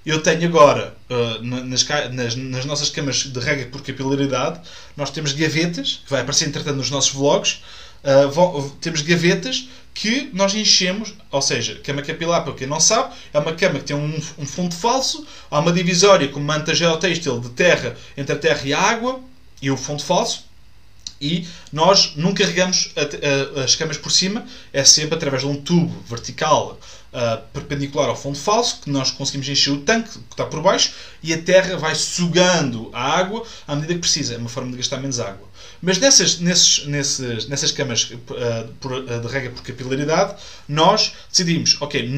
Eu 0.04 0.22
tenho 0.22 0.46
agora, 0.46 0.96
nas, 1.42 1.86
nas, 2.12 2.34
nas, 2.34 2.64
nossas 2.64 2.88
camas 2.88 3.16
de 3.24 3.38
rega 3.38 3.66
por 3.66 3.82
capilaridade, 3.82 4.60
nós 4.96 5.10
temos 5.10 5.32
gavetas, 5.32 6.00
que 6.04 6.10
vai 6.10 6.22
aparecer 6.22 6.48
entretanto 6.48 6.76
nos 6.76 6.90
nossos 6.90 7.12
vlogs, 7.12 7.60
temos 8.80 9.02
gavetas 9.02 9.68
que 9.92 10.30
nós 10.32 10.54
enchemos, 10.54 11.12
ou 11.30 11.42
seja, 11.42 11.78
cama 11.84 12.00
capilar, 12.00 12.44
para 12.44 12.54
quem 12.54 12.66
não 12.66 12.80
sabe, 12.80 13.14
é 13.32 13.38
uma 13.38 13.52
cama 13.52 13.78
que 13.78 13.86
tem 13.86 13.96
um, 13.96 14.20
um 14.38 14.46
fundo 14.46 14.74
falso, 14.74 15.26
há 15.50 15.58
uma 15.58 15.72
divisória 15.72 16.28
com 16.28 16.40
manta 16.40 16.74
geotêxtil 16.74 17.38
de 17.38 17.50
terra 17.50 17.96
entre 18.16 18.34
a 18.34 18.38
terra 18.38 18.62
e 18.64 18.72
a 18.72 18.80
água 18.80 19.20
e 19.60 19.70
o 19.70 19.76
fundo 19.76 20.02
falso, 20.02 20.44
E 21.20 21.46
nós 21.70 22.14
nunca 22.16 22.44
carregamos 22.44 22.94
as 23.62 23.74
camas 23.76 23.98
por 23.98 24.10
cima, 24.10 24.46
é 24.72 24.82
sempre 24.84 25.16
através 25.16 25.42
de 25.42 25.48
um 25.48 25.56
tubo 25.56 26.02
vertical 26.08 26.78
uh, 27.12 27.42
perpendicular 27.52 28.08
ao 28.08 28.16
fundo 28.16 28.38
falso 28.38 28.80
que 28.82 28.90
nós 28.90 29.10
conseguimos 29.10 29.48
encher 29.48 29.72
o 29.72 29.80
tanque 29.80 30.10
que 30.10 30.32
está 30.32 30.44
por 30.44 30.62
baixo 30.62 30.92
e 31.22 31.32
a 31.32 31.40
terra 31.40 31.76
vai 31.76 31.94
sugando 31.94 32.90
a 32.92 33.18
água 33.18 33.44
à 33.66 33.74
medida 33.74 33.94
que 33.94 34.00
precisa. 34.00 34.34
É 34.34 34.38
uma 34.38 34.48
forma 34.48 34.70
de 34.70 34.76
gastar 34.76 34.98
menos 34.98 35.20
água. 35.20 35.48
Mas 35.82 35.98
nessas, 35.98 36.38
nesses, 36.38 36.86
nesses, 36.86 37.48
nessas 37.48 37.72
camas 37.72 38.10
uh, 38.10 38.68
por, 38.80 38.92
uh, 38.92 39.20
de 39.20 39.26
rega 39.28 39.50
por 39.50 39.62
capilaridade, 39.62 40.36
nós 40.68 41.12
decidimos, 41.30 41.76
ok, 41.80 42.08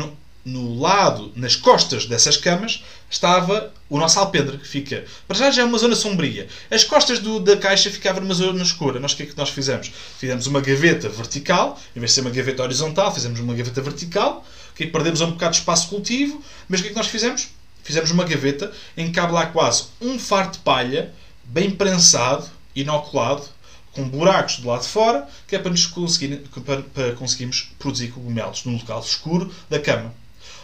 no 0.45 0.78
lado, 0.80 1.32
nas 1.36 1.55
costas 1.55 2.07
dessas 2.07 2.36
camas, 2.36 2.82
estava 3.09 3.72
o 3.88 3.99
nosso 3.99 4.18
alpendre, 4.18 4.59
que 4.59 4.66
fica. 4.66 5.05
Para 5.28 5.36
já 5.36 5.51
já 5.51 5.62
é 5.62 5.64
uma 5.64 5.78
zona 5.78 5.95
sombria. 5.95 6.49
As 6.70 6.82
costas 6.82 7.20
do, 7.20 7.38
da 7.38 7.57
caixa 7.57 7.90
ficavam 7.90 8.22
numa 8.22 8.34
zona 8.34 8.62
escura. 8.62 8.99
Nós 8.99 9.12
o 9.12 9.16
que 9.16 9.22
é 9.22 9.26
que 9.26 9.36
nós 9.36 9.51
fizemos? 9.51 9.93
Fizemos 10.18 10.47
uma 10.47 10.61
gaveta 10.61 11.09
vertical, 11.09 11.78
em 11.95 12.01
vez 12.01 12.11
de 12.11 12.14
ser 12.16 12.20
uma 12.22 12.30
gaveta 12.30 12.62
horizontal, 12.62 13.14
fizemos 13.14 13.38
uma 13.38 13.55
gaveta 13.55 13.80
vertical, 13.80 14.45
okay? 14.72 14.86
perdemos 14.86 15.20
um 15.20 15.30
bocado 15.30 15.53
de 15.53 15.59
espaço 15.59 15.88
cultivo, 15.88 16.43
mas 16.68 16.80
o 16.80 16.82
que 16.82 16.88
é 16.88 16.93
que 16.93 16.99
nós 16.99 17.07
fizemos? 17.07 17.49
Fizemos 17.82 18.11
uma 18.11 18.24
gaveta 18.24 18.72
em 18.97 19.07
que 19.07 19.12
cabe 19.12 19.32
lá 19.32 19.47
quase 19.47 19.84
um 20.01 20.18
fardo 20.18 20.53
de 20.53 20.59
palha, 20.59 21.12
bem 21.45 21.70
prensado, 21.70 22.49
inoculado, 22.74 23.45
com 23.93 24.09
buracos 24.09 24.57
do 24.57 24.68
lado 24.68 24.82
de 24.82 24.88
fora, 24.88 25.28
que 25.47 25.55
é 25.55 25.59
para, 25.59 25.70
nos 25.70 25.86
conseguir, 25.86 26.38
para, 26.64 26.82
para 26.82 27.12
conseguirmos 27.12 27.70
produzir 27.78 28.09
cogumelos 28.09 28.64
num 28.64 28.74
local 28.74 29.01
escuro 29.01 29.53
da 29.68 29.78
cama. 29.78 30.14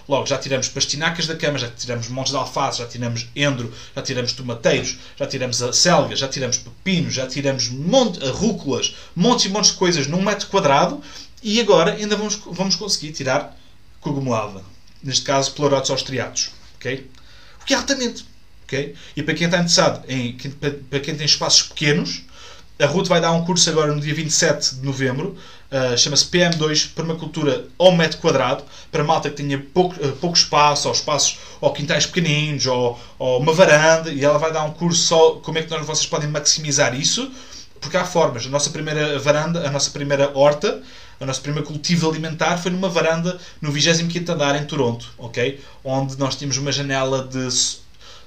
Logo, 0.08 0.26
já 0.26 0.38
tiramos 0.38 0.68
pastinacas 0.68 1.26
da 1.26 1.36
cama, 1.36 1.58
já 1.58 1.68
tiramos 1.68 2.08
montes 2.08 2.32
de 2.32 2.38
alface, 2.38 2.78
já 2.78 2.86
tiramos 2.86 3.26
endro, 3.36 3.72
já 3.94 4.00
tiramos 4.00 4.32
tomateiros, 4.32 4.96
já 5.16 5.26
tiramos 5.26 5.62
a 5.62 5.72
selga, 5.72 6.16
já 6.16 6.26
tiramos 6.26 6.56
pepinos, 6.56 7.12
já 7.12 7.26
tiramos 7.26 7.68
monte, 7.68 8.18
rúculas, 8.30 8.96
montes 9.14 9.44
e 9.44 9.48
montes 9.50 9.72
de 9.72 9.76
coisas 9.76 10.06
num 10.06 10.22
metro 10.22 10.46
quadrado 10.46 11.02
e 11.42 11.60
agora 11.60 11.92
ainda 11.92 12.16
vamos, 12.16 12.36
vamos 12.36 12.74
conseguir 12.74 13.12
tirar 13.12 13.54
cogumelada. 14.00 14.62
Neste 15.02 15.24
caso, 15.24 15.52
pleurotes 15.52 15.90
austriados. 15.90 16.50
Okay? 16.76 17.10
O 17.60 17.64
que 17.66 17.74
é 17.74 17.76
altamente. 17.76 18.24
Okay? 18.64 18.94
E 19.14 19.22
para 19.22 19.34
quem 19.34 19.44
está 19.44 19.58
interessado, 19.58 20.02
em, 20.08 20.36
para 20.88 21.00
quem 21.00 21.14
tem 21.14 21.26
espaços 21.26 21.62
pequenos, 21.68 22.22
a 22.78 22.86
Ruth 22.86 23.08
vai 23.08 23.20
dar 23.20 23.32
um 23.32 23.44
curso 23.44 23.68
agora 23.68 23.92
no 23.92 24.00
dia 24.00 24.14
27 24.14 24.76
de 24.76 24.86
novembro, 24.86 25.36
uh, 25.72 25.96
chama-se 25.96 26.26
PM2 26.26 26.90
Permacultura 26.94 27.66
ao 27.78 27.92
metro 27.92 28.18
quadrado, 28.18 28.64
para 28.90 29.04
malta 29.04 29.30
que 29.30 29.36
tenha 29.36 29.58
pouco, 29.58 29.94
uh, 30.04 30.12
pouco 30.12 30.36
espaço, 30.36 30.88
ou 30.88 30.94
espaços, 30.94 31.38
ou 31.60 31.72
quintais 31.72 32.06
pequeninos, 32.06 32.66
ou, 32.66 32.98
ou, 33.18 33.40
uma 33.40 33.52
varanda, 33.52 34.10
e 34.12 34.24
ela 34.24 34.38
vai 34.38 34.52
dar 34.52 34.64
um 34.64 34.72
curso 34.72 35.02
só 35.02 35.30
como 35.36 35.58
é 35.58 35.62
que 35.62 35.70
nós, 35.70 35.86
vocês 35.86 36.06
podem 36.06 36.28
maximizar 36.28 36.98
isso, 36.98 37.30
porque 37.80 37.96
há 37.96 38.04
formas. 38.04 38.46
A 38.46 38.48
nossa 38.48 38.70
primeira 38.70 39.18
varanda, 39.18 39.66
a 39.66 39.70
nossa 39.70 39.90
primeira 39.90 40.30
horta, 40.34 40.82
o 41.20 41.26
nosso 41.26 41.42
primeiro 41.42 41.66
cultivo 41.66 42.08
alimentar 42.08 42.58
foi 42.58 42.70
numa 42.70 42.88
varanda 42.88 43.38
no 43.60 43.72
25 43.72 44.32
andar 44.32 44.60
em 44.60 44.64
Toronto, 44.64 45.08
ok? 45.18 45.60
Onde 45.84 46.18
nós 46.18 46.36
tínhamos 46.36 46.56
uma 46.58 46.70
janela 46.70 47.26
de 47.26 47.48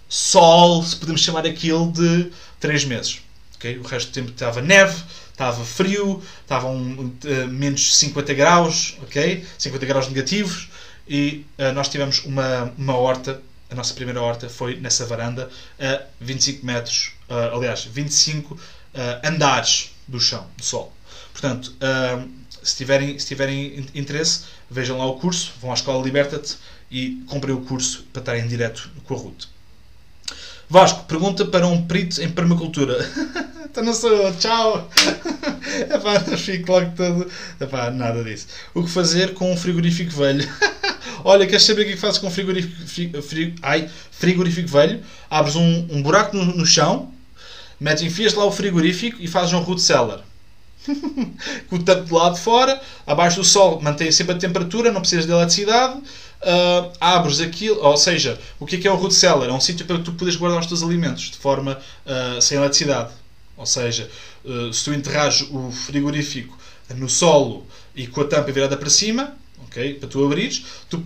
sol, 0.09 0.83
se 0.83 0.95
podemos 0.95 1.21
chamar 1.21 1.45
aquilo, 1.45 1.91
de 1.91 2.31
3 2.59 2.85
meses. 2.85 3.21
Okay? 3.61 3.77
O 3.77 3.83
resto 3.83 4.09
do 4.09 4.13
tempo 4.13 4.31
estava 4.31 4.59
neve, 4.59 5.03
estava 5.31 5.63
frio, 5.63 6.21
estavam 6.41 6.75
uh, 6.75 7.47
menos 7.47 7.95
50 7.97 8.33
graus, 8.33 8.97
ok? 9.03 9.45
50 9.57 9.85
graus 9.85 10.07
negativos, 10.07 10.69
e 11.07 11.45
uh, 11.59 11.71
nós 11.73 11.87
tivemos 11.87 12.25
uma, 12.25 12.73
uma 12.75 12.97
horta, 12.97 13.39
a 13.69 13.75
nossa 13.75 13.93
primeira 13.93 14.19
horta 14.19 14.49
foi 14.49 14.77
nessa 14.77 15.05
varanda 15.05 15.47
a 15.79 16.01
25 16.19 16.65
metros, 16.65 17.11
uh, 17.29 17.55
aliás, 17.55 17.85
25 17.85 18.59
andares 19.23 19.95
do 20.05 20.19
chão, 20.19 20.45
do 20.57 20.65
sol. 20.65 20.91
Portanto, 21.31 21.73
se, 22.61 22.75
tiverem, 22.75 23.17
se 23.17 23.25
tiverem 23.25 23.87
interesse, 23.95 24.41
vejam 24.69 24.97
lá 24.97 25.05
o 25.05 25.17
curso, 25.17 25.53
vão 25.61 25.71
à 25.71 25.73
Escola 25.73 26.03
Liberta-te 26.03 26.57
e 26.91 27.23
comprem 27.25 27.55
o 27.55 27.61
curso 27.61 28.05
para 28.11 28.19
estarem 28.19 28.43
em 28.43 28.47
direto 28.49 28.91
com 29.05 29.13
a 29.13 29.17
Ruth. 29.17 29.45
Vasco, 30.71 31.03
pergunta 31.03 31.43
para 31.43 31.67
um 31.67 31.85
perito 31.85 32.21
em 32.21 32.29
permacultura. 32.29 33.05
então 33.69 33.83
não 33.83 33.93
sou 33.93 34.09
eu, 34.09 34.33
tchau! 34.37 34.89
Epá, 35.93 36.17
fico 36.37 36.71
logo 36.71 36.93
todo. 36.95 37.27
Epá, 37.59 37.91
nada 37.91 38.23
disso. 38.23 38.47
O 38.73 38.81
que 38.81 38.89
fazer 38.89 39.33
com 39.33 39.51
um 39.51 39.57
frigorífico 39.57 40.11
velho? 40.11 40.49
Olha, 41.25 41.45
queres 41.45 41.63
saber 41.63 41.81
o 41.81 41.85
que 41.87 41.91
é 41.91 41.97
fazes 41.97 42.19
com 42.19 42.27
um 42.27 42.31
frigorífico, 42.31 43.21
frig, 43.21 43.55
ai, 43.61 43.89
frigorífico 44.11 44.69
velho? 44.69 45.03
Abres 45.29 45.57
um, 45.57 45.87
um 45.89 46.01
buraco 46.01 46.37
no, 46.37 46.45
no 46.45 46.65
chão, 46.65 47.11
metes, 47.77 48.03
enfias 48.03 48.33
lá 48.33 48.45
o 48.45 48.51
frigorífico 48.51 49.17
e 49.19 49.27
fazes 49.27 49.51
um 49.51 49.59
root 49.59 49.81
cellar. 49.81 50.21
com 51.69 51.75
o 51.75 51.83
tampo 51.83 52.05
de 52.05 52.13
lado 52.13 52.35
de 52.35 52.39
fora, 52.39 52.81
abaixo 53.05 53.41
do 53.41 53.43
sol 53.43 53.81
mantém 53.81 54.09
sempre 54.09 54.35
a 54.35 54.37
temperatura, 54.37 54.89
não 54.89 55.01
precisas 55.01 55.25
de 55.25 55.33
eletricidade 55.33 56.01
uh, 56.41 56.91
abres 56.99 57.39
aquilo, 57.39 57.81
ou 57.81 57.97
seja, 57.97 58.39
o 58.59 58.65
que 58.65 58.75
é, 58.75 58.79
que 58.79 58.87
é 58.87 58.91
o 58.91 58.95
root 58.95 59.13
cellar? 59.13 59.49
É 59.49 59.53
um 59.53 59.59
sítio 59.59 59.85
para 59.85 59.99
tu 59.99 60.11
poderes 60.13 60.35
guardar 60.35 60.59
os 60.59 60.67
teus 60.67 60.83
alimentos 60.83 61.31
de 61.31 61.37
forma 61.37 61.79
uh, 62.05 62.41
sem 62.41 62.57
eletricidade. 62.57 63.11
Ou 63.57 63.65
seja, 63.65 64.09
uh, 64.43 64.73
se 64.73 64.83
tu 64.83 64.93
enterrares 64.93 65.41
o 65.51 65.71
frigorífico 65.71 66.57
no 66.95 67.09
solo 67.09 67.65
e 67.95 68.07
com 68.07 68.21
a 68.21 68.25
tampa 68.25 68.51
virada 68.51 68.75
para 68.75 68.89
cima, 68.89 69.35
ok? 69.71 69.93
Para 69.95 70.09
tu 70.09 70.25
abrires, 70.25 70.65
tu 70.89 70.97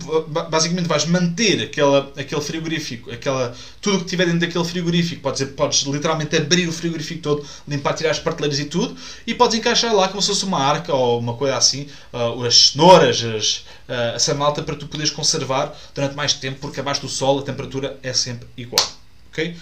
basicamente 0.50 0.88
vais 0.88 1.06
manter 1.06 1.62
aquela, 1.62 2.12
aquele 2.16 2.40
frigorífico, 2.40 3.10
aquela, 3.12 3.54
tudo 3.80 3.98
o 3.98 4.00
que 4.00 4.06
tiver 4.06 4.26
dentro 4.26 4.40
daquele 4.40 4.64
frigorífico, 4.64 5.22
podes, 5.22 5.48
podes 5.50 5.82
literalmente 5.82 6.36
abrir 6.36 6.68
o 6.68 6.72
frigorífico 6.72 7.22
todo, 7.22 7.46
limpar, 7.66 7.94
tirar 7.94 8.10
as 8.10 8.18
prateleiras 8.18 8.58
e 8.58 8.64
tudo, 8.64 8.96
e 9.26 9.34
podes 9.34 9.56
encaixar 9.56 9.94
lá 9.94 10.08
como 10.08 10.20
se 10.20 10.28
fosse 10.28 10.44
uma 10.44 10.60
arca 10.60 10.92
ou 10.92 11.20
uma 11.20 11.34
coisa 11.34 11.56
assim, 11.56 11.88
uh, 12.12 12.44
as 12.44 12.70
cenouras, 12.70 13.22
as, 13.22 13.56
uh, 13.88 14.16
essa 14.16 14.34
malta 14.34 14.62
para 14.62 14.74
tu 14.74 14.88
poderes 14.88 15.12
conservar 15.12 15.72
durante 15.94 16.16
mais 16.16 16.34
tempo, 16.34 16.58
porque 16.60 16.80
abaixo 16.80 17.02
do 17.02 17.08
sol 17.08 17.38
a 17.38 17.42
temperatura 17.42 17.96
é 18.02 18.12
sempre 18.12 18.48
igual, 18.56 18.84
ok? 19.30 19.56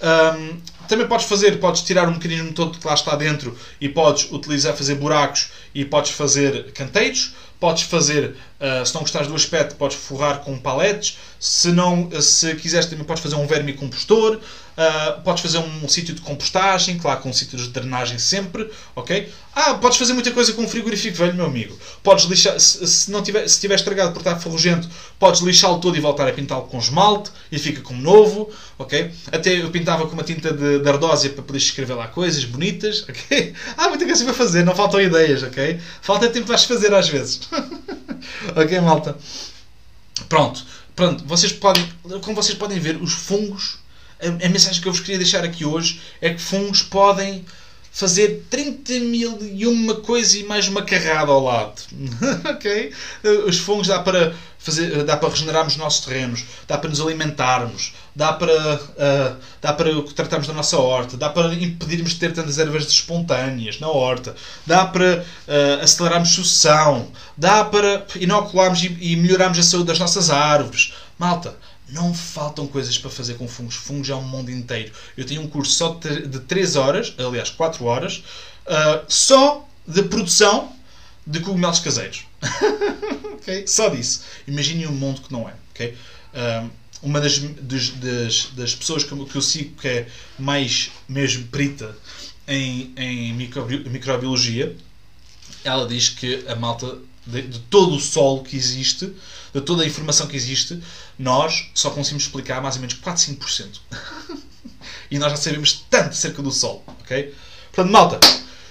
Um, 0.00 0.60
também 0.88 1.06
podes 1.06 1.26
fazer, 1.26 1.58
podes 1.60 1.82
tirar 1.82 2.08
um 2.08 2.12
mecanismo 2.12 2.52
todo 2.52 2.78
que 2.78 2.86
lá 2.86 2.94
está 2.94 3.14
dentro 3.14 3.56
e 3.80 3.88
podes 3.88 4.30
utilizar, 4.32 4.74
fazer 4.74 4.94
buracos 4.94 5.50
e 5.74 5.84
podes 5.84 6.10
fazer 6.10 6.72
canteiros 6.72 7.34
podes 7.60 7.82
fazer, 7.82 8.36
uh, 8.60 8.86
se 8.86 8.94
não 8.94 9.02
gostares 9.02 9.28
do 9.28 9.34
aspecto, 9.34 9.74
podes 9.74 9.96
forrar 9.96 10.40
com 10.40 10.56
paletes. 10.58 11.18
Se 11.40 11.70
não, 11.70 12.08
se 12.20 12.54
quiseres 12.56 12.86
também 12.86 13.04
podes 13.04 13.22
fazer 13.22 13.36
um 13.36 13.46
vermicompostor, 13.46 14.36
uh, 14.36 15.22
podes 15.22 15.42
fazer 15.42 15.58
um, 15.58 15.84
um 15.84 15.88
sítio 15.88 16.14
de 16.14 16.20
compostagem, 16.20 16.98
claro, 16.98 17.20
com 17.20 17.32
sítios 17.32 17.62
de 17.62 17.68
drenagem 17.68 18.18
sempre, 18.18 18.68
ok? 18.94 19.32
Ah, 19.54 19.74
podes 19.74 19.98
fazer 19.98 20.12
muita 20.12 20.30
coisa 20.30 20.52
com 20.52 20.62
um 20.62 20.68
frigorífico 20.68 21.16
velho, 21.16 21.34
meu 21.34 21.46
amigo. 21.46 21.76
Podes 22.02 22.24
lixar, 22.26 22.58
se, 22.60 22.86
se 22.86 23.10
não 23.10 23.22
tiver, 23.22 23.40
se 23.40 23.54
estiver 23.54 23.74
estragado 23.74 24.12
por 24.12 24.20
estar 24.20 24.36
ferrugento, 24.38 24.88
podes 25.18 25.40
lixá-lo 25.40 25.80
todo 25.80 25.96
e 25.96 26.00
voltar 26.00 26.28
a 26.28 26.32
pintá-lo 26.32 26.62
com 26.62 26.78
esmalte 26.78 27.30
e 27.50 27.58
fica 27.58 27.82
como 27.82 28.00
novo, 28.00 28.50
ok? 28.78 29.12
Até 29.32 29.60
eu 29.60 29.70
pintava 29.70 30.06
com 30.06 30.12
uma 30.12 30.22
tinta 30.22 30.52
de, 30.52 30.77
de 30.82 30.88
ardósia 30.88 31.30
para 31.30 31.42
poder 31.42 31.58
escrever 31.58 31.94
lá 31.94 32.08
coisas 32.08 32.44
bonitas, 32.44 33.04
ok? 33.08 33.54
Há 33.76 33.88
muita 33.88 34.04
coisa 34.04 34.24
para 34.24 34.34
fazer, 34.34 34.64
não 34.64 34.74
faltam 34.74 35.00
ideias, 35.00 35.42
ok? 35.42 35.80
Falta 36.02 36.28
tempo 36.28 36.46
para 36.46 36.58
fazer 36.58 36.92
às 36.94 37.08
vezes. 37.08 37.40
ok, 38.56 38.80
malta? 38.80 39.16
Pronto, 40.28 40.64
pronto, 40.94 41.24
vocês 41.24 41.52
podem, 41.52 41.86
como 42.22 42.34
vocês 42.34 42.56
podem 42.56 42.78
ver, 42.78 42.96
os 43.00 43.12
fungos, 43.12 43.78
a, 44.20 44.46
a 44.46 44.48
mensagem 44.48 44.80
que 44.80 44.88
eu 44.88 44.92
vos 44.92 45.00
queria 45.00 45.18
deixar 45.18 45.44
aqui 45.44 45.64
hoje 45.64 46.00
é 46.20 46.30
que 46.34 46.40
fungos 46.40 46.82
podem 46.82 47.44
fazer 47.98 48.46
30 48.48 48.92
mil 49.00 49.38
e 49.42 49.66
uma 49.66 49.96
coisa 49.96 50.38
e 50.38 50.44
mais 50.44 50.68
uma 50.68 50.82
carrada 50.82 51.32
ao 51.32 51.42
lado. 51.42 51.82
ok? 52.48 52.92
Os 53.44 53.58
fungos 53.58 53.88
dá 53.88 53.98
para 53.98 54.32
fazer, 54.56 55.02
dá 55.02 55.16
para 55.16 55.30
regenerarmos 55.30 55.72
os 55.72 55.78
nossos 55.80 56.04
terrenos, 56.04 56.44
dá 56.68 56.78
para 56.78 56.88
nos 56.88 57.00
alimentarmos, 57.00 57.94
dá 58.14 58.32
para, 58.32 58.76
uh, 58.76 59.36
dá 59.60 59.72
para 59.72 60.02
tratarmos 60.14 60.46
da 60.46 60.54
nossa 60.54 60.78
horta, 60.78 61.16
dá 61.16 61.28
para 61.28 61.52
impedirmos 61.52 62.12
de 62.12 62.20
ter 62.20 62.32
tantas 62.32 62.56
ervas 62.58 62.86
espontâneas 62.86 63.80
na 63.80 63.88
horta, 63.88 64.36
dá 64.64 64.84
para 64.84 65.24
uh, 65.48 65.82
acelerarmos 65.82 66.30
sucessão, 66.30 67.10
dá 67.36 67.64
para 67.64 68.06
inocularmos 68.14 68.80
e, 68.80 68.96
e 69.00 69.16
melhorarmos 69.16 69.58
a 69.58 69.62
saúde 69.64 69.88
das 69.88 69.98
nossas 69.98 70.30
árvores. 70.30 70.92
Malta, 71.18 71.56
não 71.88 72.12
faltam 72.12 72.66
coisas 72.66 72.98
para 72.98 73.10
fazer 73.10 73.34
com 73.34 73.48
fungos. 73.48 73.74
Fungos 73.74 74.08
é 74.10 74.14
um 74.14 74.22
mundo 74.22 74.50
inteiro. 74.50 74.92
Eu 75.16 75.24
tenho 75.24 75.42
um 75.42 75.48
curso 75.48 75.72
só 75.72 75.94
de 75.94 76.40
3 76.40 76.76
horas, 76.76 77.14
aliás, 77.18 77.50
4 77.50 77.84
horas, 77.84 78.22
uh, 78.66 79.04
só 79.08 79.66
de 79.86 80.02
produção 80.02 80.72
de 81.26 81.40
cogumelos 81.40 81.80
caseiros. 81.80 82.26
okay? 83.34 83.66
Só 83.66 83.88
disso. 83.88 84.22
Imaginem 84.46 84.86
um 84.86 84.92
mundo 84.92 85.22
que 85.22 85.32
não 85.32 85.48
é. 85.48 85.54
Okay? 85.72 85.96
Uh, 86.34 86.70
uma 87.02 87.20
das, 87.20 87.38
das, 87.38 87.90
das, 87.90 88.50
das 88.54 88.74
pessoas 88.74 89.04
que, 89.04 89.24
que, 89.24 89.36
eu 89.36 89.42
sigo 89.42 89.76
que 89.76 89.88
é 89.88 90.08
mais 90.38 90.90
mesmo 91.08 91.46
perita 91.46 91.96
em, 92.46 92.92
em 92.96 93.32
microbiologia, 93.32 94.76
ela 95.64 95.86
diz 95.86 96.08
que 96.08 96.44
a 96.48 96.56
malta 96.56 96.98
de, 97.28 97.42
de 97.42 97.58
todo 97.60 97.94
o 97.94 98.00
solo 98.00 98.42
que 98.42 98.56
existe 98.56 99.14
de 99.52 99.60
toda 99.60 99.82
a 99.82 99.86
informação 99.86 100.26
que 100.26 100.36
existe, 100.36 100.80
nós 101.18 101.70
só 101.74 101.90
conseguimos 101.90 102.24
explicar 102.24 102.60
mais 102.60 102.76
ou 102.76 102.80
menos 102.80 102.94
4, 102.96 103.34
5%. 103.34 103.66
e 105.10 105.18
nós 105.18 105.32
já 105.32 105.36
sabemos 105.36 105.84
tanto 105.88 106.10
acerca 106.10 106.42
do 106.42 106.50
Sol, 106.50 106.84
ok? 107.00 107.34
Portanto, 107.72 107.92
malta, 107.92 108.20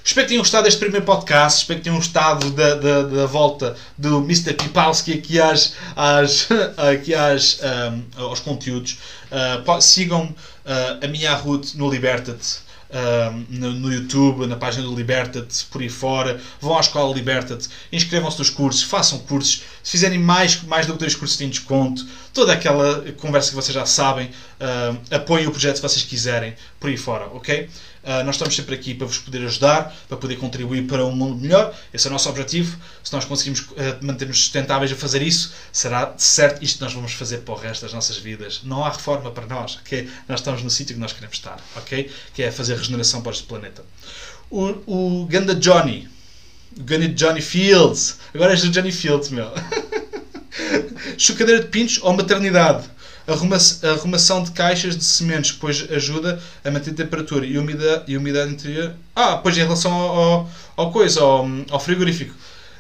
Espero 0.03 0.25
que 0.25 0.29
tenham 0.29 0.41
gostado 0.41 0.63
deste 0.63 0.79
primeiro 0.79 1.05
podcast. 1.05 1.59
Espero 1.59 1.79
que 1.79 1.83
tenham 1.83 1.97
gostado 1.97 2.49
da, 2.51 2.75
da, 2.75 3.01
da 3.01 3.25
volta 3.25 3.75
do 3.97 4.19
Mr. 4.19 4.53
Pipalski 4.53 5.11
aqui, 5.11 5.37
às, 5.37 5.73
às, 5.97 6.47
aqui 6.79 7.13
às, 7.13 7.59
um, 7.59 8.23
aos 8.23 8.39
conteúdos. 8.39 8.99
Uh, 9.29 9.81
sigam 9.81 10.23
uh, 10.23 11.03
a 11.03 11.07
minha 11.09 11.35
Ruth 11.35 11.73
no 11.75 11.91
Liberta-te 11.91 12.59
no, 13.49 13.91
YouTube, 13.91 14.47
na 14.47 14.55
página 14.55 14.85
do 14.85 14.95
Liberta-te, 14.95 15.65
por 15.65 15.81
aí 15.81 15.89
fora. 15.89 16.39
Vão 16.61 16.77
à 16.77 16.81
escola 16.81 17.13
Liberta-te, 17.13 17.69
inscrevam-se 17.91 18.39
nos 18.39 18.49
cursos, 18.49 18.83
façam 18.83 19.19
cursos. 19.19 19.63
Se 19.83 19.91
fizerem 19.91 20.19
mais, 20.19 20.61
mais 20.63 20.85
do 20.85 20.93
que 20.93 20.99
dois 20.99 21.15
cursos, 21.15 21.37
têm 21.37 21.49
desconto. 21.49 22.05
Toda 22.33 22.53
aquela 22.53 23.03
conversa 23.17 23.49
que 23.49 23.55
vocês 23.55 23.73
já 23.73 23.85
sabem. 23.85 24.29
Apoiem 25.11 25.47
o 25.47 25.51
projeto 25.51 25.77
se 25.77 25.81
vocês 25.81 26.03
quiserem, 26.03 26.55
por 26.79 26.89
aí 26.89 26.97
fora, 26.97 27.25
ok? 27.27 27.69
Uh, 28.07 28.23
nós 28.23 28.35
estamos 28.35 28.55
sempre 28.55 28.73
aqui 28.73 28.93
para 28.93 29.05
vos 29.05 29.17
poder 29.17 29.45
ajudar, 29.45 29.93
para 30.07 30.15
poder 30.15 30.37
contribuir 30.37 30.87
para 30.87 31.05
um 31.05 31.11
mundo 31.11 31.41
melhor. 31.41 31.77
Esse 31.93 32.07
é 32.07 32.09
o 32.09 32.13
nosso 32.13 32.29
objetivo. 32.29 32.77
Se 33.03 33.11
nós 33.11 33.25
conseguimos 33.25 33.59
uh, 33.59 33.75
manter-nos 34.01 34.39
sustentáveis 34.39 34.93
a 34.93 34.95
fazer 34.95 35.21
isso, 35.21 35.53
será 35.73 36.13
certo 36.17 36.63
isto 36.63 36.77
que 36.77 36.83
nós 36.85 36.93
vamos 36.93 37.11
fazer 37.11 37.39
para 37.39 37.53
o 37.53 37.57
resto 37.57 37.81
das 37.81 37.91
nossas 37.91 38.15
vidas. 38.15 38.61
Não 38.63 38.85
há 38.85 38.91
reforma 38.91 39.29
para 39.29 39.45
nós, 39.45 39.77
ok? 39.81 40.09
Nós 40.25 40.39
estamos 40.39 40.63
no 40.63 40.69
sítio 40.69 40.95
que 40.95 41.01
nós 41.01 41.11
queremos 41.11 41.35
estar, 41.35 41.59
ok? 41.75 42.09
Que 42.33 42.43
é 42.43 42.51
fazer 42.51 42.77
regeneração 42.77 43.21
para 43.21 43.33
este 43.33 43.43
planeta. 43.43 43.83
O, 44.49 45.21
o 45.21 45.25
Ganda 45.25 45.53
Johnny, 45.53 46.07
o 46.79 46.83
Ganda 46.83 47.09
Johnny 47.09 47.41
Fields, 47.41 48.19
agora 48.33 48.53
és 48.53 48.63
o 48.63 48.69
Johnny 48.69 48.93
Fields, 48.93 49.31
meu. 49.31 49.51
Chocadeira 51.19 51.61
de 51.61 51.67
pintos 51.67 51.99
ou 52.01 52.13
maternidade? 52.13 52.87
Arrumação 53.27 54.43
de 54.43 54.51
caixas 54.51 54.97
de 54.97 55.03
sementes, 55.03 55.51
pois 55.51 55.85
ajuda 55.91 56.39
a 56.63 56.71
manter 56.71 56.91
a 56.91 56.93
temperatura 56.93 57.45
e 57.45 57.57
umidade, 57.57 58.03
e 58.07 58.17
umidade 58.17 58.51
interior. 58.51 58.93
Ah, 59.15 59.37
pois 59.37 59.57
em 59.57 59.61
relação 59.61 59.91
ao, 59.91 60.17
ao, 60.17 60.49
ao 60.77 60.91
coisa, 60.91 61.21
ao, 61.21 61.47
ao 61.69 61.79
frigorífico. 61.79 62.33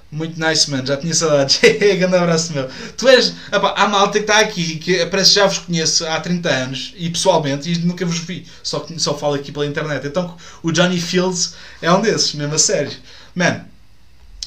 Muito 0.09 0.39
nice, 0.39 0.71
mano. 0.71 0.87
Já 0.87 0.95
tinha 0.95 1.13
saudades. 1.13 1.59
Grande 1.99 2.15
abraço, 2.15 2.53
meu. 2.53 2.69
Tu 2.95 3.07
és. 3.09 3.33
Opa, 3.51 3.73
há 3.75 3.87
malta 3.89 4.13
que 4.13 4.19
está 4.19 4.39
aqui, 4.39 4.77
que 4.77 5.05
parece 5.07 5.31
que 5.31 5.35
já 5.35 5.47
vos 5.47 5.57
conheço 5.57 6.07
há 6.07 6.19
30 6.19 6.49
anos 6.49 6.93
e 6.95 7.09
pessoalmente 7.09 7.69
e 7.69 7.77
nunca 7.79 8.05
vos 8.05 8.19
vi. 8.19 8.47
Só, 8.63 8.85
só 8.97 9.17
falo 9.17 9.33
aqui 9.33 9.51
pela 9.51 9.65
internet. 9.65 10.07
Então 10.07 10.37
o 10.63 10.71
Johnny 10.71 10.99
Fields 10.99 11.55
é 11.81 11.91
um 11.91 12.01
desses, 12.01 12.33
mesmo 12.35 12.55
a 12.55 12.57
sério. 12.57 12.91
Man, 13.35 13.65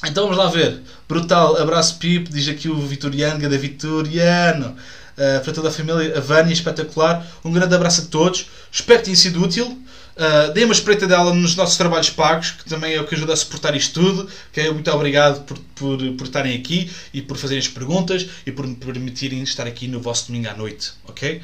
então 0.03 0.23
vamos 0.23 0.37
lá 0.37 0.49
ver. 0.49 0.81
Brutal. 1.07 1.55
Abraço, 1.57 1.97
Pip. 1.97 2.31
Diz 2.31 2.47
aqui 2.47 2.67
o 2.67 2.79
Vitoriano, 2.79 3.39
Gada 3.39 3.57
Vitoriano. 3.57 4.75
Uh, 5.21 5.43
para 5.43 5.53
toda 5.53 5.67
a 5.67 5.71
família, 5.71 6.17
a 6.17 6.19
Vânia, 6.19 6.51
espetacular. 6.51 7.27
Um 7.45 7.51
grande 7.51 7.75
abraço 7.75 8.01
a 8.01 8.05
todos. 8.05 8.49
Espero 8.71 8.99
que 8.99 9.05
tenha 9.05 9.15
sido 9.15 9.43
útil. 9.43 9.67
Uh, 9.67 10.51
dei 10.51 10.63
uma 10.63 10.73
espreita 10.73 11.05
dela 11.05 11.31
nos 11.31 11.55
nossos 11.55 11.77
trabalhos 11.77 12.09
pagos, 12.09 12.51
que 12.51 12.65
também 12.65 12.95
é 12.95 13.01
o 13.01 13.05
que 13.05 13.13
ajuda 13.13 13.31
a 13.31 13.35
suportar 13.35 13.75
isto 13.75 14.01
tudo. 14.01 14.27
É 14.55 14.71
muito 14.71 14.89
obrigado 14.89 15.43
por, 15.45 15.59
por, 15.75 15.97
por 16.13 16.23
estarem 16.25 16.57
aqui 16.57 16.89
e 17.13 17.21
por 17.21 17.37
fazerem 17.37 17.59
as 17.59 17.67
perguntas 17.67 18.27
e 18.47 18.51
por 18.51 18.65
me 18.65 18.73
permitirem 18.73 19.43
estar 19.43 19.67
aqui 19.67 19.87
no 19.87 20.01
vosso 20.01 20.25
domingo 20.27 20.49
à 20.49 20.55
noite. 20.55 20.93
Ok? 21.07 21.39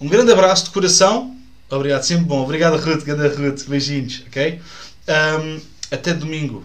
Um 0.00 0.08
grande 0.08 0.30
abraço 0.30 0.66
de 0.66 0.70
coração. 0.70 1.36
Obrigado, 1.68 2.04
sempre 2.04 2.26
bom. 2.26 2.42
Obrigado, 2.44 2.76
Ruth, 2.76 3.02
grande 3.02 3.34
Ruth. 3.34 3.66
Beijinhos. 3.66 4.22
Ok? 4.28 4.60
Um, 5.08 5.60
até 5.90 6.14
domingo. 6.14 6.64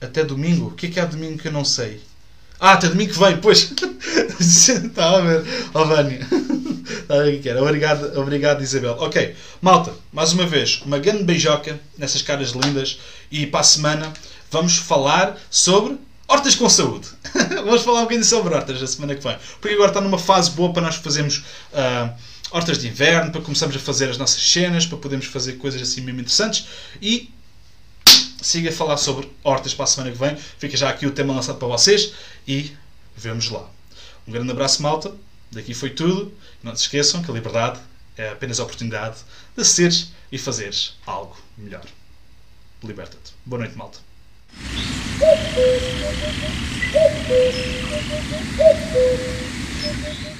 Até 0.00 0.24
domingo? 0.24 0.68
O 0.68 0.70
que 0.72 0.86
é 0.86 0.90
que 0.90 1.00
há 1.00 1.06
domingo 1.06 1.38
que 1.38 1.48
eu 1.48 1.52
não 1.52 1.64
sei? 1.64 2.00
Ah, 2.64 2.74
até 2.74 2.86
domingo 2.86 3.12
que 3.12 3.18
vem, 3.18 3.38
pois. 3.38 3.72
Está 4.38 5.16
a 5.16 5.20
ver. 5.20 5.44
Oh, 5.74 5.84
Vânia. 5.84 6.20
Está 6.20 7.14
a 7.18 7.22
ver 7.24 7.34
o 7.34 7.42
que 7.42 7.48
era. 7.48 7.60
Obrigado, 7.60 8.16
obrigado, 8.20 8.62
Isabel. 8.62 8.92
Ok, 9.00 9.34
malta, 9.60 9.92
mais 10.12 10.32
uma 10.32 10.46
vez, 10.46 10.80
uma 10.86 11.00
grande 11.00 11.24
beijoca 11.24 11.80
nessas 11.98 12.22
caras 12.22 12.50
lindas. 12.50 13.00
E 13.32 13.48
para 13.48 13.58
a 13.58 13.64
semana 13.64 14.12
vamos 14.48 14.76
falar 14.76 15.36
sobre 15.50 15.98
hortas 16.28 16.54
com 16.54 16.68
saúde. 16.68 17.08
vamos 17.64 17.82
falar 17.82 17.98
um 17.98 18.02
bocadinho 18.02 18.24
sobre 18.24 18.54
hortas 18.54 18.80
a 18.80 18.86
semana 18.86 19.16
que 19.16 19.24
vem. 19.24 19.36
Porque 19.60 19.74
agora 19.74 19.88
está 19.88 20.00
numa 20.00 20.18
fase 20.18 20.52
boa 20.52 20.72
para 20.72 20.82
nós 20.82 20.94
fazermos. 20.94 21.38
Uh, 21.72 22.14
hortas 22.52 22.78
de 22.78 22.86
inverno, 22.86 23.32
para 23.32 23.40
começarmos 23.40 23.74
a 23.74 23.80
fazer 23.80 24.10
as 24.10 24.18
nossas 24.18 24.40
cenas, 24.40 24.86
para 24.86 24.98
podermos 24.98 25.26
fazer 25.26 25.54
coisas 25.54 25.80
assim 25.82 26.02
mesmo 26.02 26.20
interessantes 26.20 26.66
e 27.00 27.30
siga 28.42 28.70
a 28.70 28.72
falar 28.72 28.96
sobre 28.96 29.30
hortas 29.42 29.72
para 29.74 29.84
a 29.84 29.86
semana 29.86 30.12
que 30.12 30.18
vem. 30.18 30.36
Fica 30.36 30.76
já 30.76 30.90
aqui 30.90 31.06
o 31.06 31.12
tema 31.12 31.32
lançado 31.34 31.58
para 31.58 31.68
vocês 31.68 32.12
e 32.46 32.72
vemos 33.16 33.48
lá. 33.48 33.68
Um 34.26 34.32
grande 34.32 34.50
abraço, 34.50 34.82
malta. 34.82 35.14
Daqui 35.50 35.74
foi 35.74 35.90
tudo. 35.90 36.32
Não 36.62 36.74
se 36.74 36.82
esqueçam 36.82 37.22
que 37.22 37.30
a 37.30 37.34
liberdade 37.34 37.80
é 38.16 38.30
apenas 38.30 38.60
a 38.60 38.64
oportunidade 38.64 39.18
de 39.56 39.64
seres 39.64 40.12
e 40.30 40.38
fazeres 40.38 40.96
algo 41.06 41.36
melhor. 41.56 41.84
Liberta-te. 42.82 43.32
Boa 43.46 43.60
noite, 43.60 43.76
malta. 43.76 43.98